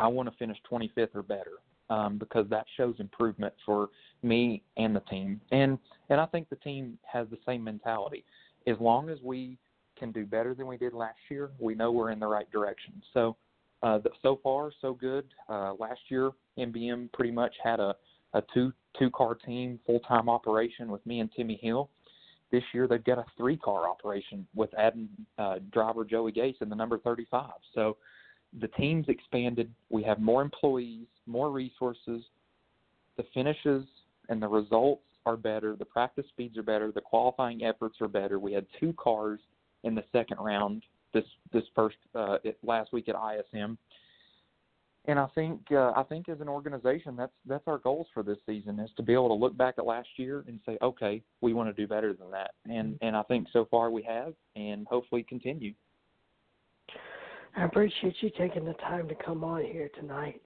I 0.00 0.06
want 0.06 0.30
to 0.30 0.36
finish 0.36 0.56
25th 0.70 1.14
or 1.14 1.22
better 1.22 1.58
um, 1.90 2.18
because 2.18 2.46
that 2.50 2.66
shows 2.76 2.94
improvement 2.98 3.54
for 3.64 3.88
me 4.22 4.62
and 4.76 4.94
the 4.94 5.00
team. 5.00 5.40
And 5.50 5.78
and 6.10 6.20
I 6.20 6.26
think 6.26 6.48
the 6.48 6.56
team 6.56 6.98
has 7.10 7.26
the 7.30 7.38
same 7.46 7.64
mentality. 7.64 8.24
As 8.66 8.76
long 8.80 9.08
as 9.08 9.18
we 9.22 9.58
can 9.98 10.12
do 10.12 10.26
better 10.26 10.54
than 10.54 10.66
we 10.66 10.76
did 10.76 10.92
last 10.92 11.18
year, 11.30 11.50
we 11.58 11.74
know 11.74 11.92
we're 11.92 12.10
in 12.10 12.18
the 12.18 12.26
right 12.26 12.50
direction. 12.50 13.02
So 13.12 13.36
uh, 13.82 13.98
so 14.22 14.40
far 14.42 14.70
so 14.80 14.94
good. 14.94 15.26
Uh, 15.48 15.74
last 15.78 16.00
year 16.08 16.30
MBM 16.58 17.12
pretty 17.12 17.32
much 17.32 17.54
had 17.62 17.80
a 17.80 17.94
a 18.34 18.42
two 18.52 18.72
two 18.98 19.10
car 19.10 19.34
team 19.34 19.78
full 19.86 20.00
time 20.00 20.28
operation 20.28 20.90
with 20.90 21.04
me 21.06 21.20
and 21.20 21.30
Timmy 21.36 21.58
Hill. 21.62 21.90
This 22.54 22.62
year 22.72 22.86
they've 22.86 23.02
got 23.02 23.18
a 23.18 23.24
three 23.36 23.56
car 23.56 23.88
operation 23.88 24.46
with 24.54 24.70
adding 24.78 25.08
uh, 25.38 25.56
driver 25.72 26.04
Joey 26.04 26.30
Gase 26.30 26.62
in 26.62 26.68
the 26.68 26.76
number 26.76 26.98
35. 26.98 27.50
So 27.74 27.96
the 28.60 28.68
team's 28.68 29.06
expanded. 29.08 29.72
We 29.90 30.04
have 30.04 30.20
more 30.20 30.40
employees, 30.40 31.08
more 31.26 31.50
resources. 31.50 32.22
The 33.16 33.24
finishes 33.34 33.84
and 34.28 34.40
the 34.40 34.46
results 34.46 35.02
are 35.26 35.36
better. 35.36 35.74
The 35.74 35.84
practice 35.84 36.26
speeds 36.28 36.56
are 36.56 36.62
better. 36.62 36.92
The 36.92 37.00
qualifying 37.00 37.64
efforts 37.64 37.96
are 38.00 38.06
better. 38.06 38.38
We 38.38 38.52
had 38.52 38.66
two 38.78 38.92
cars 38.92 39.40
in 39.82 39.96
the 39.96 40.04
second 40.12 40.36
round 40.38 40.84
this 41.12 41.24
this 41.52 41.64
first 41.74 41.96
uh, 42.14 42.36
last 42.62 42.92
week 42.92 43.08
at 43.08 43.16
ISM, 43.16 43.76
and 45.06 45.18
I 45.18 45.26
think 45.34 45.60
uh, 45.70 45.92
I 45.94 46.02
think 46.08 46.28
as 46.28 46.40
an 46.40 46.48
organization 46.48 47.16
that's 47.16 47.32
that's 47.46 47.64
our 47.66 47.78
goals 47.78 48.06
for 48.14 48.22
this 48.22 48.38
season 48.46 48.78
is 48.80 48.90
to 48.96 49.02
be 49.02 49.12
able 49.12 49.28
to 49.28 49.34
look 49.34 49.56
back 49.56 49.74
at 49.78 49.86
last 49.86 50.08
year 50.16 50.44
and 50.46 50.60
say, 50.64 50.78
okay, 50.82 51.22
we 51.40 51.52
want 51.52 51.74
to 51.74 51.80
do 51.80 51.86
better 51.86 52.12
than 52.14 52.30
that, 52.30 52.52
and 52.64 52.98
and 53.02 53.16
I 53.16 53.22
think 53.24 53.48
so 53.52 53.66
far 53.70 53.90
we 53.90 54.02
have, 54.02 54.34
and 54.56 54.86
hopefully 54.86 55.24
continue. 55.28 55.74
I 57.56 57.64
appreciate 57.64 58.16
you 58.20 58.30
taking 58.36 58.64
the 58.64 58.74
time 58.74 59.08
to 59.08 59.14
come 59.14 59.44
on 59.44 59.62
here 59.64 59.90
tonight, 59.98 60.40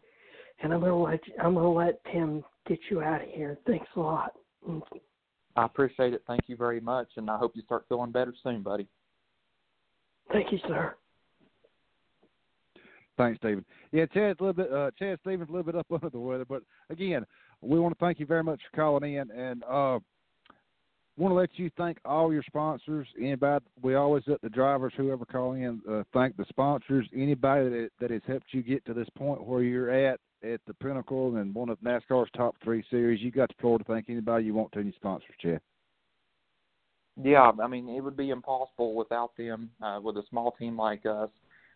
and 0.63 0.75
I'm 0.75 0.81
gonna 0.81 1.01
let 1.01 1.27
you, 1.27 1.35
I'm 1.43 1.55
gonna 1.55 1.73
let 1.73 2.01
Tim 2.13 2.45
get 2.67 2.79
you 2.91 3.01
out 3.01 3.23
of 3.23 3.29
here. 3.29 3.59
Thanks 3.67 3.87
a 3.97 4.01
lot. 4.01 4.35
I 5.57 5.65
appreciate 5.65 6.15
it. 6.15 6.23
Thank 6.27 6.43
you 6.49 6.57
very 6.57 6.81
much, 6.81 7.09
and 7.17 7.31
I 7.31 7.39
hope 7.39 7.53
you 7.55 7.63
start 7.63 7.85
feeling 7.89 8.13
better 8.13 8.35
soon, 8.43 8.63
buddy. 8.63 8.89
Thank 10.33 10.53
you, 10.53 10.59
sir. 10.69 10.95
Thanks, 13.19 13.39
Steven. 13.39 13.65
Yeah, 13.93 14.07
Chad's 14.07 14.39
a 14.41 14.45
little 14.45 14.53
bit. 14.55 14.73
Uh, 14.73 14.91
Chad 14.99 15.19
Stevens 15.21 15.51
a 15.51 15.53
little 15.53 15.65
bit 15.65 15.75
up 15.75 15.87
under 15.93 16.09
the 16.09 16.19
weather, 16.19 16.47
but 16.47 16.63
again, 16.89 17.27
we 17.61 17.79
want 17.79 17.99
to 17.99 18.03
thank 18.03 18.21
you 18.21 18.27
very 18.27 18.45
much 18.45 18.61
for 18.71 18.77
calling 18.77 19.15
in, 19.15 19.31
and 19.33 19.65
uh, 19.65 19.99
want 21.19 21.33
to 21.33 21.35
let 21.35 21.51
you 21.57 21.69
thank 21.77 21.99
all 22.05 22.33
your 22.33 22.45
sponsors. 22.45 23.09
Anybody, 23.21 23.65
we 23.83 23.97
always 23.97 24.23
let 24.29 24.41
the 24.41 24.49
drivers, 24.49 24.93
whoever 24.97 25.25
call 25.27 25.55
in, 25.55 25.83
uh, 25.91 26.05
thank 26.15 26.37
the 26.37 26.47
sponsors. 26.49 27.07
Anybody 27.15 27.69
that 27.69 27.91
that 28.01 28.11
has 28.13 28.23
helped 28.27 28.47
you 28.53 28.63
get 28.63 28.87
to 28.87 28.95
this 28.95 29.09
point 29.17 29.45
where 29.45 29.63
you're 29.63 29.91
at 29.91 30.21
at 30.45 30.61
the 30.69 30.75
pinnacle 30.75 31.37
and 31.37 31.53
one 31.53 31.69
of 31.69 31.81
NASCAR's 31.81 32.31
top 32.37 32.55
three 32.63 32.85
series. 32.89 33.21
You 33.21 33.33
got 33.33 33.49
the 33.49 33.61
floor 33.61 33.79
to 33.79 33.85
thank 33.85 34.09
anybody 34.09 34.45
you 34.45 34.55
want 34.55 34.71
to, 34.73 34.79
any 34.79 34.93
sponsors, 34.93 35.35
Chad. 35.43 35.61
Yeah, 37.21 37.51
I 37.61 37.67
mean 37.67 37.89
it 37.89 38.01
would 38.01 38.17
be 38.17 38.31
impossible 38.31 38.95
without 38.95 39.37
them. 39.37 39.71
Uh, 39.83 39.99
with 40.01 40.17
a 40.17 40.23
small 40.31 40.53
team 40.53 40.79
like 40.79 41.05
us, 41.05 41.31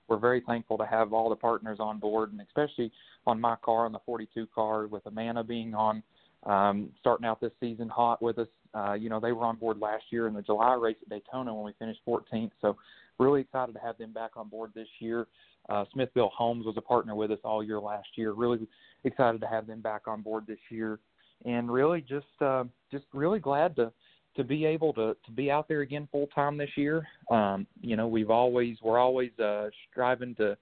we're 0.08 0.18
very 0.18 0.42
thankful 0.46 0.78
to 0.78 0.86
have 0.86 1.12
all 1.12 1.28
the 1.28 1.36
partners 1.36 1.78
on 1.80 1.98
board, 1.98 2.32
and 2.32 2.40
especially 2.40 2.92
on 3.26 3.40
my 3.40 3.56
car, 3.56 3.86
on 3.86 3.92
the 3.92 4.00
42 4.04 4.46
car, 4.54 4.86
with 4.86 5.06
Amana 5.06 5.44
being 5.44 5.74
on, 5.74 6.02
um, 6.44 6.90
starting 7.00 7.26
out 7.26 7.40
this 7.40 7.52
season 7.60 7.88
hot 7.88 8.20
with 8.20 8.38
us. 8.38 8.48
Uh, 8.74 8.94
you 8.94 9.08
know, 9.08 9.20
they 9.20 9.32
were 9.32 9.44
on 9.44 9.56
board 9.56 9.78
last 9.78 10.04
year 10.10 10.26
in 10.26 10.34
the 10.34 10.42
July 10.42 10.74
race 10.74 10.96
at 11.02 11.08
Daytona 11.08 11.54
when 11.54 11.64
we 11.64 11.72
finished 11.78 12.00
14th. 12.06 12.50
So, 12.60 12.76
really 13.18 13.42
excited 13.42 13.72
to 13.72 13.78
have 13.78 13.98
them 13.98 14.12
back 14.12 14.32
on 14.36 14.48
board 14.48 14.72
this 14.74 14.88
year. 14.98 15.26
Uh, 15.68 15.84
Smithville 15.92 16.32
Homes 16.36 16.66
was 16.66 16.76
a 16.76 16.80
partner 16.80 17.14
with 17.14 17.30
us 17.30 17.38
all 17.44 17.62
year 17.62 17.78
last 17.78 18.08
year. 18.16 18.32
Really 18.32 18.66
excited 19.04 19.40
to 19.40 19.46
have 19.46 19.66
them 19.66 19.80
back 19.80 20.08
on 20.08 20.22
board 20.22 20.44
this 20.46 20.58
year, 20.70 20.98
and 21.44 21.70
really 21.72 22.00
just 22.00 22.26
uh, 22.40 22.64
just 22.90 23.04
really 23.12 23.38
glad 23.38 23.76
to 23.76 23.92
to 24.36 24.44
be 24.44 24.64
able 24.64 24.92
to 24.94 25.16
to 25.24 25.32
be 25.32 25.50
out 25.50 25.68
there 25.68 25.80
again 25.80 26.08
full 26.10 26.26
time 26.28 26.56
this 26.56 26.70
year. 26.76 27.06
Um, 27.30 27.66
you 27.80 27.96
know, 27.96 28.08
we've 28.08 28.30
always 28.30 28.76
we're 28.82 28.98
always 28.98 29.30
uh, 29.38 29.68
striving 29.90 30.34
to 30.36 30.56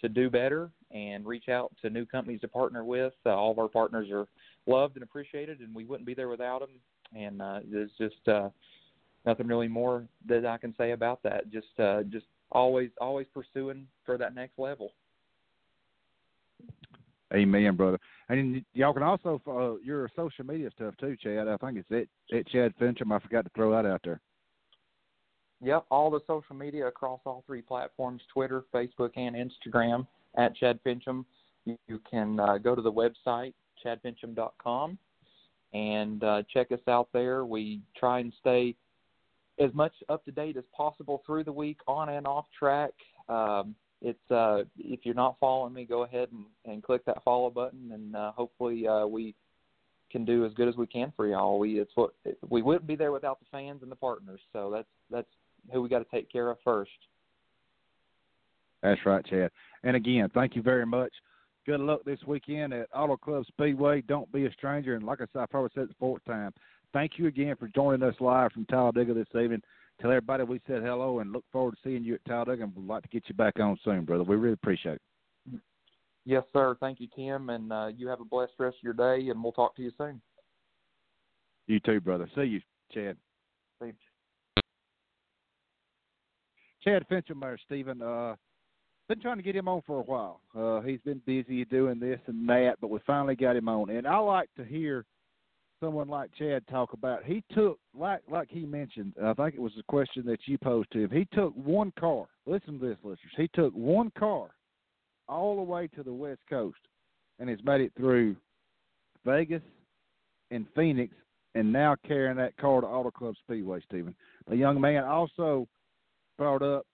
to 0.00 0.08
do 0.08 0.28
better 0.28 0.70
and 0.90 1.24
reach 1.24 1.48
out 1.48 1.72
to 1.80 1.90
new 1.90 2.04
companies 2.04 2.40
to 2.40 2.48
partner 2.48 2.84
with. 2.84 3.12
Uh, 3.24 3.30
all 3.30 3.52
of 3.52 3.58
our 3.58 3.68
partners 3.68 4.08
are 4.10 4.26
loved 4.66 4.96
and 4.96 5.02
appreciated, 5.02 5.60
and 5.60 5.74
we 5.74 5.84
wouldn't 5.84 6.06
be 6.06 6.14
there 6.14 6.28
without 6.28 6.60
them. 6.60 6.70
And 7.16 7.40
uh, 7.40 7.60
there's 7.70 7.90
just 7.98 8.28
uh, 8.28 8.48
nothing 9.24 9.46
really 9.46 9.68
more 9.68 10.04
that 10.26 10.44
I 10.44 10.58
can 10.58 10.74
say 10.76 10.92
about 10.92 11.22
that. 11.22 11.50
Just 11.50 11.78
uh, 11.78 12.02
just 12.04 12.26
always 12.50 12.90
always 13.00 13.26
pursuing 13.32 13.86
for 14.04 14.18
that 14.18 14.34
next 14.34 14.58
level. 14.58 14.92
Amen, 17.34 17.76
brother. 17.76 17.98
And 18.28 18.64
y'all 18.74 18.92
can 18.92 19.02
also 19.02 19.40
follow 19.44 19.78
your 19.82 20.10
social 20.14 20.44
media 20.44 20.70
stuff 20.74 20.94
too, 21.00 21.16
Chad. 21.22 21.48
I 21.48 21.56
think 21.56 21.78
it's 21.78 22.10
at, 22.30 22.36
at 22.38 22.46
Chad 22.48 22.74
Finchum. 22.80 23.12
I 23.12 23.18
forgot 23.20 23.44
to 23.44 23.50
throw 23.54 23.70
that 23.72 23.86
out 23.86 24.00
there. 24.04 24.20
Yep, 25.62 25.86
all 25.90 26.10
the 26.10 26.20
social 26.26 26.56
media 26.56 26.88
across 26.88 27.20
all 27.24 27.44
three 27.46 27.62
platforms: 27.62 28.22
Twitter, 28.32 28.64
Facebook, 28.74 29.10
and 29.16 29.36
Instagram 29.36 30.06
at 30.36 30.56
Chad 30.56 30.80
Finchum. 30.84 31.24
You, 31.64 31.78
you 31.86 32.00
can 32.10 32.40
uh, 32.40 32.58
go 32.58 32.74
to 32.74 32.82
the 32.82 32.92
website 32.92 33.54
chadfinchum.com 33.84 34.98
and 35.72 36.24
uh, 36.24 36.42
check 36.52 36.72
us 36.72 36.80
out 36.88 37.08
there. 37.12 37.44
We 37.44 37.80
try 37.96 38.20
and 38.20 38.32
stay 38.40 38.74
as 39.58 39.72
much 39.74 39.92
up 40.08 40.24
to 40.24 40.32
date 40.32 40.56
as 40.56 40.64
possible 40.76 41.22
through 41.26 41.44
the 41.44 41.52
week, 41.52 41.78
on 41.86 42.08
and 42.08 42.26
off 42.26 42.46
track. 42.58 42.92
Um, 43.28 43.74
it's 44.02 44.30
uh, 44.30 44.64
if 44.76 45.00
you're 45.04 45.14
not 45.14 45.36
following 45.38 45.72
me, 45.72 45.84
go 45.84 46.02
ahead 46.02 46.28
and, 46.32 46.44
and 46.64 46.82
click 46.82 47.04
that 47.06 47.22
follow 47.24 47.50
button, 47.50 47.92
and 47.92 48.16
uh, 48.16 48.32
hopefully 48.32 48.86
uh, 48.86 49.06
we 49.06 49.34
can 50.10 50.24
do 50.24 50.44
as 50.44 50.52
good 50.54 50.68
as 50.68 50.76
we 50.76 50.86
can 50.86 51.12
for 51.16 51.26
y'all. 51.26 51.58
We 51.58 51.78
it's 51.78 51.92
what 51.94 52.12
we 52.48 52.62
wouldn't 52.62 52.86
be 52.86 52.96
there 52.96 53.12
without 53.12 53.38
the 53.38 53.46
fans 53.50 53.82
and 53.82 53.90
the 53.90 53.96
partners. 53.96 54.40
So 54.52 54.70
that's 54.70 54.88
that's 55.10 55.28
who 55.72 55.82
we 55.82 55.88
got 55.88 56.00
to 56.00 56.16
take 56.16 56.30
care 56.30 56.50
of 56.50 56.58
first. 56.64 56.90
That's 58.82 59.00
right, 59.06 59.24
Chad. 59.24 59.50
And 59.84 59.94
again, 59.94 60.28
thank 60.34 60.56
you 60.56 60.62
very 60.62 60.84
much. 60.84 61.12
Good 61.64 61.78
luck 61.78 62.00
this 62.04 62.18
weekend 62.26 62.72
at 62.72 62.88
Auto 62.92 63.16
Club 63.16 63.44
Speedway. 63.46 64.02
Don't 64.02 64.30
be 64.32 64.46
a 64.46 64.52
stranger. 64.52 64.96
And 64.96 65.06
like 65.06 65.20
I 65.20 65.26
said, 65.32 65.42
I 65.42 65.46
probably 65.46 65.70
said 65.74 65.84
it 65.84 65.88
the 65.90 65.94
fourth 66.00 66.24
time. 66.24 66.52
Thank 66.92 67.12
you 67.18 67.28
again 67.28 67.54
for 67.56 67.68
joining 67.68 68.02
us 68.02 68.16
live 68.18 68.50
from 68.50 68.66
Talladega 68.66 69.14
this 69.14 69.28
evening 69.40 69.62
tell 70.00 70.10
everybody 70.10 70.44
we 70.44 70.60
said 70.66 70.82
hello 70.82 71.20
and 71.20 71.32
look 71.32 71.44
forward 71.52 71.72
to 71.72 71.78
seeing 71.84 72.04
you 72.04 72.14
at 72.14 72.24
Talladega 72.24 72.64
and 72.64 72.74
would 72.74 72.86
like 72.86 73.02
to 73.02 73.08
get 73.08 73.24
you 73.28 73.34
back 73.34 73.58
on 73.60 73.78
soon, 73.84 74.04
brother. 74.04 74.24
We 74.24 74.36
really 74.36 74.54
appreciate 74.54 74.94
it. 74.94 75.60
Yes, 76.24 76.44
sir. 76.52 76.76
Thank 76.78 77.00
you, 77.00 77.08
Tim, 77.16 77.50
and 77.50 77.72
uh, 77.72 77.88
you 77.96 78.06
have 78.08 78.20
a 78.20 78.24
blessed 78.24 78.52
rest 78.58 78.76
of 78.76 78.82
your 78.82 78.92
day, 78.92 79.28
and 79.28 79.42
we'll 79.42 79.52
talk 79.52 79.74
to 79.76 79.82
you 79.82 79.90
soon. 79.98 80.20
You 81.66 81.80
too, 81.80 82.00
brother. 82.00 82.30
See 82.34 82.42
you, 82.42 82.60
Chad. 82.92 83.16
You. 83.80 83.92
Chad 86.84 87.04
Finchum 87.10 87.56
Steven. 87.66 88.02
Uh, 88.02 88.36
been 89.08 89.20
trying 89.20 89.36
to 89.36 89.42
get 89.42 89.56
him 89.56 89.68
on 89.68 89.82
for 89.86 90.00
a 90.00 90.02
while. 90.02 90.40
Uh, 90.56 90.80
he's 90.80 91.00
been 91.00 91.20
busy 91.26 91.64
doing 91.64 91.98
this 91.98 92.20
and 92.26 92.48
that, 92.48 92.76
but 92.80 92.90
we 92.90 92.98
finally 93.06 93.36
got 93.36 93.56
him 93.56 93.68
on. 93.68 93.90
And 93.90 94.06
I 94.06 94.18
like 94.18 94.48
to 94.56 94.64
hear 94.64 95.04
someone 95.82 96.08
like 96.08 96.30
Chad 96.38 96.62
talk 96.68 96.92
about. 96.92 97.24
He 97.24 97.42
took 97.52 97.78
like 97.98 98.22
like 98.30 98.48
he 98.50 98.60
mentioned. 98.60 99.14
I 99.22 99.34
think 99.34 99.54
it 99.54 99.60
was 99.60 99.72
a 99.78 99.82
question 99.88 100.24
that 100.26 100.38
you 100.46 100.56
posed 100.58 100.90
to 100.92 101.00
him. 101.00 101.10
He 101.10 101.26
took 101.32 101.52
one 101.54 101.92
car. 101.98 102.26
Listen 102.46 102.78
to 102.78 102.88
this, 102.88 102.98
listeners. 103.02 103.32
He 103.36 103.48
took 103.54 103.74
one 103.74 104.12
car 104.18 104.50
all 105.28 105.56
the 105.56 105.62
way 105.62 105.88
to 105.88 106.02
the 106.02 106.12
West 106.12 106.40
Coast, 106.48 106.78
and 107.38 107.48
has 107.48 107.58
made 107.64 107.80
it 107.80 107.92
through 107.96 108.36
Vegas 109.24 109.62
and 110.50 110.66
Phoenix, 110.76 111.14
and 111.54 111.72
now 111.72 111.96
carrying 112.06 112.36
that 112.36 112.56
car 112.56 112.80
to 112.80 112.86
Auto 112.86 113.10
Club 113.10 113.34
Speedway. 113.44 113.80
Steven, 113.86 114.14
the 114.48 114.56
young 114.56 114.80
man 114.80 115.04
also 115.04 115.66
brought 116.38 116.62
up 116.62 116.86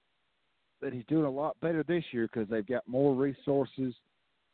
that 0.80 0.92
he's 0.92 1.04
doing 1.08 1.24
a 1.24 1.30
lot 1.30 1.56
better 1.60 1.82
this 1.82 2.04
year 2.12 2.28
because 2.32 2.48
they've 2.48 2.66
got 2.66 2.86
more 2.86 3.14
resources. 3.14 3.94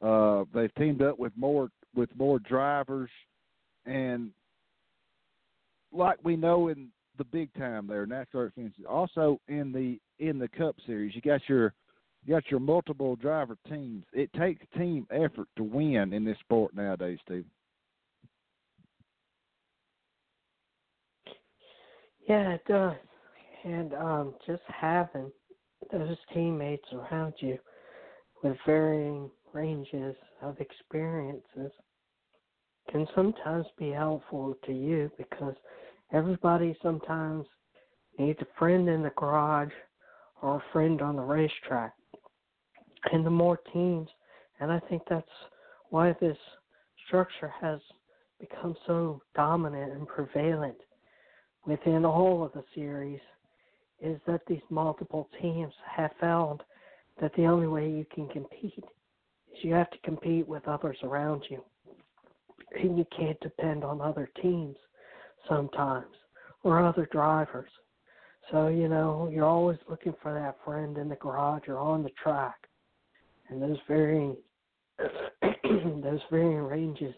Uh, 0.03 0.45
they've 0.53 0.75
teamed 0.75 1.03
up 1.03 1.19
with 1.19 1.33
more 1.37 1.69
with 1.95 2.11
more 2.17 2.41
drivers 2.41 3.11
and 3.87 4.31
like 5.93 6.19
we 6.23 6.37
know 6.37 6.69
in 6.69 6.89
the 7.17 7.25
big 7.25 7.53
time 7.55 7.87
there, 7.87 8.07
NASCAR 8.07 8.47
experiences, 8.47 8.85
also 8.89 9.41
in 9.49 9.73
the 9.73 9.99
in 10.25 10.39
the 10.39 10.49
Cup 10.49 10.77
Series, 10.87 11.15
you 11.15 11.21
got 11.21 11.41
your 11.49 11.75
you 12.25 12.35
got 12.35 12.51
your 12.51 12.61
multiple 12.61 13.17
driver 13.17 13.57
teams. 13.69 14.05
It 14.13 14.33
takes 14.33 14.65
team 14.77 15.07
effort 15.11 15.49
to 15.57 15.63
win 15.63 16.13
in 16.13 16.25
this 16.25 16.39
sport 16.41 16.75
nowadays, 16.75 17.19
Steve. 17.25 17.45
Yeah, 22.29 22.53
it 22.53 22.65
does. 22.67 22.97
And 23.65 23.95
um, 23.95 24.35
just 24.47 24.63
having 24.67 25.31
those 25.93 26.17
teammates 26.33 26.87
around 26.93 27.35
you 27.39 27.59
with 28.43 28.57
varying 28.67 29.31
ranges 29.53 30.17
of 30.43 30.59
experiences 30.61 31.73
can 32.91 33.07
sometimes 33.15 33.67
be 33.79 33.91
helpful 33.91 34.57
to 34.67 34.73
you 34.73 35.11
because 35.17 35.55
everybody 36.13 36.77
sometimes 36.83 37.47
needs 38.19 38.39
a 38.41 38.59
friend 38.59 38.89
in 38.89 39.03
the 39.03 39.13
garage 39.17 39.73
or 40.43 40.57
a 40.57 40.65
friend 40.73 41.01
on 41.01 41.17
the 41.17 41.23
racetrack. 41.23 41.95
And 43.13 43.25
the 43.25 43.31
more 43.31 43.59
teams, 43.73 44.09
and 44.61 44.71
I 44.71 44.81
think 44.89 45.03
that's 45.09 45.27
why 45.91 46.15
this 46.21 46.37
structure 47.07 47.53
has 47.61 47.81
become 48.41 48.77
so 48.87 49.21
dominant 49.35 49.93
and 49.93 50.07
prevalent 50.07 50.77
within 51.67 52.05
all 52.05 52.45
of 52.45 52.53
the 52.53 52.65
series 52.75 53.21
is 54.01 54.21
that 54.27 54.41
these 54.47 54.61
multiple 54.71 55.29
teams 55.41 55.73
have 55.97 56.11
found 56.21 56.63
that 57.21 57.33
the 57.37 57.47
only 57.47 57.67
way 57.67 57.89
you 57.89 58.05
can 58.15 58.29
compete 58.29 58.85
is 59.53 59.63
you 59.63 59.73
have 59.73 59.91
to 59.91 59.99
compete 59.99 60.47
with 60.47 60.67
others 60.67 60.99
around 61.03 61.43
you. 61.49 61.63
And 62.81 62.99
you 62.99 63.07
can't 63.17 63.39
depend 63.41 63.85
on 63.85 64.01
other 64.01 64.31
teams 64.41 64.77
sometimes 65.49 66.15
or 66.63 66.85
other 66.85 67.09
drivers. 67.13 67.71
So, 68.51 68.69
you 68.69 68.89
know, 68.89 69.31
you're 69.33 69.47
always 69.47 69.79
looking 69.89 70.15
for 70.23 70.35
that 70.35 70.57
friend 70.65 70.99
in 70.99 71.09
the 71.09 71.17
garage 71.17 71.69
or 71.69 71.79
on 71.79 72.03
the 72.03 72.11
track. 72.23 72.57
And 73.49 73.63
those 73.63 73.79
varying 73.89 74.37
those 74.99 76.21
varying 76.31 76.63
ranges 76.63 77.15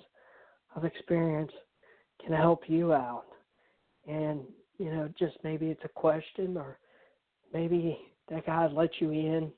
of 0.75 0.85
experience 0.85 1.53
can 2.25 2.33
help 2.33 2.63
you 2.69 2.93
out. 2.93 3.27
And, 4.07 4.41
you 4.79 4.91
know, 4.91 5.09
just 5.19 5.37
maybe 5.45 5.67
it's 5.67 5.85
a 5.85 5.89
question 5.89 6.57
or 6.57 6.79
maybe 7.53 7.99
that 8.31 8.47
guy 8.47 8.67
let 8.69 8.91
you 9.01 9.11
in 9.11 9.53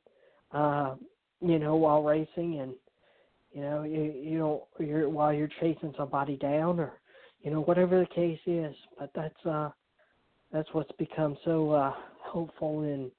uh, 0.52 0.94
you 1.40 1.58
know, 1.58 1.76
while 1.76 2.02
racing 2.02 2.60
and 2.60 2.72
you 3.52 3.62
know, 3.62 3.82
you 3.82 4.02
you 4.02 4.38
know 4.38 4.68
you're 4.78 5.08
while 5.08 5.32
you're 5.32 5.48
chasing 5.60 5.94
somebody 5.96 6.36
down 6.36 6.78
or 6.78 7.00
you 7.42 7.50
know, 7.50 7.60
whatever 7.60 8.00
the 8.00 8.14
case 8.14 8.40
is. 8.46 8.74
But 8.98 9.10
that's 9.14 9.46
uh 9.46 9.70
that's 10.52 10.68
what's 10.72 10.92
become 10.98 11.36
so 11.44 11.70
uh 11.70 11.94
helpful 12.32 12.82
in 12.82 13.10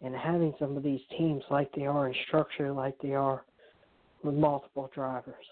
in 0.00 0.12
having 0.12 0.54
some 0.58 0.76
of 0.76 0.82
these 0.82 1.00
teams 1.16 1.42
like 1.50 1.70
they 1.74 1.86
are 1.86 2.06
and 2.06 2.16
structure 2.26 2.72
like 2.72 2.94
they 3.00 3.14
are 3.14 3.44
with 4.22 4.34
multiple 4.34 4.90
drivers. 4.94 5.44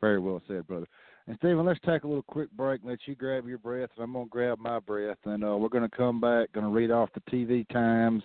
Very 0.00 0.20
well 0.20 0.40
said, 0.46 0.66
brother. 0.66 0.86
And 1.26 1.36
Steven, 1.38 1.66
let's 1.66 1.80
take 1.84 2.04
a 2.04 2.06
little 2.06 2.22
quick 2.22 2.50
break. 2.52 2.80
Let 2.84 3.00
you 3.06 3.14
grab 3.14 3.46
your 3.46 3.58
breath, 3.58 3.90
and 3.96 4.04
I'm 4.04 4.12
gonna 4.12 4.26
grab 4.26 4.58
my 4.58 4.78
breath, 4.78 5.18
and 5.24 5.44
uh, 5.44 5.56
we're 5.56 5.68
gonna 5.68 5.88
come 5.88 6.20
back. 6.20 6.52
Gonna 6.52 6.70
read 6.70 6.90
off 6.90 7.10
the 7.14 7.20
TV 7.30 7.68
times 7.68 8.22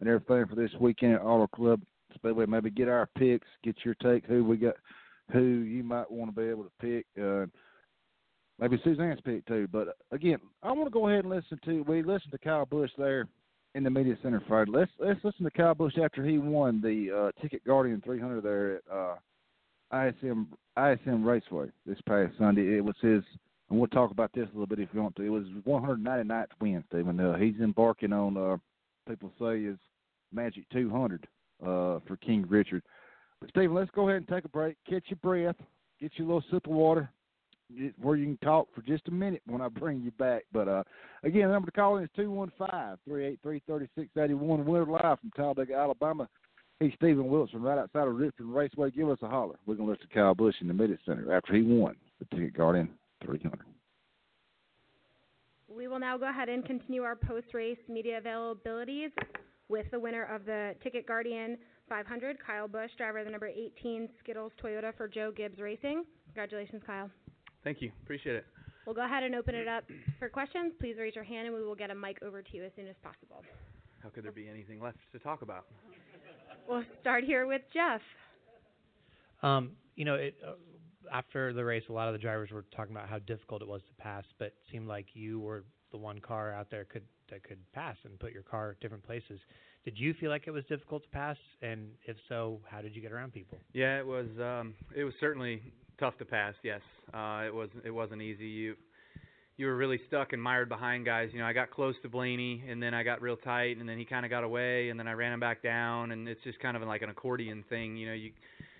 and 0.00 0.08
everything 0.08 0.46
for 0.46 0.54
this 0.54 0.70
weekend 0.80 1.14
at 1.14 1.22
Auto 1.22 1.46
Club 1.48 1.80
Speedway. 2.14 2.46
Maybe 2.46 2.70
get 2.70 2.88
our 2.88 3.08
picks, 3.16 3.46
get 3.62 3.76
your 3.84 3.94
take, 3.94 4.24
who 4.26 4.44
we 4.44 4.56
got, 4.56 4.74
who 5.32 5.40
you 5.40 5.82
might 5.82 6.10
want 6.10 6.34
to 6.34 6.40
be 6.40 6.48
able 6.48 6.64
to 6.64 6.70
pick. 6.80 7.06
Uh, 7.20 7.46
maybe 8.58 8.80
Suzanne's 8.84 9.20
pick 9.24 9.46
too. 9.46 9.68
But 9.70 9.96
again, 10.10 10.38
I 10.62 10.72
want 10.72 10.86
to 10.86 10.90
go 10.90 11.08
ahead 11.08 11.24
and 11.24 11.34
listen 11.34 11.58
to. 11.64 11.82
We 11.82 12.02
listened 12.02 12.32
to 12.32 12.38
Kyle 12.38 12.66
Busch 12.66 12.90
there 12.98 13.26
in 13.74 13.84
the 13.84 13.90
media 13.90 14.16
center 14.22 14.42
Friday. 14.48 14.70
Let's 14.70 14.90
let's 14.98 15.22
listen 15.24 15.44
to 15.44 15.50
Kyle 15.50 15.74
Busch 15.74 15.98
after 16.02 16.24
he 16.24 16.38
won 16.38 16.80
the 16.80 17.32
uh, 17.36 17.40
Ticket 17.42 17.64
Guardian 17.64 18.02
300 18.04 18.42
there 18.42 18.76
at 18.76 18.82
uh, 18.92 19.14
ISM 20.06 20.48
ISM 20.76 21.24
Raceway 21.24 21.68
this 21.86 21.98
past 22.06 22.32
Sunday. 22.38 22.76
It 22.76 22.84
was 22.84 22.96
his. 23.00 23.22
And 23.70 23.78
we'll 23.78 23.88
talk 23.88 24.10
about 24.10 24.32
this 24.32 24.46
a 24.46 24.52
little 24.52 24.66
bit 24.66 24.78
if 24.78 24.88
you 24.94 25.02
want 25.02 25.14
to. 25.16 25.22
It 25.22 25.28
was 25.28 25.44
199th 25.66 26.46
win, 26.58 26.82
Steven. 26.88 27.20
Uh, 27.20 27.36
he's 27.36 27.60
embarking 27.60 28.14
on 28.14 28.34
uh, 28.38 28.56
people 29.06 29.30
say 29.38 29.58
is 29.60 29.76
Magic 30.32 30.64
200 30.70 31.26
uh, 31.62 31.98
for 32.06 32.16
King 32.20 32.44
Richard. 32.48 32.82
But 33.40 33.50
Steven, 33.50 33.74
let's 33.74 33.90
go 33.92 34.08
ahead 34.08 34.18
and 34.18 34.28
take 34.28 34.44
a 34.44 34.48
break. 34.48 34.76
Catch 34.88 35.04
your 35.08 35.18
breath. 35.22 35.56
Get 36.00 36.12
you 36.16 36.24
a 36.24 36.26
little 36.26 36.44
sip 36.50 36.66
of 36.66 36.72
water, 36.72 37.10
where 38.00 38.16
you 38.16 38.24
can 38.24 38.36
talk 38.38 38.68
for 38.74 38.82
just 38.82 39.08
a 39.08 39.10
minute 39.10 39.42
when 39.46 39.60
I 39.60 39.68
bring 39.68 40.00
you 40.00 40.10
back. 40.12 40.44
But 40.52 40.68
uh, 40.68 40.82
again, 41.22 41.48
the 41.48 41.52
number 41.52 41.66
to 41.66 41.72
call 41.72 41.96
in 41.96 42.04
is 42.04 42.10
two 42.16 42.30
one 42.30 42.52
five 42.58 42.98
three 43.04 43.26
eight 43.26 43.40
three 43.42 43.62
thirty 43.66 43.88
six 43.96 44.08
eighty 44.16 44.34
one. 44.34 44.64
We're 44.64 44.84
live 44.84 45.20
from 45.20 45.30
Talladega, 45.36 45.74
Alabama. 45.74 46.28
Hey, 46.80 46.92
Steven 46.94 47.26
Wilson, 47.26 47.60
right 47.60 47.78
outside 47.78 48.06
of 48.06 48.14
Richmond 48.14 48.54
Raceway. 48.54 48.92
Give 48.92 49.10
us 49.10 49.18
a 49.22 49.28
holler. 49.28 49.56
We're 49.66 49.74
gonna 49.74 49.90
listen 49.90 50.08
to 50.08 50.14
Kyle 50.14 50.34
Busch 50.34 50.54
in 50.60 50.68
the 50.68 50.74
Media 50.74 50.96
Center 51.04 51.32
after 51.32 51.54
he 51.54 51.62
won 51.62 51.96
the 52.20 52.36
Ticket 52.36 52.56
Guardian 52.56 52.90
300. 53.24 53.58
We 55.68 55.88
will 55.88 55.98
now 55.98 56.16
go 56.16 56.28
ahead 56.28 56.48
and 56.48 56.64
continue 56.64 57.02
our 57.02 57.16
post-race 57.16 57.78
media 57.88 58.20
availabilities 58.20 59.10
with 59.68 59.90
the 59.90 59.98
winner 59.98 60.24
of 60.24 60.44
the 60.44 60.74
Ticket 60.82 61.06
Guardian 61.06 61.58
500, 61.88 62.36
Kyle 62.44 62.68
Busch, 62.68 62.90
driver 62.96 63.18
of 63.18 63.24
the 63.24 63.30
number 63.30 63.46
18 63.46 64.08
Skittles 64.22 64.52
Toyota 64.62 64.94
for 64.96 65.08
Joe 65.08 65.32
Gibbs 65.34 65.58
Racing. 65.58 66.04
Congratulations, 66.26 66.82
Kyle. 66.86 67.10
Thank 67.64 67.80
you. 67.80 67.90
Appreciate 68.02 68.36
it. 68.36 68.46
We'll 68.86 68.94
go 68.94 69.04
ahead 69.04 69.22
and 69.22 69.34
open 69.34 69.54
it 69.54 69.68
up 69.68 69.84
for 70.18 70.28
questions. 70.28 70.72
Please 70.80 70.96
raise 70.98 71.14
your 71.14 71.24
hand 71.24 71.46
and 71.46 71.54
we 71.54 71.62
will 71.62 71.74
get 71.74 71.90
a 71.90 71.94
mic 71.94 72.18
over 72.22 72.42
to 72.42 72.56
you 72.56 72.64
as 72.64 72.72
soon 72.76 72.88
as 72.88 72.96
possible. 73.02 73.42
How 74.02 74.08
could 74.08 74.24
there 74.24 74.32
be 74.32 74.48
anything 74.48 74.80
left 74.80 74.98
to 75.12 75.18
talk 75.18 75.42
about? 75.42 75.66
We'll 76.68 76.84
start 77.00 77.24
here 77.24 77.46
with 77.46 77.62
Jeff. 77.72 78.00
Um, 79.42 79.72
you 79.96 80.04
know, 80.04 80.14
it, 80.14 80.36
uh, 80.46 80.52
after 81.12 81.52
the 81.52 81.64
race, 81.64 81.82
a 81.88 81.92
lot 81.92 82.08
of 82.08 82.14
the 82.14 82.18
drivers 82.18 82.50
were 82.50 82.64
talking 82.74 82.94
about 82.94 83.08
how 83.08 83.18
difficult 83.18 83.62
it 83.62 83.68
was 83.68 83.82
to 83.88 84.02
pass, 84.02 84.24
but 84.38 84.46
it 84.46 84.56
seemed 84.70 84.88
like 84.88 85.06
you 85.14 85.40
were 85.40 85.64
the 85.90 85.98
one 85.98 86.20
car 86.20 86.52
out 86.52 86.70
there 86.70 86.84
could 86.84 87.02
that 87.30 87.42
could 87.42 87.58
pass 87.72 87.96
and 88.04 88.18
put 88.18 88.32
your 88.32 88.42
car 88.42 88.76
different 88.80 89.04
places. 89.04 89.40
Did 89.84 89.98
you 89.98 90.14
feel 90.14 90.30
like 90.30 90.46
it 90.46 90.50
was 90.50 90.64
difficult 90.68 91.02
to 91.04 91.08
pass? 91.10 91.36
And 91.62 91.88
if 92.06 92.16
so, 92.28 92.60
how 92.68 92.82
did 92.82 92.94
you 92.94 93.02
get 93.02 93.12
around 93.12 93.32
people? 93.32 93.58
Yeah, 93.72 93.98
it 93.98 94.06
was. 94.06 94.26
Um, 94.40 94.74
it 94.94 95.04
was 95.04 95.14
certainly 95.20 95.62
tough 95.98 96.18
to 96.18 96.24
pass. 96.24 96.54
Yes, 96.62 96.80
uh, 97.14 97.42
it 97.46 97.54
was. 97.54 97.68
It 97.84 97.90
wasn't 97.90 98.22
easy. 98.22 98.46
You 98.46 98.74
you 99.56 99.66
were 99.66 99.76
really 99.76 100.00
stuck 100.06 100.32
and 100.32 100.42
mired 100.42 100.68
behind 100.68 101.04
guys. 101.04 101.30
You 101.32 101.40
know, 101.40 101.46
I 101.46 101.52
got 101.52 101.70
close 101.70 101.96
to 102.02 102.08
Blaney, 102.08 102.64
and 102.68 102.82
then 102.82 102.94
I 102.94 103.02
got 103.02 103.20
real 103.20 103.36
tight, 103.36 103.76
and 103.78 103.88
then 103.88 103.98
he 103.98 104.04
kind 104.04 104.24
of 104.24 104.30
got 104.30 104.44
away, 104.44 104.88
and 104.88 104.98
then 104.98 105.08
I 105.08 105.12
ran 105.12 105.32
him 105.32 105.40
back 105.40 105.62
down, 105.62 106.12
and 106.12 106.28
it's 106.28 106.42
just 106.44 106.60
kind 106.60 106.76
of 106.76 106.82
like 106.84 107.02
an 107.02 107.10
accordion 107.10 107.64
thing. 107.68 107.96
You 107.96 108.08
know, 108.08 108.14
you 108.14 108.30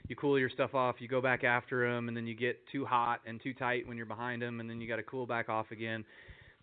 you 0.08 0.16
cool 0.16 0.38
your 0.38 0.48
stuff 0.48 0.74
off, 0.74 0.96
you 1.00 1.08
go 1.08 1.20
back 1.20 1.44
after 1.44 1.84
him, 1.84 2.08
and 2.08 2.16
then 2.16 2.26
you 2.26 2.34
get 2.34 2.58
too 2.72 2.86
hot 2.86 3.20
and 3.26 3.42
too 3.42 3.52
tight 3.52 3.86
when 3.86 3.96
you're 3.96 4.06
behind 4.06 4.42
him, 4.42 4.60
and 4.60 4.70
then 4.70 4.80
you 4.80 4.88
got 4.88 4.96
to 4.96 5.02
cool 5.02 5.26
back 5.26 5.48
off 5.48 5.66
again. 5.70 6.04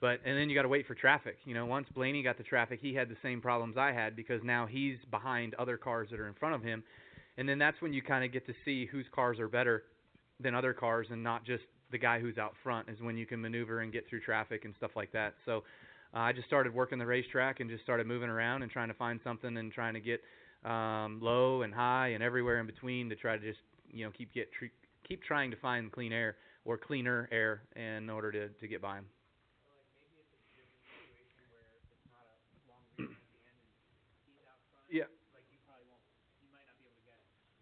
But 0.05 0.19
and 0.23 0.37
then 0.37 0.49
you 0.49 0.55
got 0.55 0.61
to 0.61 0.67
wait 0.67 0.85
for 0.85 0.93
traffic. 0.93 1.37
You 1.45 1.55
know, 1.55 1.65
once 1.65 1.87
Blaney 1.95 2.21
got 2.21 2.37
the 2.37 2.43
traffic, 2.43 2.77
he 2.79 2.93
had 2.93 3.09
the 3.09 3.17
same 3.23 3.41
problems 3.41 3.75
I 3.75 3.91
had 3.91 4.15
because 4.15 4.39
now 4.43 4.67
he's 4.67 4.97
behind 5.09 5.55
other 5.55 5.77
cars 5.77 6.09
that 6.11 6.19
are 6.19 6.27
in 6.27 6.35
front 6.35 6.53
of 6.53 6.61
him, 6.61 6.83
and 7.39 7.49
then 7.49 7.57
that's 7.57 7.81
when 7.81 7.91
you 7.91 8.03
kind 8.03 8.23
of 8.23 8.31
get 8.31 8.45
to 8.45 8.53
see 8.63 8.85
whose 8.85 9.07
cars 9.15 9.39
are 9.39 9.47
better 9.47 9.85
than 10.39 10.53
other 10.53 10.73
cars 10.73 11.07
and 11.09 11.23
not 11.23 11.43
just 11.43 11.63
the 11.91 11.97
guy 11.97 12.19
who's 12.19 12.37
out 12.37 12.53
front. 12.61 12.87
Is 12.87 13.01
when 13.01 13.17
you 13.17 13.25
can 13.25 13.41
maneuver 13.41 13.79
and 13.79 13.91
get 13.91 14.07
through 14.07 14.19
traffic 14.19 14.63
and 14.63 14.75
stuff 14.77 14.91
like 14.95 15.11
that. 15.13 15.33
So. 15.43 15.63
Uh, 16.13 16.19
I 16.19 16.31
just 16.31 16.47
started 16.47 16.73
working 16.73 16.97
the 16.97 17.05
racetrack 17.05 17.59
and 17.59 17.69
just 17.69 17.83
started 17.83 18.07
moving 18.07 18.29
around 18.29 18.61
and 18.61 18.71
trying 18.71 18.87
to 18.87 18.93
find 18.93 19.19
something 19.21 19.57
and 19.57 19.69
trying 19.69 19.95
to 19.95 19.99
get 19.99 20.21
um, 20.63 21.19
low 21.21 21.63
and 21.63 21.73
high 21.73 22.09
and 22.09 22.23
everywhere 22.23 22.61
in 22.61 22.67
between 22.67 23.09
to 23.09 23.15
try 23.17 23.35
to 23.35 23.45
just 23.45 23.59
you 23.91 24.05
know 24.05 24.11
keep 24.11 24.31
get 24.33 24.49
tre- 24.53 24.71
keep 25.05 25.21
trying 25.23 25.51
to 25.51 25.57
find 25.57 25.91
clean 25.91 26.13
air 26.13 26.37
or 26.63 26.77
cleaner 26.77 27.27
air 27.33 27.63
in 27.75 28.09
order 28.09 28.31
to 28.31 28.47
to 28.47 28.67
get 28.67 28.81
by 28.81 28.95
him. 28.95 29.05
Yeah. 34.89 35.05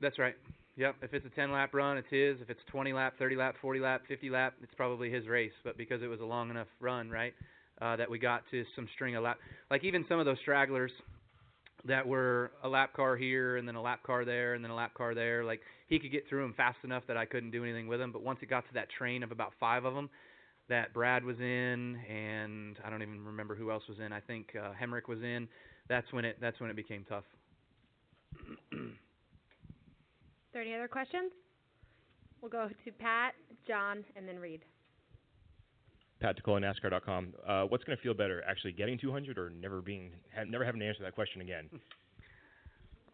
That's 0.03 0.19
right. 0.19 0.35
Yep. 0.75 0.95
If 1.01 1.13
it's 1.13 1.25
a 1.25 1.29
10 1.29 1.51
lap 1.53 1.73
run, 1.73 1.97
it's 1.97 2.09
his. 2.09 2.41
If 2.41 2.49
it's 2.49 2.59
20 2.71 2.91
lap, 2.93 3.13
30 3.17 3.37
lap, 3.37 3.55
40 3.61 3.79
lap, 3.79 4.01
50 4.07 4.29
lap, 4.29 4.53
it's 4.61 4.73
probably 4.75 5.09
his 5.09 5.27
race. 5.27 5.53
But 5.63 5.77
because 5.77 6.01
it 6.03 6.07
was 6.07 6.19
a 6.19 6.25
long 6.25 6.49
enough 6.49 6.67
run, 6.81 7.09
right, 7.09 7.33
uh, 7.81 7.95
that 7.95 8.09
we 8.09 8.19
got 8.19 8.43
to 8.51 8.65
some 8.75 8.87
string 8.95 9.15
of 9.15 9.23
lap, 9.23 9.37
like 9.71 9.85
even 9.85 10.03
some 10.09 10.19
of 10.19 10.25
those 10.25 10.39
stragglers 10.41 10.91
that 11.85 12.05
were 12.05 12.51
a 12.63 12.69
lap 12.69 12.93
car 12.93 13.15
here 13.15 13.57
and 13.57 13.67
then 13.67 13.75
a 13.75 13.81
lap 13.81 14.01
car 14.03 14.25
there 14.25 14.55
and 14.55 14.63
then 14.63 14.71
a 14.71 14.75
lap 14.75 14.93
car 14.93 15.15
there, 15.15 15.45
like 15.45 15.61
he 15.87 15.99
could 15.99 16.11
get 16.11 16.27
through 16.27 16.41
them 16.41 16.53
fast 16.55 16.77
enough 16.83 17.03
that 17.07 17.17
I 17.17 17.25
couldn't 17.25 17.51
do 17.51 17.63
anything 17.63 17.87
with 17.87 18.01
him. 18.01 18.11
But 18.11 18.23
once 18.23 18.39
it 18.41 18.49
got 18.49 18.67
to 18.67 18.73
that 18.73 18.89
train 18.97 19.23
of 19.23 19.31
about 19.31 19.53
five 19.59 19.85
of 19.85 19.95
them, 19.95 20.09
that 20.69 20.93
Brad 20.93 21.23
was 21.23 21.39
in 21.39 21.97
and 22.09 22.77
I 22.85 22.89
don't 22.89 23.01
even 23.01 23.23
remember 23.25 23.55
who 23.55 23.71
else 23.71 23.83
was 23.87 23.99
in. 24.05 24.11
I 24.11 24.19
think 24.21 24.49
uh, 24.61 24.71
Hemric 24.81 25.07
was 25.07 25.21
in. 25.21 25.47
That's 25.87 26.11
when 26.11 26.25
it 26.25 26.37
that's 26.41 26.59
when 26.59 26.69
it 26.69 26.75
became 26.75 27.05
tough. 27.07 27.25
Are 30.53 30.61
there 30.61 30.61
any 30.61 30.75
other 30.75 30.87
questions? 30.87 31.31
We'll 32.39 32.51
go 32.51 32.69
to 32.85 32.91
Pat, 32.91 33.33
John, 33.67 34.03
and 34.15 34.27
then 34.27 34.37
Reid. 34.37 34.61
Pat 36.19 36.37
DeCola, 36.37 36.61
NASCAR.com. 36.61 37.33
Uh, 37.47 37.63
what's 37.63 37.83
going 37.83 37.97
to 37.97 38.03
feel 38.03 38.13
better, 38.13 38.43
actually 38.47 38.73
getting 38.73 38.99
200 38.99 39.39
or 39.39 39.49
never 39.49 39.81
being, 39.81 40.11
ha- 40.35 40.43
never 40.47 40.63
having 40.63 40.79
to 40.81 40.87
answer 40.87 41.01
that 41.03 41.15
question 41.15 41.41
again? 41.41 41.69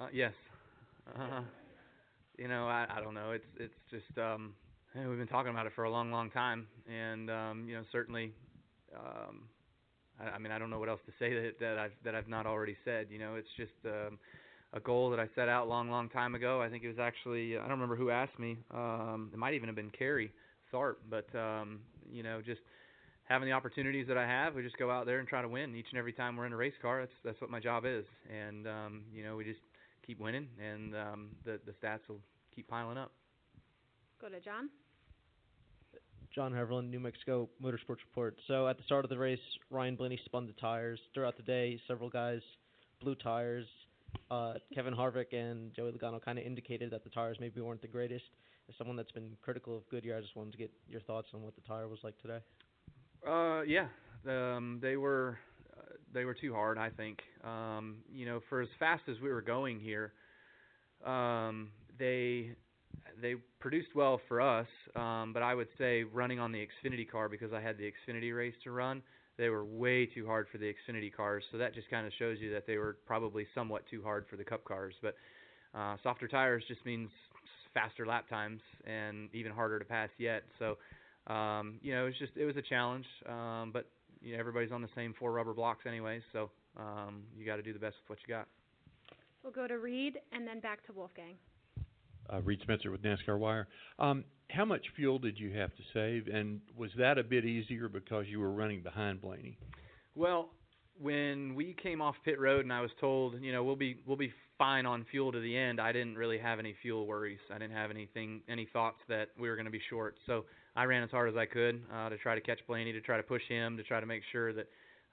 Uh, 0.01 0.07
yes. 0.13 0.31
Uh, 1.13 1.41
you 2.37 2.47
know, 2.47 2.69
I, 2.69 2.87
I 2.89 3.01
don't 3.01 3.13
know. 3.13 3.31
It's 3.31 3.43
it's 3.59 3.73
just 3.91 4.17
um, 4.17 4.53
hey, 4.93 5.05
we've 5.05 5.17
been 5.17 5.27
talking 5.27 5.51
about 5.51 5.65
it 5.65 5.73
for 5.75 5.83
a 5.83 5.91
long, 5.91 6.09
long 6.09 6.31
time, 6.31 6.67
and 6.89 7.29
um, 7.29 7.65
you 7.67 7.75
know, 7.75 7.83
certainly 7.91 8.31
um, 8.95 9.41
I, 10.17 10.35
I 10.35 10.39
mean, 10.39 10.53
I 10.53 10.57
don't 10.57 10.69
know 10.69 10.79
what 10.79 10.87
else 10.87 11.01
to 11.05 11.11
say 11.19 11.33
that 11.33 11.59
that 11.59 11.77
I've 11.77 11.91
that 12.05 12.15
I've 12.15 12.29
not 12.29 12.45
already 12.45 12.77
said. 12.85 13.07
You 13.09 13.19
know, 13.19 13.35
it's 13.35 13.49
just 13.57 13.73
um, 13.83 14.17
a 14.73 14.79
goal 14.79 15.09
that 15.09 15.19
I 15.19 15.27
set 15.35 15.49
out 15.49 15.67
long, 15.67 15.89
long 15.89 16.09
time 16.09 16.35
ago. 16.35 16.61
I 16.61 16.69
think 16.69 16.83
it 16.83 16.87
was 16.87 16.99
actually 16.99 17.57
I 17.57 17.61
don't 17.61 17.71
remember 17.71 17.95
who 17.95 18.09
asked 18.09 18.37
me. 18.37 18.57
Um, 18.71 19.29
it 19.33 19.37
might 19.37 19.53
even 19.53 19.67
have 19.67 19.75
been 19.75 19.91
Carrie 19.91 20.31
Tharp, 20.73 20.95
but 21.09 21.27
um, 21.37 21.79
you 22.11 22.23
know, 22.23 22.41
just 22.45 22.61
having 23.23 23.47
the 23.47 23.53
opportunities 23.53 24.07
that 24.07 24.17
I 24.17 24.27
have, 24.27 24.55
we 24.55 24.63
just 24.63 24.77
go 24.77 24.91
out 24.91 25.05
there 25.05 25.19
and 25.19 25.27
try 25.27 25.41
to 25.41 25.47
win 25.47 25.75
each 25.75 25.87
and 25.91 25.99
every 25.99 26.13
time 26.13 26.35
we're 26.35 26.45
in 26.45 26.53
a 26.53 26.57
race 26.57 26.73
car. 26.81 27.01
That's 27.01 27.11
that's 27.23 27.41
what 27.41 27.49
my 27.49 27.59
job 27.59 27.83
is, 27.85 28.05
and 28.29 28.67
um, 28.67 29.01
you 29.13 29.23
know, 29.23 29.35
we 29.35 29.43
just 29.43 29.59
keep 30.05 30.19
winning, 30.19 30.47
and 30.59 30.95
um, 30.95 31.29
the 31.45 31.59
the 31.65 31.73
stats 31.73 32.07
will 32.07 32.21
keep 32.55 32.67
piling 32.67 32.97
up. 32.97 33.11
Go 34.21 34.29
to 34.29 34.39
John. 34.39 34.69
John 36.33 36.53
Heverland, 36.53 36.91
New 36.91 36.99
Mexico 36.99 37.49
Motorsports 37.63 38.03
Report. 38.07 38.37
So 38.47 38.67
at 38.67 38.77
the 38.77 38.83
start 38.83 39.03
of 39.03 39.09
the 39.09 39.17
race, 39.17 39.39
Ryan 39.71 39.95
Blaney 39.95 40.19
spun 40.25 40.45
the 40.45 40.53
tires. 40.53 40.99
Throughout 41.13 41.37
the 41.37 41.43
day, 41.43 41.79
several 41.87 42.09
guys 42.09 42.41
blew 43.01 43.15
tires. 43.15 43.65
Uh, 44.31 44.53
Kevin 44.73 44.93
Harvick 44.93 45.33
and 45.33 45.73
Joey 45.73 45.91
Logano 45.91 46.21
kind 46.21 46.37
of 46.37 46.45
indicated 46.45 46.91
that 46.91 47.03
the 47.03 47.09
tires 47.09 47.37
maybe 47.39 47.61
weren't 47.61 47.81
the 47.81 47.87
greatest. 47.87 48.25
As 48.67 48.75
someone 48.77 48.95
that's 48.95 49.11
been 49.11 49.35
critical 49.41 49.75
of 49.75 49.89
Goodyear, 49.89 50.17
I 50.17 50.21
just 50.21 50.35
wanted 50.35 50.51
to 50.51 50.57
get 50.57 50.71
your 50.87 51.01
thoughts 51.01 51.29
on 51.33 51.41
what 51.41 51.55
the 51.55 51.61
tire 51.61 51.87
was 51.87 51.99
like 52.03 52.15
today. 52.21 52.39
Uh, 53.27 53.61
yeah, 53.63 53.87
um, 54.27 54.79
they 54.81 54.95
were 54.95 55.39
uh, 55.75 55.93
they 56.13 56.25
were 56.25 56.35
too 56.35 56.53
hard. 56.53 56.77
I 56.77 56.89
think. 56.89 57.19
Um, 57.43 57.97
you 58.11 58.25
know, 58.25 58.41
for 58.47 58.61
as 58.61 58.69
fast 58.77 59.03
as 59.09 59.15
we 59.21 59.29
were 59.29 59.41
going 59.41 59.79
here, 59.79 60.13
um, 61.05 61.69
they 61.97 62.51
they 63.21 63.35
produced 63.59 63.95
well 63.95 64.21
for 64.27 64.41
us. 64.41 64.67
Um, 64.95 65.31
but 65.33 65.41
I 65.43 65.55
would 65.55 65.67
say 65.77 66.03
running 66.03 66.39
on 66.39 66.51
the 66.51 66.59
Xfinity 66.59 67.09
car 67.09 67.29
because 67.29 67.51
I 67.53 67.61
had 67.61 67.77
the 67.77 67.91
Xfinity 67.91 68.35
race 68.35 68.55
to 68.63 68.71
run, 68.71 69.01
they 69.39 69.49
were 69.49 69.65
way 69.65 70.05
too 70.05 70.27
hard 70.27 70.47
for 70.51 70.59
the 70.59 70.71
Xfinity 70.71 71.11
cars. 71.11 71.43
So 71.51 71.57
that 71.57 71.73
just 71.73 71.89
kind 71.89 72.05
of 72.05 72.13
shows 72.19 72.37
you 72.39 72.51
that 72.53 72.67
they 72.67 72.77
were 72.77 72.97
probably 73.07 73.47
somewhat 73.55 73.83
too 73.89 74.03
hard 74.03 74.25
for 74.29 74.35
the 74.35 74.43
Cup 74.43 74.65
cars. 74.65 74.93
But 75.01 75.15
uh, 75.73 75.95
softer 76.03 76.27
tires 76.27 76.63
just 76.67 76.85
means 76.85 77.09
faster 77.73 78.05
lap 78.05 78.29
times 78.29 78.61
and 78.85 79.33
even 79.33 79.51
harder 79.51 79.79
to 79.79 79.85
pass 79.85 80.09
yet. 80.17 80.43
So 80.59 80.77
um, 81.27 81.79
you 81.81 81.93
know, 81.93 82.03
it 82.03 82.05
was 82.05 82.17
just 82.19 82.33
it 82.35 82.45
was 82.45 82.57
a 82.57 82.61
challenge. 82.61 83.05
Um, 83.27 83.71
but 83.71 83.87
you 84.21 84.33
know, 84.33 84.39
everybody's 84.39 84.71
on 84.71 84.81
the 84.81 84.89
same 84.95 85.13
four 85.17 85.31
rubber 85.31 85.53
blocks 85.53 85.85
anyway, 85.87 86.21
so 86.33 86.49
um, 86.77 87.23
you 87.37 87.45
got 87.45 87.55
to 87.55 87.61
do 87.61 87.71
the 87.71 87.79
best 87.79 87.95
with 88.03 88.17
what 88.17 88.19
you 88.27 88.33
got. 88.33 88.47
We'll 89.43 89.53
go 89.53 89.67
to 89.67 89.77
Reid 89.77 90.19
and 90.33 90.45
then 90.45 90.59
back 90.59 90.85
to 90.87 90.93
Wolfgang. 90.93 91.35
Uh, 92.31 92.41
Reid 92.41 92.59
Spencer 92.61 92.91
with 92.91 93.01
NASCAR 93.01 93.37
Wire. 93.37 93.67
Um, 93.97 94.23
how 94.49 94.65
much 94.65 94.85
fuel 94.95 95.19
did 95.19 95.39
you 95.39 95.51
have 95.57 95.69
to 95.75 95.83
save, 95.93 96.27
and 96.27 96.59
was 96.75 96.91
that 96.97 97.17
a 97.17 97.23
bit 97.23 97.45
easier 97.45 97.87
because 97.87 98.25
you 98.27 98.39
were 98.39 98.51
running 98.51 98.81
behind 98.81 99.21
Blaney? 99.21 99.57
Well, 100.15 100.49
when 100.99 101.55
we 101.55 101.75
came 101.81 102.01
off 102.01 102.15
pit 102.25 102.39
road 102.39 102.65
and 102.65 102.73
I 102.73 102.81
was 102.81 102.91
told, 102.99 103.41
you 103.41 103.51
know, 103.51 103.63
we'll 103.63 103.75
be 103.75 104.01
we'll 104.05 104.17
be 104.17 104.33
fine 104.57 104.85
on 104.85 105.05
fuel 105.09 105.31
to 105.31 105.39
the 105.39 105.55
end, 105.55 105.79
I 105.79 105.91
didn't 105.91 106.15
really 106.15 106.37
have 106.37 106.59
any 106.59 106.75
fuel 106.81 107.07
worries. 107.07 107.39
I 107.53 107.57
didn't 107.57 107.75
have 107.75 107.89
anything 107.89 108.41
any 108.49 108.67
thoughts 108.73 108.97
that 109.07 109.29
we 109.39 109.49
were 109.49 109.55
going 109.55 109.65
to 109.65 109.71
be 109.71 109.81
short. 109.89 110.17
So 110.25 110.45
I 110.75 110.83
ran 110.83 111.03
as 111.03 111.09
hard 111.11 111.29
as 111.29 111.37
I 111.37 111.45
could 111.45 111.81
uh, 111.93 112.09
to 112.09 112.17
try 112.17 112.35
to 112.35 112.41
catch 112.41 112.59
Blaney, 112.67 112.91
to 112.91 113.01
try 113.01 113.17
to 113.17 113.23
push 113.23 113.43
him, 113.47 113.77
to 113.77 113.83
try 113.83 113.99
to 113.99 114.05
make 114.05 114.23
sure 114.31 114.51
that 114.53 114.67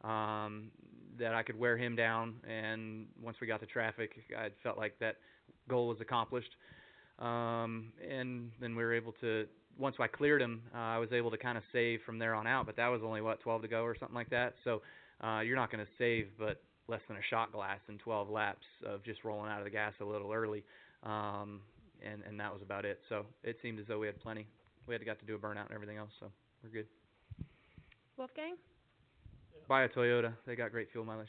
um, 0.07 0.71
that 1.19 1.35
I 1.35 1.43
could 1.43 1.59
wear 1.59 1.77
him 1.77 1.95
down. 1.95 2.35
And 2.49 3.07
once 3.23 3.37
we 3.41 3.47
got 3.47 3.61
to 3.61 3.67
traffic, 3.67 4.13
I 4.37 4.49
felt 4.63 4.79
like 4.79 4.99
that 5.01 5.17
goal 5.69 5.89
was 5.89 6.01
accomplished. 6.01 6.51
Um, 7.19 7.93
and 8.09 8.51
then 8.61 8.77
we 8.77 8.85
were 8.85 8.95
able 8.95 9.13
to. 9.21 9.47
Once 9.79 9.97
I 10.01 10.07
cleared 10.07 10.41
him, 10.41 10.63
uh, 10.75 10.79
I 10.79 10.99
was 10.99 11.13
able 11.13 11.31
to 11.31 11.37
kind 11.37 11.59
of 11.59 11.65
save 11.73 12.01
from 12.07 12.19
there 12.19 12.35
on 12.35 12.47
out. 12.47 12.67
But 12.67 12.77
that 12.77 12.89
was 12.89 13.03
only 13.05 13.21
what 13.21 13.41
12 13.41 13.63
to 13.63 13.69
go 13.69 13.83
or 13.83 13.97
something 13.99 14.15
like 14.15 14.31
that. 14.31 14.55
So 14.65 14.81
uh, 15.23 15.41
you're 15.41 15.57
not 15.57 15.71
going 15.71 15.85
to 15.85 15.91
save, 15.99 16.29
but 16.39 16.63
less 16.89 17.01
than 17.09 17.17
a 17.17 17.23
shot 17.29 17.53
glass 17.53 17.81
in 17.89 17.99
12 17.99 18.31
laps 18.31 18.65
of 18.87 19.05
just 19.05 19.25
rolling 19.25 19.51
out 19.51 19.59
of 19.59 19.65
the 19.65 19.71
gas 19.71 19.93
a 20.01 20.05
little 20.05 20.33
early. 20.33 20.65
Um, 21.03 21.61
and 22.03 22.23
and 22.27 22.39
that 22.41 22.53
was 22.53 22.63
about 22.63 22.85
it. 22.85 23.01
So 23.09 23.27
it 23.43 23.57
seemed 23.63 23.81
as 23.81 23.87
though 23.87 23.99
we 23.99 24.07
had 24.07 24.19
plenty 24.21 24.47
we 24.87 24.95
had 24.95 25.05
got 25.05 25.19
to 25.19 25.27
do 25.27 25.35
a 25.35 25.39
burnout 25.39 25.67
and 25.67 25.75
everything 25.75 25.97
else, 25.97 26.11
so 26.21 26.27
we're 26.63 26.71
good. 26.71 26.87
Wolfgang? 28.17 28.55
Buy 29.69 29.83
a 29.83 29.89
Toyota. 29.89 30.33
They 30.47 30.55
got 30.55 30.71
great 30.71 30.91
fuel 30.93 31.05
mileage. 31.05 31.29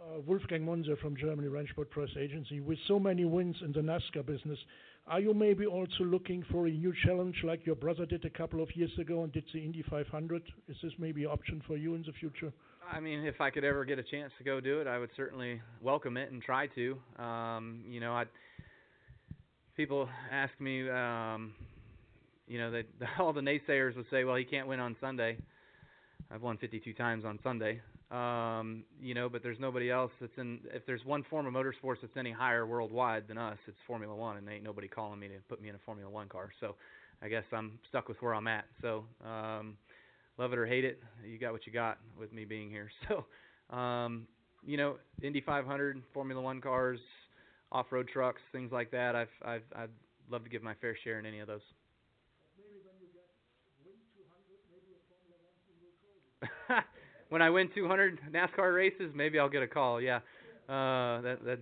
Uh, 0.00 0.20
Wolfgang 0.26 0.64
Monzer 0.64 0.96
from 0.98 1.16
Germany 1.16 1.48
Rennsport 1.48 1.90
Press 1.90 2.10
Agency. 2.16 2.60
With 2.60 2.78
so 2.86 3.00
many 3.00 3.24
wins 3.24 3.56
in 3.64 3.72
the 3.72 3.80
NASCAR 3.80 4.24
business, 4.24 4.58
are 5.08 5.18
you 5.20 5.34
maybe 5.34 5.66
also 5.66 6.04
looking 6.04 6.44
for 6.52 6.68
a 6.68 6.70
new 6.70 6.94
challenge 7.04 7.34
like 7.42 7.66
your 7.66 7.74
brother 7.74 8.06
did 8.06 8.24
a 8.24 8.30
couple 8.30 8.62
of 8.62 8.68
years 8.76 8.92
ago 9.00 9.24
and 9.24 9.32
did 9.32 9.42
the 9.52 9.58
Indy 9.58 9.82
500? 9.90 10.42
Is 10.68 10.76
this 10.82 10.92
maybe 10.98 11.24
an 11.24 11.30
option 11.30 11.60
for 11.66 11.76
you 11.76 11.96
in 11.96 12.02
the 12.02 12.12
future? 12.12 12.52
I 12.90 13.00
mean, 13.00 13.24
if 13.24 13.40
I 13.40 13.50
could 13.50 13.64
ever 13.64 13.84
get 13.84 13.98
a 13.98 14.04
chance 14.04 14.32
to 14.38 14.44
go 14.44 14.60
do 14.60 14.80
it, 14.80 14.86
I 14.86 14.98
would 14.98 15.10
certainly 15.16 15.60
welcome 15.82 16.16
it 16.16 16.30
and 16.30 16.40
try 16.40 16.68
to. 16.68 16.96
Um, 17.20 17.82
you 17.88 17.98
know, 17.98 18.12
I 18.12 18.24
people 19.76 20.08
ask 20.30 20.52
me, 20.60 20.88
um, 20.88 21.54
you 22.46 22.58
know, 22.58 22.70
they, 22.70 22.84
all 23.18 23.32
the 23.32 23.40
naysayers 23.40 23.96
would 23.96 24.06
say, 24.12 24.22
well, 24.22 24.36
he 24.36 24.44
can't 24.44 24.68
win 24.68 24.78
on 24.78 24.94
Sunday. 25.00 25.38
I've 26.30 26.42
won 26.42 26.56
52 26.56 26.92
times 26.92 27.24
on 27.24 27.40
Sunday. 27.42 27.80
Um, 28.10 28.84
you 29.02 29.12
know, 29.12 29.28
but 29.28 29.42
there's 29.42 29.58
nobody 29.60 29.90
else 29.90 30.10
that's 30.20 30.32
in. 30.38 30.60
If 30.72 30.86
there's 30.86 31.04
one 31.04 31.24
form 31.24 31.46
of 31.46 31.52
motorsports 31.52 32.00
that's 32.00 32.16
any 32.16 32.32
higher 32.32 32.66
worldwide 32.66 33.28
than 33.28 33.36
us, 33.36 33.58
it's 33.66 33.76
Formula 33.86 34.14
One, 34.14 34.38
and 34.38 34.48
ain't 34.48 34.64
nobody 34.64 34.88
calling 34.88 35.20
me 35.20 35.28
to 35.28 35.34
put 35.48 35.60
me 35.60 35.68
in 35.68 35.74
a 35.74 35.80
Formula 35.84 36.10
One 36.10 36.28
car. 36.28 36.50
So, 36.60 36.74
I 37.20 37.28
guess 37.28 37.44
I'm 37.52 37.78
stuck 37.88 38.08
with 38.08 38.16
where 38.22 38.34
I'm 38.34 38.46
at. 38.46 38.64
So, 38.80 39.04
um, 39.22 39.76
love 40.38 40.52
it 40.52 40.58
or 40.58 40.66
hate 40.66 40.84
it, 40.84 41.02
you 41.26 41.38
got 41.38 41.52
what 41.52 41.66
you 41.66 41.72
got 41.72 41.98
with 42.18 42.32
me 42.32 42.44
being 42.44 42.70
here. 42.70 42.90
So, 43.08 43.76
um, 43.76 44.26
you 44.64 44.76
know, 44.76 44.96
Indy 45.22 45.42
500, 45.42 46.02
Formula 46.14 46.40
One 46.40 46.60
cars, 46.60 46.98
off-road 47.70 48.08
trucks, 48.08 48.40
things 48.52 48.72
like 48.72 48.90
that. 48.92 49.14
I've 49.14 49.28
I've 49.44 49.62
I'd 49.76 49.90
love 50.30 50.44
to 50.44 50.50
give 50.50 50.62
my 50.62 50.74
fair 50.80 50.96
share 51.04 51.18
in 51.18 51.26
any 51.26 51.40
of 51.40 51.48
those. 51.48 51.60
When 57.28 57.42
I 57.42 57.50
win 57.50 57.68
200 57.74 58.20
NASCAR 58.32 58.74
races, 58.74 59.12
maybe 59.14 59.38
I'll 59.38 59.48
get 59.48 59.62
a 59.62 59.68
call. 59.68 60.00
Yeah, 60.00 60.16
uh, 60.68 61.20
that 61.22 61.38
that. 61.44 61.58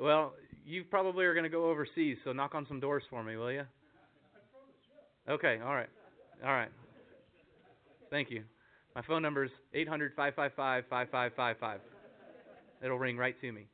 Well, 0.00 0.34
you 0.64 0.84
probably 0.84 1.24
are 1.24 1.32
going 1.32 1.44
to 1.44 1.50
go 1.50 1.70
overseas, 1.70 2.18
so 2.24 2.32
knock 2.32 2.54
on 2.54 2.66
some 2.66 2.80
doors 2.80 3.02
for 3.08 3.22
me, 3.22 3.36
will 3.36 3.52
you? 3.52 3.62
Okay, 5.28 5.58
all 5.64 5.74
right, 5.74 5.88
all 6.44 6.52
right. 6.52 6.70
Thank 8.10 8.30
you. 8.30 8.44
My 8.94 9.02
phone 9.02 9.22
number 9.22 9.44
is 9.44 9.50
800 9.74 10.12
555 10.14 10.84
5555. 10.88 11.80
It'll 12.82 12.98
ring 12.98 13.16
right 13.16 13.38
to 13.40 13.52
me. 13.52 13.66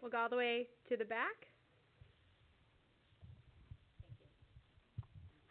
We'll 0.00 0.10
go 0.10 0.18
all 0.18 0.28
the 0.28 0.36
way 0.36 0.68
to 0.88 0.96
the 0.96 1.04
back. 1.04 1.46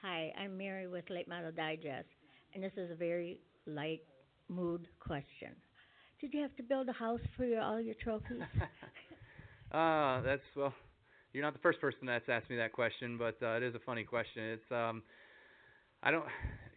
Hi, 0.01 0.33
I'm 0.37 0.57
Mary 0.57 0.87
with 0.87 1.09
Late 1.09 1.27
Model 1.27 1.51
Digest, 1.51 2.07
and 2.53 2.63
this 2.63 2.73
is 2.77 2.91
a 2.91 2.95
very 2.95 3.39
light 3.65 4.01
mood 4.49 4.87
question. 4.99 5.55
Did 6.21 6.33
you 6.33 6.41
have 6.41 6.55
to 6.55 6.63
build 6.63 6.87
a 6.89 6.93
house 6.93 7.19
for 7.35 7.45
your, 7.45 7.61
all 7.61 7.79
your 7.79 7.95
trophies? 7.95 8.41
uh, 9.73 10.21
that's 10.25 10.41
well, 10.55 10.73
you're 11.33 11.43
not 11.43 11.53
the 11.53 11.59
first 11.59 11.81
person 11.81 12.05
that's 12.05 12.29
asked 12.29 12.49
me 12.49 12.55
that 12.57 12.71
question, 12.71 13.17
but 13.17 13.35
uh, 13.41 13.57
it 13.57 13.63
is 13.63 13.75
a 13.75 13.79
funny 13.85 14.03
question. 14.03 14.43
It's 14.43 14.71
um, 14.71 15.03
I 16.01 16.11
don't. 16.11 16.25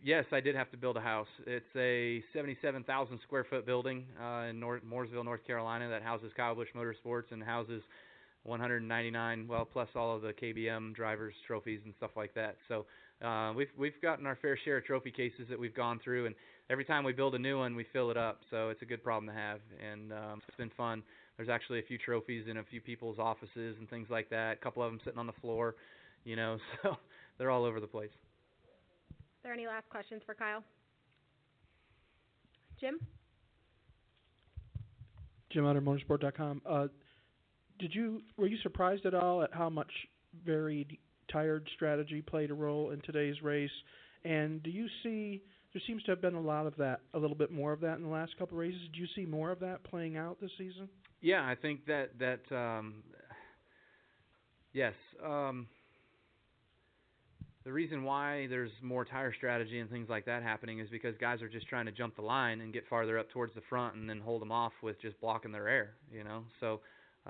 Yes, 0.03 0.25
I 0.33 0.41
did 0.41 0.55
have 0.55 0.71
to 0.71 0.77
build 0.77 0.97
a 0.97 1.01
house. 1.01 1.27
It's 1.47 1.65
a 1.75 2.23
77,000 2.33 3.19
square 3.25 3.45
foot 3.49 3.67
building 3.67 4.05
uh, 4.23 4.47
in 4.51 4.61
North, 4.61 4.83
Mooresville, 4.85 5.25
North 5.25 5.45
Carolina, 5.45 5.89
that 5.89 6.03
houses 6.03 6.31
Kyle 6.37 6.55
Busch 6.55 6.69
Motorsports 6.77 7.33
and 7.33 7.43
houses 7.43 7.83
199, 8.45 9.49
well, 9.49 9.65
plus 9.65 9.89
all 9.97 10.15
of 10.15 10.23
the 10.23 10.33
KBM 10.33 10.95
drivers' 10.95 11.35
trophies 11.47 11.81
and 11.85 11.93
stuff 11.97 12.13
like 12.17 12.35
that. 12.35 12.57
So 12.69 12.87
uh, 13.27 13.53
we've 13.55 13.71
we've 13.77 14.01
gotten 14.01 14.27
our 14.27 14.39
fair 14.41 14.59
share 14.65 14.79
of 14.79 14.85
trophy 14.85 15.11
cases 15.11 15.47
that 15.51 15.59
we've 15.59 15.75
gone 15.75 15.99
through, 16.03 16.27
and 16.27 16.35
every 16.71 16.85
time 16.85 17.05
we 17.05 17.13
build 17.13 17.35
a 17.35 17.39
new 17.39 17.59
one, 17.59 17.77
we 17.77 17.87
fill 17.93 18.11
it 18.11 18.17
up. 18.17 18.41
So 18.51 18.71
it's 18.71 18.83
a 18.83 18.87
good 18.87 19.03
problem 19.03 19.33
to 19.33 19.39
have, 19.39 19.61
and 19.81 20.13
um, 20.13 20.43
it's 20.47 20.57
been 20.57 20.71
fun. 20.77 21.03
There's 21.37 21.49
actually 21.49 21.81
a 21.81 21.83
few 21.83 21.99
trophies 21.99 22.47
in 22.49 22.57
a 22.57 22.65
few 22.65 22.81
people's 22.81 23.19
offices 23.19 23.77
and 23.79 23.89
things 23.89 24.09
like 24.11 24.31
that. 24.31 24.53
A 24.53 24.65
couple 24.65 24.83
of 24.83 24.91
them 24.91 25.01
sitting 25.05 25.19
on 25.19 25.27
the 25.27 25.35
floor, 25.41 25.75
you 26.25 26.37
know. 26.37 26.59
So 26.83 26.97
they're 27.39 27.51
all 27.51 27.65
over 27.65 27.81
the 27.81 27.87
place 27.87 28.11
Are 29.11 29.17
there 29.43 29.53
any 29.53 29.67
last 29.67 29.89
questions 29.91 30.23
for 30.25 30.35
Kyle? 30.35 30.63
Jim? 32.81 32.99
Jim 35.51 35.67
Utter 35.67 35.83
motorsport.com. 35.83 36.63
Uh, 36.67 36.87
did 37.79 37.95
you 37.95 38.23
were 38.37 38.47
you 38.47 38.57
surprised 38.63 39.05
at 39.05 39.15
all 39.15 39.43
at 39.43 39.53
how 39.53 39.69
much 39.69 39.91
varied 40.45 40.97
tired 41.31 41.69
strategy 41.75 42.23
played 42.23 42.51
a 42.51 42.55
role 42.55 42.91
in 42.91 43.01
today's 43.03 43.43
race? 43.43 43.71
And 44.25 44.63
do 44.63 44.71
you 44.71 44.87
see 45.03 45.43
there 45.77 45.83
seems 45.87 46.03
to 46.05 46.11
have 46.11 46.23
been 46.23 46.33
a 46.33 46.41
lot 46.41 46.67
of 46.67 46.75
that, 46.79 47.01
a 47.13 47.19
little 47.19 47.37
bit 47.37 47.51
more 47.51 47.71
of 47.71 47.81
that 47.81 47.99
in 47.99 48.03
the 48.03 48.09
last 48.09 48.33
couple 48.39 48.57
of 48.57 48.61
races. 48.61 48.81
Do 48.95 48.99
you 48.99 49.07
see 49.15 49.27
more 49.27 49.51
of 49.51 49.61
that 49.61 49.85
playing 49.85 50.17
out 50.17 50.41
this 50.41 50.51
season? 50.57 50.89
Yeah, 51.21 51.43
I 51.43 51.55
think 51.55 51.85
that 51.85 52.13
that 52.19 52.41
um, 52.51 53.03
yes. 54.73 54.95
Um, 55.23 55.67
the 57.65 57.73
reason 57.73 58.05
why 58.05 58.47
there's 58.49 58.71
more 58.81 59.05
tire 59.05 59.35
strategy 59.35 59.79
and 59.79 59.91
things 59.91 60.09
like 60.09 60.25
that 60.25 60.43
happening 60.43 60.79
is 60.79 60.89
because 60.89 61.15
guys 61.21 61.43
are 61.43 61.49
just 61.49 61.69
trying 61.69 61.85
to 61.85 61.93
jump 61.93 62.17
the 62.17 62.23
line 62.23 62.63
and 62.63 62.73
get 62.73 62.85
farther 62.89 63.19
up 63.19 63.29
towards 63.31 63.53
the 63.55 63.63
front 63.69 63.97
and 63.97 64.09
then 64.09 64.19
hold 64.19 64.41
them 64.41 64.53
off 64.53 64.73
with 64.83 64.99
just 65.03 65.21
blocking 65.21 65.53
their 65.53 65.69
air, 65.69 65.91
you 66.11 66.25
know. 66.25 66.45
So 66.59 66.81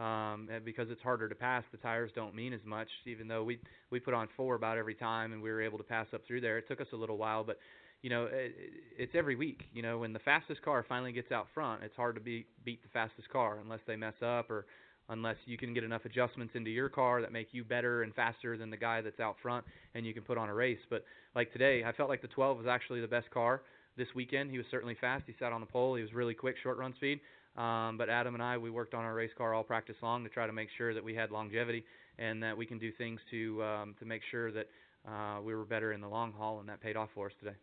um, 0.00 0.48
because 0.64 0.88
it's 0.88 1.02
harder 1.02 1.28
to 1.28 1.34
pass, 1.34 1.64
the 1.72 1.78
tires 1.78 2.12
don't 2.14 2.34
mean 2.34 2.52
as 2.52 2.64
much. 2.64 2.88
Even 3.06 3.26
though 3.26 3.42
we 3.42 3.58
we 3.90 3.98
put 3.98 4.14
on 4.14 4.28
four 4.36 4.54
about 4.54 4.78
every 4.78 4.94
time 4.94 5.32
and 5.32 5.42
we 5.42 5.50
were 5.50 5.62
able 5.62 5.78
to 5.78 5.84
pass 5.84 6.06
up 6.14 6.20
through 6.28 6.42
there, 6.42 6.58
it 6.58 6.68
took 6.68 6.80
us 6.80 6.86
a 6.92 6.96
little 6.96 7.16
while, 7.16 7.42
but 7.42 7.58
you 8.02 8.10
know 8.10 8.26
it, 8.30 8.54
it's 8.98 9.12
every 9.14 9.36
week. 9.36 9.64
You 9.72 9.82
know 9.82 9.98
when 9.98 10.12
the 10.12 10.18
fastest 10.20 10.62
car 10.62 10.84
finally 10.88 11.12
gets 11.12 11.32
out 11.32 11.46
front, 11.54 11.82
it's 11.82 11.96
hard 11.96 12.14
to 12.16 12.20
beat 12.20 12.46
beat 12.64 12.82
the 12.82 12.88
fastest 12.88 13.28
car 13.30 13.58
unless 13.62 13.80
they 13.86 13.96
mess 13.96 14.14
up 14.22 14.50
or 14.50 14.66
unless 15.08 15.36
you 15.44 15.56
can 15.56 15.72
get 15.72 15.84
enough 15.84 16.04
adjustments 16.04 16.54
into 16.56 16.70
your 16.70 16.88
car 16.88 17.20
that 17.20 17.32
make 17.32 17.48
you 17.52 17.62
better 17.62 18.02
and 18.02 18.14
faster 18.14 18.56
than 18.56 18.70
the 18.70 18.76
guy 18.76 19.00
that's 19.00 19.20
out 19.20 19.36
front 19.40 19.64
and 19.94 20.04
you 20.04 20.12
can 20.12 20.22
put 20.22 20.36
on 20.36 20.48
a 20.48 20.54
race. 20.54 20.80
But 20.90 21.04
like 21.34 21.52
today, 21.52 21.84
I 21.84 21.92
felt 21.92 22.08
like 22.08 22.22
the 22.22 22.28
12 22.28 22.58
was 22.58 22.66
actually 22.66 23.00
the 23.00 23.06
best 23.06 23.30
car 23.30 23.62
this 23.96 24.08
weekend. 24.16 24.50
He 24.50 24.58
was 24.58 24.66
certainly 24.70 24.96
fast. 25.00 25.24
He 25.26 25.34
sat 25.38 25.52
on 25.52 25.60
the 25.60 25.66
pole. 25.66 25.94
He 25.94 26.02
was 26.02 26.12
really 26.12 26.34
quick, 26.34 26.56
short 26.62 26.78
run 26.78 26.92
speed. 26.96 27.20
Um, 27.56 27.96
but 27.96 28.10
Adam 28.10 28.34
and 28.34 28.42
I, 28.42 28.58
we 28.58 28.70
worked 28.70 28.94
on 28.94 29.04
our 29.04 29.14
race 29.14 29.30
car 29.38 29.54
all 29.54 29.62
practice 29.62 29.96
long 30.02 30.22
to 30.24 30.28
try 30.28 30.46
to 30.46 30.52
make 30.52 30.68
sure 30.76 30.92
that 30.92 31.02
we 31.02 31.14
had 31.14 31.30
longevity 31.30 31.84
and 32.18 32.42
that 32.42 32.56
we 32.56 32.66
can 32.66 32.78
do 32.78 32.92
things 32.92 33.20
to 33.30 33.62
um, 33.62 33.94
to 33.98 34.04
make 34.04 34.22
sure 34.30 34.52
that 34.52 34.66
uh, 35.08 35.40
we 35.40 35.54
were 35.54 35.64
better 35.64 35.92
in 35.92 36.00
the 36.00 36.08
long 36.08 36.32
haul, 36.32 36.60
and 36.60 36.68
that 36.68 36.80
paid 36.80 36.96
off 36.96 37.08
for 37.14 37.26
us 37.26 37.32
today. 37.38 37.56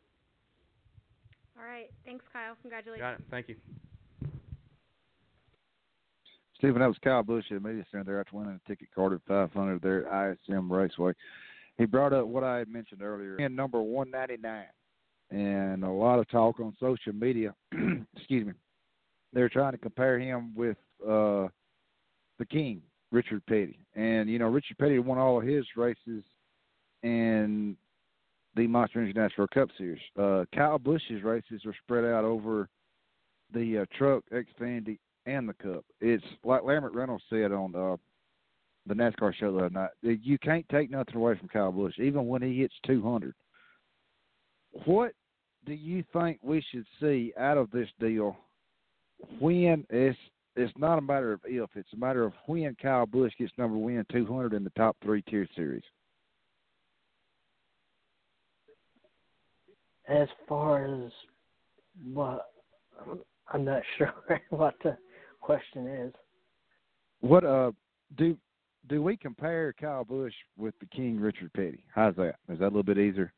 All 1.58 1.66
right. 1.66 1.89
Thanks, 2.06 2.26
Kyle. 2.32 2.56
Congratulations. 2.62 3.01
Got 3.01 3.14
it. 3.16 3.22
Thank 3.30 3.49
you. 3.49 3.56
Steven, 6.58 6.80
that 6.80 6.88
was 6.88 6.97
Kyle 7.04 7.24
Busch 7.24 7.43
at 7.51 7.62
the 7.62 7.68
Media 7.68 7.86
Center 7.91 8.06
there 8.06 8.20
after 8.22 8.38
winning 8.38 8.60
a 8.66 8.70
Ticket 8.70 8.88
Guardian 8.95 9.22
500 9.28 9.82
there 9.82 10.08
at 10.08 10.38
ISM 10.47 10.72
Raceway. 10.72 11.12
He 11.78 11.86
brought 11.86 12.14
up 12.14 12.26
what 12.28 12.43
I 12.43 12.60
had 12.60 12.70
mentioned 12.70 13.01
earlier, 13.01 13.38
in 13.38 13.56
number 13.56 13.82
199, 13.82 14.66
and 15.32 15.84
a 15.84 15.89
lot 15.89 16.20
of 16.20 16.30
talk 16.30 16.60
on 16.60 16.74
social 16.80 17.14
media. 17.14 17.54
excuse 18.16 18.45
me. 18.45 18.54
They're 19.34 19.49
trying 19.49 19.74
to 19.74 19.78
compare 19.78 20.20
him 20.20 20.54
with 20.56 20.78
uh, 21.04 21.47
the 22.39 22.45
King, 22.49 22.82
Richard 23.12 23.45
Petty, 23.47 23.80
and 23.95 24.30
you 24.30 24.39
know 24.39 24.47
Richard 24.47 24.78
Petty 24.78 24.99
won 24.99 25.18
all 25.18 25.39
of 25.39 25.45
his 25.45 25.66
races 25.76 26.24
in 27.01 27.76
the 28.56 28.68
Monster 28.68 29.01
Energy 29.01 29.14
NASCAR 29.18 29.49
Cup 29.49 29.70
Series. 29.78 30.01
Uh, 30.18 30.45
Kyle 30.54 30.80
Busch's 30.80 31.24
races 31.24 31.62
are 31.66 31.76
spread 31.84 32.06
out 32.06 32.24
over 32.24 32.70
the 33.54 33.80
uh, 33.80 33.86
Truck, 33.97 34.24
Xfinity, 34.32 34.99
and 35.26 35.47
the 35.47 35.54
Cup. 35.54 35.86
It's 36.01 36.24
like 36.43 36.64
Larry 36.64 36.89
Reynolds 36.91 37.24
said 37.30 37.51
on 37.51 37.76
uh, 37.76 37.97
the 38.86 38.93
NASCAR 38.93 39.34
show 39.36 39.51
the 39.51 39.66
other 39.66 39.70
night. 39.70 39.89
You 40.01 40.38
can't 40.38 40.68
take 40.70 40.91
nothing 40.91 41.16
away 41.16 41.38
from 41.38 41.47
Kyle 41.49 41.72
Busch, 41.72 41.97
even 41.99 42.28
when 42.28 42.41
he 42.41 42.60
hits 42.60 42.74
200. 42.86 43.34
What 44.86 45.14
do 45.66 45.74
you 45.74 46.04
think 46.14 46.39
we 46.41 46.64
should 46.72 46.86
see 46.99 47.34
out 47.39 47.58
of 47.58 47.72
this 47.72 47.88
deal? 47.99 48.36
When 49.39 49.86
it's 49.89 50.18
it's 50.56 50.74
not 50.78 50.97
a 50.97 51.01
matter 51.01 51.34
of 51.34 51.41
if, 51.45 51.70
it's 51.76 51.93
a 51.93 51.97
matter 51.97 52.24
of 52.24 52.34
when 52.45 52.76
Kyle 52.82 53.06
Busch 53.06 53.34
gets 53.39 53.54
number 53.58 53.78
win 53.78 54.06
200 54.12 54.54
in 54.54 54.64
the 54.64 54.70
top 54.72 54.95
three 55.01 55.22
tier 55.24 55.47
series. 55.56 55.84
As 60.08 60.28
far 60.47 60.86
as 60.86 61.12
what, 62.14 62.47
I'm 63.51 63.66
not 63.66 63.82
sure 63.97 64.14
what 64.49 64.76
the 64.84 64.97
question 65.41 65.88
is. 65.88 66.14
What 67.22 67.45
uh 67.45 67.72
do 68.18 68.38
do 68.89 69.01
we 69.01 69.16
compare 69.16 69.74
Kyle 69.80 70.04
Busch 70.04 70.34
with 70.58 70.74
the 70.80 70.86
King 70.88 71.20
Richard 71.20 71.54
Petty? 71.54 71.86
How's 71.93 72.16
that? 72.16 72.36
Is 72.49 72.60
that 72.60 72.66
a 72.66 72.74
little 72.74 72.84
bit 72.84 72.97
easier? 72.97 73.34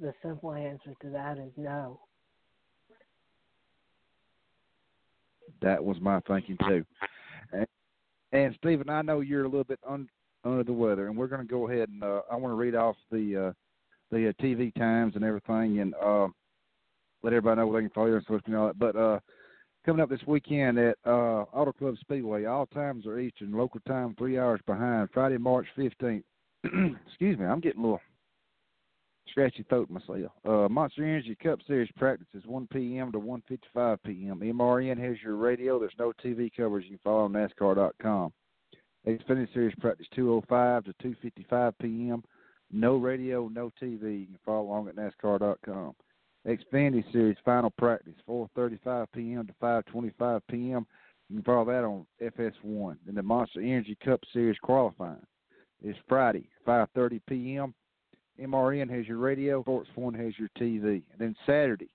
The 0.00 0.12
simple 0.22 0.52
answer 0.52 0.92
to 1.02 1.10
that 1.10 1.38
is 1.38 1.52
no. 1.56 2.00
That 5.62 5.82
was 5.82 5.98
my 6.00 6.20
thinking 6.20 6.58
too. 6.68 6.84
And, 7.52 7.66
and 8.32 8.54
Steven, 8.58 8.90
I 8.90 9.00
know 9.02 9.20
you're 9.20 9.44
a 9.44 9.48
little 9.48 9.64
bit 9.64 9.80
un, 9.88 10.08
under 10.46 10.64
the 10.64 10.72
weather, 10.72 11.08
and 11.08 11.16
we're 11.16 11.26
going 11.26 11.42
to 11.42 11.46
go 11.46 11.68
ahead 11.68 11.88
and 11.88 12.02
uh, 12.02 12.22
I 12.30 12.36
want 12.36 12.52
to 12.52 12.56
read 12.56 12.74
off 12.74 12.96
the 13.10 13.48
uh, 13.48 13.52
the 14.10 14.28
uh, 14.28 14.32
TV 14.42 14.74
times 14.74 15.14
and 15.16 15.24
everything, 15.24 15.80
and 15.80 15.94
uh, 15.94 16.28
let 17.22 17.32
everybody 17.32 17.60
know 17.60 17.66
where 17.66 17.82
they 17.82 17.88
can 17.88 17.94
follow 17.94 18.06
you 18.06 18.14
on 18.14 18.22
social 18.22 18.34
media 18.34 18.46
and 18.46 18.56
all 18.56 18.66
that. 18.68 18.78
But 18.78 18.96
uh, 18.96 19.18
coming 19.84 20.02
up 20.02 20.08
this 20.08 20.20
weekend 20.26 20.78
at 20.78 20.96
uh, 21.04 21.44
Auto 21.52 21.72
Club 21.72 21.96
Speedway, 22.00 22.44
all 22.44 22.66
times 22.66 23.06
are 23.06 23.18
Eastern, 23.18 23.52
local 23.52 23.80
time 23.86 24.14
three 24.16 24.38
hours 24.38 24.60
behind. 24.66 25.08
Friday, 25.12 25.38
March 25.38 25.66
fifteenth. 25.74 26.24
Excuse 26.64 27.38
me, 27.38 27.44
I'm 27.44 27.60
getting 27.60 27.80
a 27.80 27.84
little 27.84 28.00
scratchy 29.30 29.64
throat 29.64 29.90
myself. 29.90 30.32
Uh, 30.44 30.68
Monster 30.68 31.04
Energy 31.04 31.36
Cup 31.42 31.58
Series 31.66 31.90
practice 31.96 32.26
is 32.34 32.46
1 32.46 32.68
p.m. 32.72 33.12
to 33.12 33.18
1:55 33.18 33.98
p.m. 34.04 34.40
MRN 34.40 34.98
has 34.98 35.16
your 35.22 35.36
radio. 35.36 35.78
There's 35.78 35.92
no 35.98 36.12
TV 36.24 36.50
coverage. 36.56 36.84
You 36.84 36.90
can 36.90 37.00
follow 37.04 37.24
on 37.24 37.32
NASCAR.com. 37.32 38.32
Xfinity 39.06 39.52
Series 39.54 39.74
practice 39.80 40.06
2:05 40.16 40.84
to 40.86 40.94
2:55 41.02 41.72
p.m. 41.80 42.24
No 42.72 42.96
radio, 42.96 43.48
no 43.48 43.70
TV. 43.80 44.20
You 44.20 44.26
can 44.26 44.38
follow 44.44 44.62
along 44.62 44.88
at 44.88 44.96
NASCAR.com. 44.96 45.94
Xfinity 46.46 47.12
Series 47.12 47.36
final 47.44 47.70
practice 47.70 48.14
4:35 48.28 49.06
p.m. 49.14 49.46
to 49.46 49.52
5:25 49.62 50.40
p.m. 50.50 50.86
You 51.28 51.36
can 51.36 51.44
follow 51.44 51.64
that 51.66 51.84
on 51.84 52.06
FS1. 52.22 52.96
And 53.06 53.16
the 53.16 53.22
Monster 53.22 53.60
Energy 53.60 53.96
Cup 54.04 54.20
Series 54.32 54.58
qualifying 54.62 55.24
is 55.82 55.96
Friday 56.08 56.48
5:30 56.66 57.20
p.m. 57.28 57.74
MRN 58.40 58.90
has 58.94 59.06
your 59.06 59.18
radio, 59.18 59.62
Sports 59.62 59.88
One 59.94 60.14
has 60.14 60.32
your 60.38 60.50
TV. 60.58 61.02
And 61.12 61.18
then 61.18 61.36
Saturday, 61.46 61.88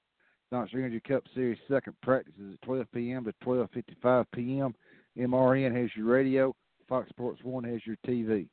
Monster 0.52 0.80
Energy 0.80 1.02
Cup 1.08 1.24
Series 1.36 1.60
second 1.70 1.94
practice 2.02 2.34
is 2.42 2.54
at 2.54 2.62
12 2.62 2.88
p.m. 2.94 3.26
to 3.26 3.34
12:55 3.46 4.26
p.m. 4.34 4.76
MRN 5.18 5.76
has 5.80 5.90
your 5.96 6.08
radio, 6.08 6.56
Fox 6.92 7.08
Sports 7.08 7.40
One 7.44 7.64
has 7.64 7.80
your 7.86 7.96
TV. 8.06 8.50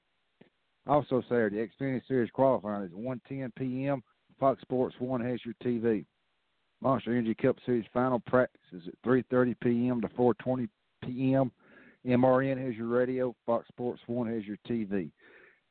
Also 0.86 1.20
Saturday, 1.22 1.56
Xfinity 1.56 2.00
Series 2.06 2.30
qualifying 2.30 2.84
is 2.84 2.92
1:10 2.92 3.50
p.m. 3.56 4.00
Fox 4.38 4.62
Sports 4.62 4.94
One 5.00 5.20
has 5.20 5.40
your 5.44 5.54
TV. 5.60 6.06
Monster 6.80 7.10
Energy 7.10 7.34
Cup 7.34 7.56
Series 7.66 7.84
final 7.92 8.20
practice 8.20 8.60
is 8.72 8.82
at 8.86 8.94
3:30 9.04 9.56
p.m. 9.60 10.00
to 10.00 10.08
4:20 10.10 10.68
p.m. 11.04 11.50
MRN 12.06 12.64
has 12.64 12.76
your 12.76 12.86
radio, 12.86 13.34
Fox 13.44 13.66
Sports 13.66 14.00
One 14.06 14.32
has 14.32 14.44
your 14.44 14.56
TV, 14.68 15.10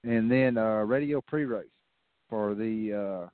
and 0.03 0.29
then 0.29 0.57
uh, 0.57 0.83
radio 0.83 1.21
pre-race 1.21 1.67
for 2.29 2.53
the 2.53 2.91
uh, 2.93 3.29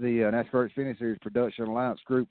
the 0.00 0.24
uh, 0.24 0.30
NASCAR 0.30 0.70
Xfinity 0.74 0.98
Series 0.98 1.18
Production 1.20 1.66
Alliance 1.66 2.00
Group 2.06 2.26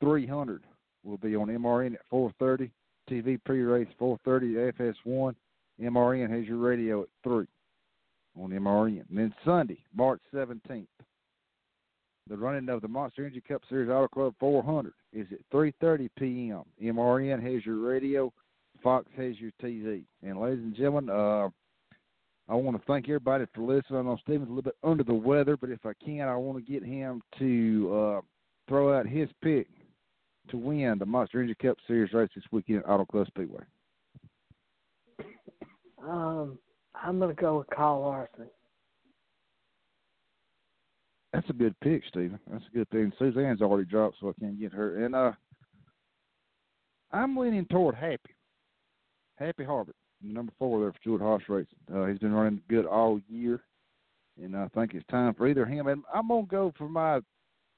300 0.00 0.64
will 1.04 1.18
be 1.18 1.36
on 1.36 1.46
MRN 1.46 1.94
at 1.94 2.00
4:30. 2.12 2.72
TV 3.10 3.38
pre-race 3.44 3.88
4:30 3.98 4.72
FS1. 4.72 5.34
MRN 5.80 6.30
has 6.30 6.46
your 6.46 6.58
radio 6.58 7.02
at 7.02 7.08
three 7.24 7.46
on 8.38 8.50
MRN. 8.50 9.04
And 9.08 9.18
then 9.18 9.34
Sunday, 9.44 9.82
March 9.94 10.20
17th, 10.32 10.86
the 12.28 12.36
running 12.36 12.68
of 12.68 12.82
the 12.82 12.88
Monster 12.88 13.22
Energy 13.22 13.42
Cup 13.46 13.62
Series 13.68 13.88
Auto 13.88 14.08
Club 14.08 14.34
400 14.38 14.92
is 15.12 15.26
at 15.32 15.38
3:30 15.52 16.08
p.m. 16.18 16.64
MRN 16.82 17.42
has 17.42 17.64
your 17.64 17.76
radio, 17.76 18.32
Fox 18.82 19.06
has 19.16 19.38
your 19.40 19.50
TV. 19.62 20.04
And 20.22 20.38
ladies 20.38 20.62
and 20.62 20.74
gentlemen, 20.74 21.10
uh, 21.10 21.48
I 22.48 22.54
want 22.54 22.76
to 22.76 22.82
thank 22.86 23.08
everybody 23.08 23.46
for 23.54 23.62
listening. 23.62 24.00
I 24.00 24.02
know 24.02 24.18
Steven's 24.22 24.48
a 24.48 24.52
little 24.52 24.62
bit 24.62 24.76
under 24.82 25.04
the 25.04 25.14
weather, 25.14 25.56
but 25.56 25.70
if 25.70 25.84
I 25.84 25.92
can, 26.04 26.28
I 26.28 26.36
want 26.36 26.64
to 26.64 26.72
get 26.72 26.84
him 26.84 27.22
to 27.38 27.94
uh, 27.94 28.20
throw 28.68 28.96
out 28.96 29.06
his 29.06 29.28
pick 29.42 29.68
to 30.50 30.56
win 30.56 30.96
the 30.98 31.06
Monster 31.06 31.38
Energy 31.38 31.56
Cup 31.60 31.76
Series 31.86 32.12
race 32.12 32.30
this 32.34 32.44
weekend 32.50 32.80
at 32.80 32.88
Auto 32.88 33.04
Club 33.04 33.26
Speedway. 33.28 33.62
Um, 36.02 36.58
I'm 36.94 37.18
gonna 37.18 37.34
go 37.34 37.58
with 37.58 37.68
Kyle 37.74 38.00
Larson. 38.00 38.48
That's 41.32 41.48
a 41.48 41.54
good 41.54 41.78
pick, 41.80 42.02
Steven. 42.08 42.38
That's 42.50 42.64
a 42.72 42.76
good 42.76 42.90
thing. 42.90 43.12
Suzanne's 43.18 43.62
already 43.62 43.88
dropped, 43.88 44.16
so 44.20 44.30
I 44.30 44.40
can't 44.40 44.58
get 44.58 44.72
her. 44.72 45.04
And 45.04 45.14
uh, 45.14 45.32
I'm 47.12 47.36
leaning 47.36 47.66
toward 47.66 47.94
Happy. 47.94 48.34
Happy 49.36 49.64
Harvick, 49.64 49.92
number 50.22 50.52
four 50.58 50.80
there 50.80 50.92
for 50.92 50.98
Stewart 51.00 51.22
Haas 51.22 51.40
Racing. 51.48 51.78
Uh, 51.94 52.06
he's 52.06 52.18
been 52.18 52.32
running 52.32 52.60
good 52.68 52.84
all 52.84 53.20
year, 53.28 53.62
and 54.42 54.56
I 54.56 54.68
think 54.68 54.92
it's 54.92 55.06
time 55.06 55.34
for 55.34 55.46
either 55.48 55.64
him. 55.64 55.86
And 55.86 56.02
I'm 56.12 56.28
gonna 56.28 56.46
go 56.46 56.72
for 56.76 56.88
my. 56.88 57.20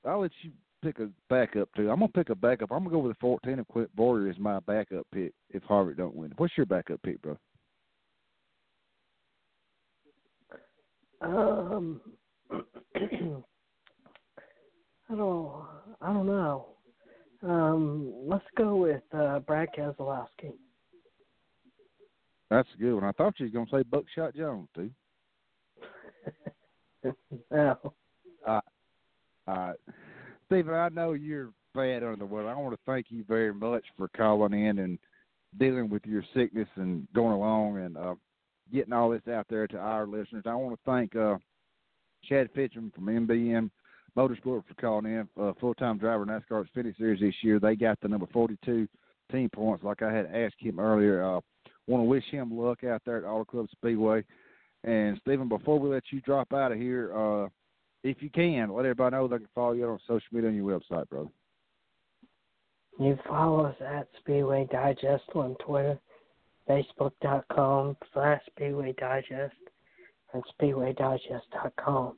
I'll 0.05 0.23
let 0.23 0.33
you 0.43 0.51
pick 0.83 0.99
a 0.99 1.09
backup 1.31 1.69
too. 1.75 1.91
I'm 1.91 2.01
gonna 2.01 2.09
pick 2.09 2.31
a 2.31 2.35
backup. 2.35 2.71
I'm 2.73 2.81
gonna 2.81 2.91
go 2.91 2.99
with 2.99 3.13
the 3.13 3.21
14 3.21 3.59
of 3.59 3.69
Clint 3.69 3.95
Bowyer 3.97 4.29
as 4.29 4.39
my 4.39 4.61
backup 4.61 5.07
pick 5.13 5.33
if 5.51 5.63
Harvick 5.65 5.97
don't 5.97 6.15
win. 6.15 6.33
What's 6.37 6.57
your 6.57 6.67
backup 6.67 7.01
pick, 7.03 7.21
bro? 7.23 7.39
Um, 11.21 12.01
I 15.09 15.15
don't, 15.15 15.65
I 16.01 16.13
don't 16.13 16.27
know. 16.27 16.67
Um, 17.43 18.13
let's 18.27 18.45
go 18.57 18.77
with 18.77 19.03
uh, 19.17 19.41
Brad 19.41 19.69
Keselowski. 19.77 20.53
That's 22.51 22.69
a 22.75 22.79
good 22.79 22.95
one. 22.95 23.05
I 23.05 23.13
thought 23.13 23.35
you 23.39 23.47
was 23.47 23.53
gonna 23.53 23.67
say 23.71 23.83
Buckshot 23.89 24.37
Jones 24.37 24.69
too. 24.75 24.91
no. 27.51 27.79
Uh, 28.47 28.61
all 29.47 29.57
right. 29.57 29.77
Steven, 30.53 30.75
I 30.75 30.91
know 30.91 31.15
you're 31.15 31.49
bad 31.75 32.03
under 32.03 32.17
the 32.17 32.27
weather. 32.27 32.51
I 32.51 32.55
want 32.55 32.75
to 32.75 32.81
thank 32.85 33.07
you 33.09 33.25
very 33.27 33.55
much 33.55 33.85
for 33.97 34.09
calling 34.15 34.53
in 34.53 34.81
and 34.81 34.99
dealing 35.59 35.89
with 35.89 36.05
your 36.05 36.23
sickness 36.35 36.69
and 36.75 37.09
going 37.15 37.33
along 37.33 37.79
and 37.79 37.97
uh, 37.97 38.15
getting 38.71 38.93
all 38.93 39.09
this 39.09 39.27
out 39.33 39.47
there 39.49 39.67
to 39.67 39.79
our 39.79 40.07
listeners. 40.07 40.43
I 40.45 40.55
want 40.55 40.75
to 40.75 40.81
thank 40.85 41.17
uh, 41.17 41.39
Chad 42.29 42.53
Finchum 42.53 42.93
from 42.95 43.07
MBM 43.07 43.71
Motorsport 44.15 44.65
for 44.67 44.75
calling 44.79 45.07
in, 45.07 45.29
uh, 45.43 45.53
full 45.59 45.73
time 45.73 45.97
driver 45.97 46.27
NASCAR 46.27 46.67
Xfinity 46.69 46.99
Series 46.99 47.21
this 47.21 47.35
year. 47.41 47.59
They 47.59 47.75
got 47.75 47.99
the 48.03 48.09
number 48.09 48.27
42 48.31 48.87
team 49.31 49.49
points, 49.55 49.83
like 49.83 50.03
I 50.03 50.13
had 50.13 50.27
asked 50.27 50.57
him 50.59 50.79
earlier. 50.79 51.25
Uh, 51.25 51.41
want 51.87 52.03
to 52.03 52.05
wish 52.05 52.25
him 52.31 52.55
luck 52.55 52.85
out 52.85 53.01
there 53.07 53.17
at 53.17 53.25
Auto 53.25 53.47
Club 53.47 53.69
Speedway. 53.73 54.23
And 54.85 55.17
Steven, 55.23 55.49
before 55.49 55.79
we 55.79 55.89
let 55.89 56.03
you 56.11 56.21
drop 56.21 56.53
out 56.53 56.73
of 56.73 56.79
here, 56.79 57.17
uh, 57.17 57.49
if 58.03 58.23
you 58.23 58.31
can, 58.31 58.73
let 58.73 58.85
everybody 58.85 59.17
know 59.17 59.29
they 59.29 59.39
can 59.39 59.49
follow 59.55 59.73
you 59.73 59.87
on 59.87 59.99
social 60.07 60.27
media 60.33 60.51
on 60.51 60.57
your 60.57 60.81
website, 60.81 61.09
brother. 61.09 61.29
You 62.99 63.19
follow 63.27 63.67
us 63.67 63.77
at 63.81 64.09
Speedway 64.19 64.69
Digest 64.71 65.25
on 65.35 65.57
Twitter, 65.65 65.99
Facebook.com 66.69 67.97
slash 68.13 68.43
Speedway 68.47 68.93
Digest, 68.99 69.55
and 70.35 70.43
SpeedwayDigest.com. 70.61 72.17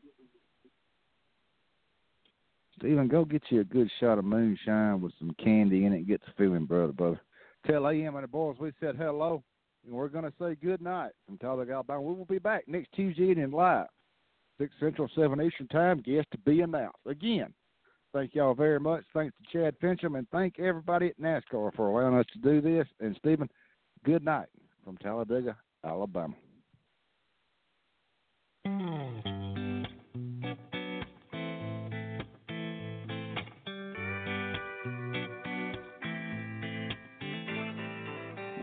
Steven, 2.79 3.09
go 3.09 3.25
get 3.25 3.43
you 3.51 3.61
a 3.61 3.65
good 3.65 3.91
shot 4.01 4.19
of 4.19 4.25
moonshine 4.25 5.01
with 5.01 5.13
some 5.19 5.35
candy 5.43 5.85
in 5.87 5.93
it. 5.93 6.09
Get 6.09 6.21
the 6.23 6.33
feeling, 6.37 6.67
brother, 6.67 6.93
brother. 6.93 7.21
Tell 7.67 7.89
AM 7.89 8.17
and 8.17 8.25
the 8.25 8.29
boys 8.29 8.57
we 8.59 8.73
said 8.81 8.97
hello, 8.97 9.43
and 9.87 9.95
we're 9.95 10.09
going 10.09 10.25
to 10.25 10.33
say 10.41 10.57
good 10.57 10.83
night 10.83 11.13
from 11.25 11.39
Talladega, 11.39 11.75
Alabama. 11.75 12.03
We 12.03 12.15
will 12.15 12.25
be 12.25 12.39
back 12.39 12.65
next 12.67 12.93
Tuesday 12.93 13.31
evening 13.31 13.53
live, 13.53 13.87
6 14.59 14.73
Central, 14.79 15.09
7 15.15 15.41
Eastern 15.43 15.69
Time. 15.69 16.01
Guest 16.01 16.29
to 16.33 16.39
be 16.39 16.61
announced. 16.61 16.99
Again, 17.07 17.53
thank 18.13 18.35
y'all 18.35 18.55
very 18.55 18.79
much. 18.79 19.05
Thanks 19.13 19.35
to 19.37 19.59
Chad 19.59 19.79
Finchum, 19.81 20.17
and 20.17 20.29
thank 20.31 20.59
everybody 20.59 21.09
at 21.09 21.21
NASCAR 21.21 21.75
for 21.75 21.89
allowing 21.89 22.19
us 22.19 22.27
to 22.33 22.39
do 22.39 22.61
this. 22.61 22.87
And, 23.01 23.17
Steven, 23.19 23.49
good 24.05 24.25
night 24.25 24.47
from 24.85 24.97
Talladega, 24.99 25.57
Alabama. 25.85 26.35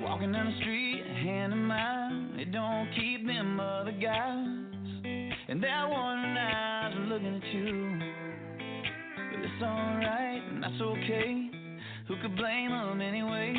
Walking 0.01 0.31
down 0.31 0.51
the 0.51 0.57
street, 0.61 1.03
hand 1.05 1.53
in 1.53 1.63
mine, 1.65 2.39
it 2.39 2.51
don't 2.51 2.89
keep 2.95 3.27
them 3.27 3.59
other 3.59 3.91
guys. 3.91 4.70
And 5.51 5.61
they're 5.61 5.85
wondering 5.85 6.37
eyes 6.37 6.93
looking 7.09 7.35
at 7.35 7.53
you. 7.53 7.99
But 9.31 9.39
it's 9.43 9.61
alright, 9.61 10.41
and 10.49 10.63
that's 10.63 10.81
okay. 10.81 11.51
Who 12.07 12.15
could 12.21 12.37
blame 12.37 12.69
them 12.69 13.01
anyway? 13.01 13.53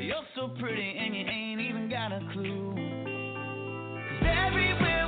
You're 0.00 0.24
so 0.34 0.48
pretty, 0.58 0.96
and 0.98 1.14
you 1.14 1.26
ain't 1.26 1.60
even 1.60 1.90
got 1.90 2.12
a 2.12 2.20
clue. 2.32 2.72
'Cause 2.72 4.28
everywhere 4.46 5.07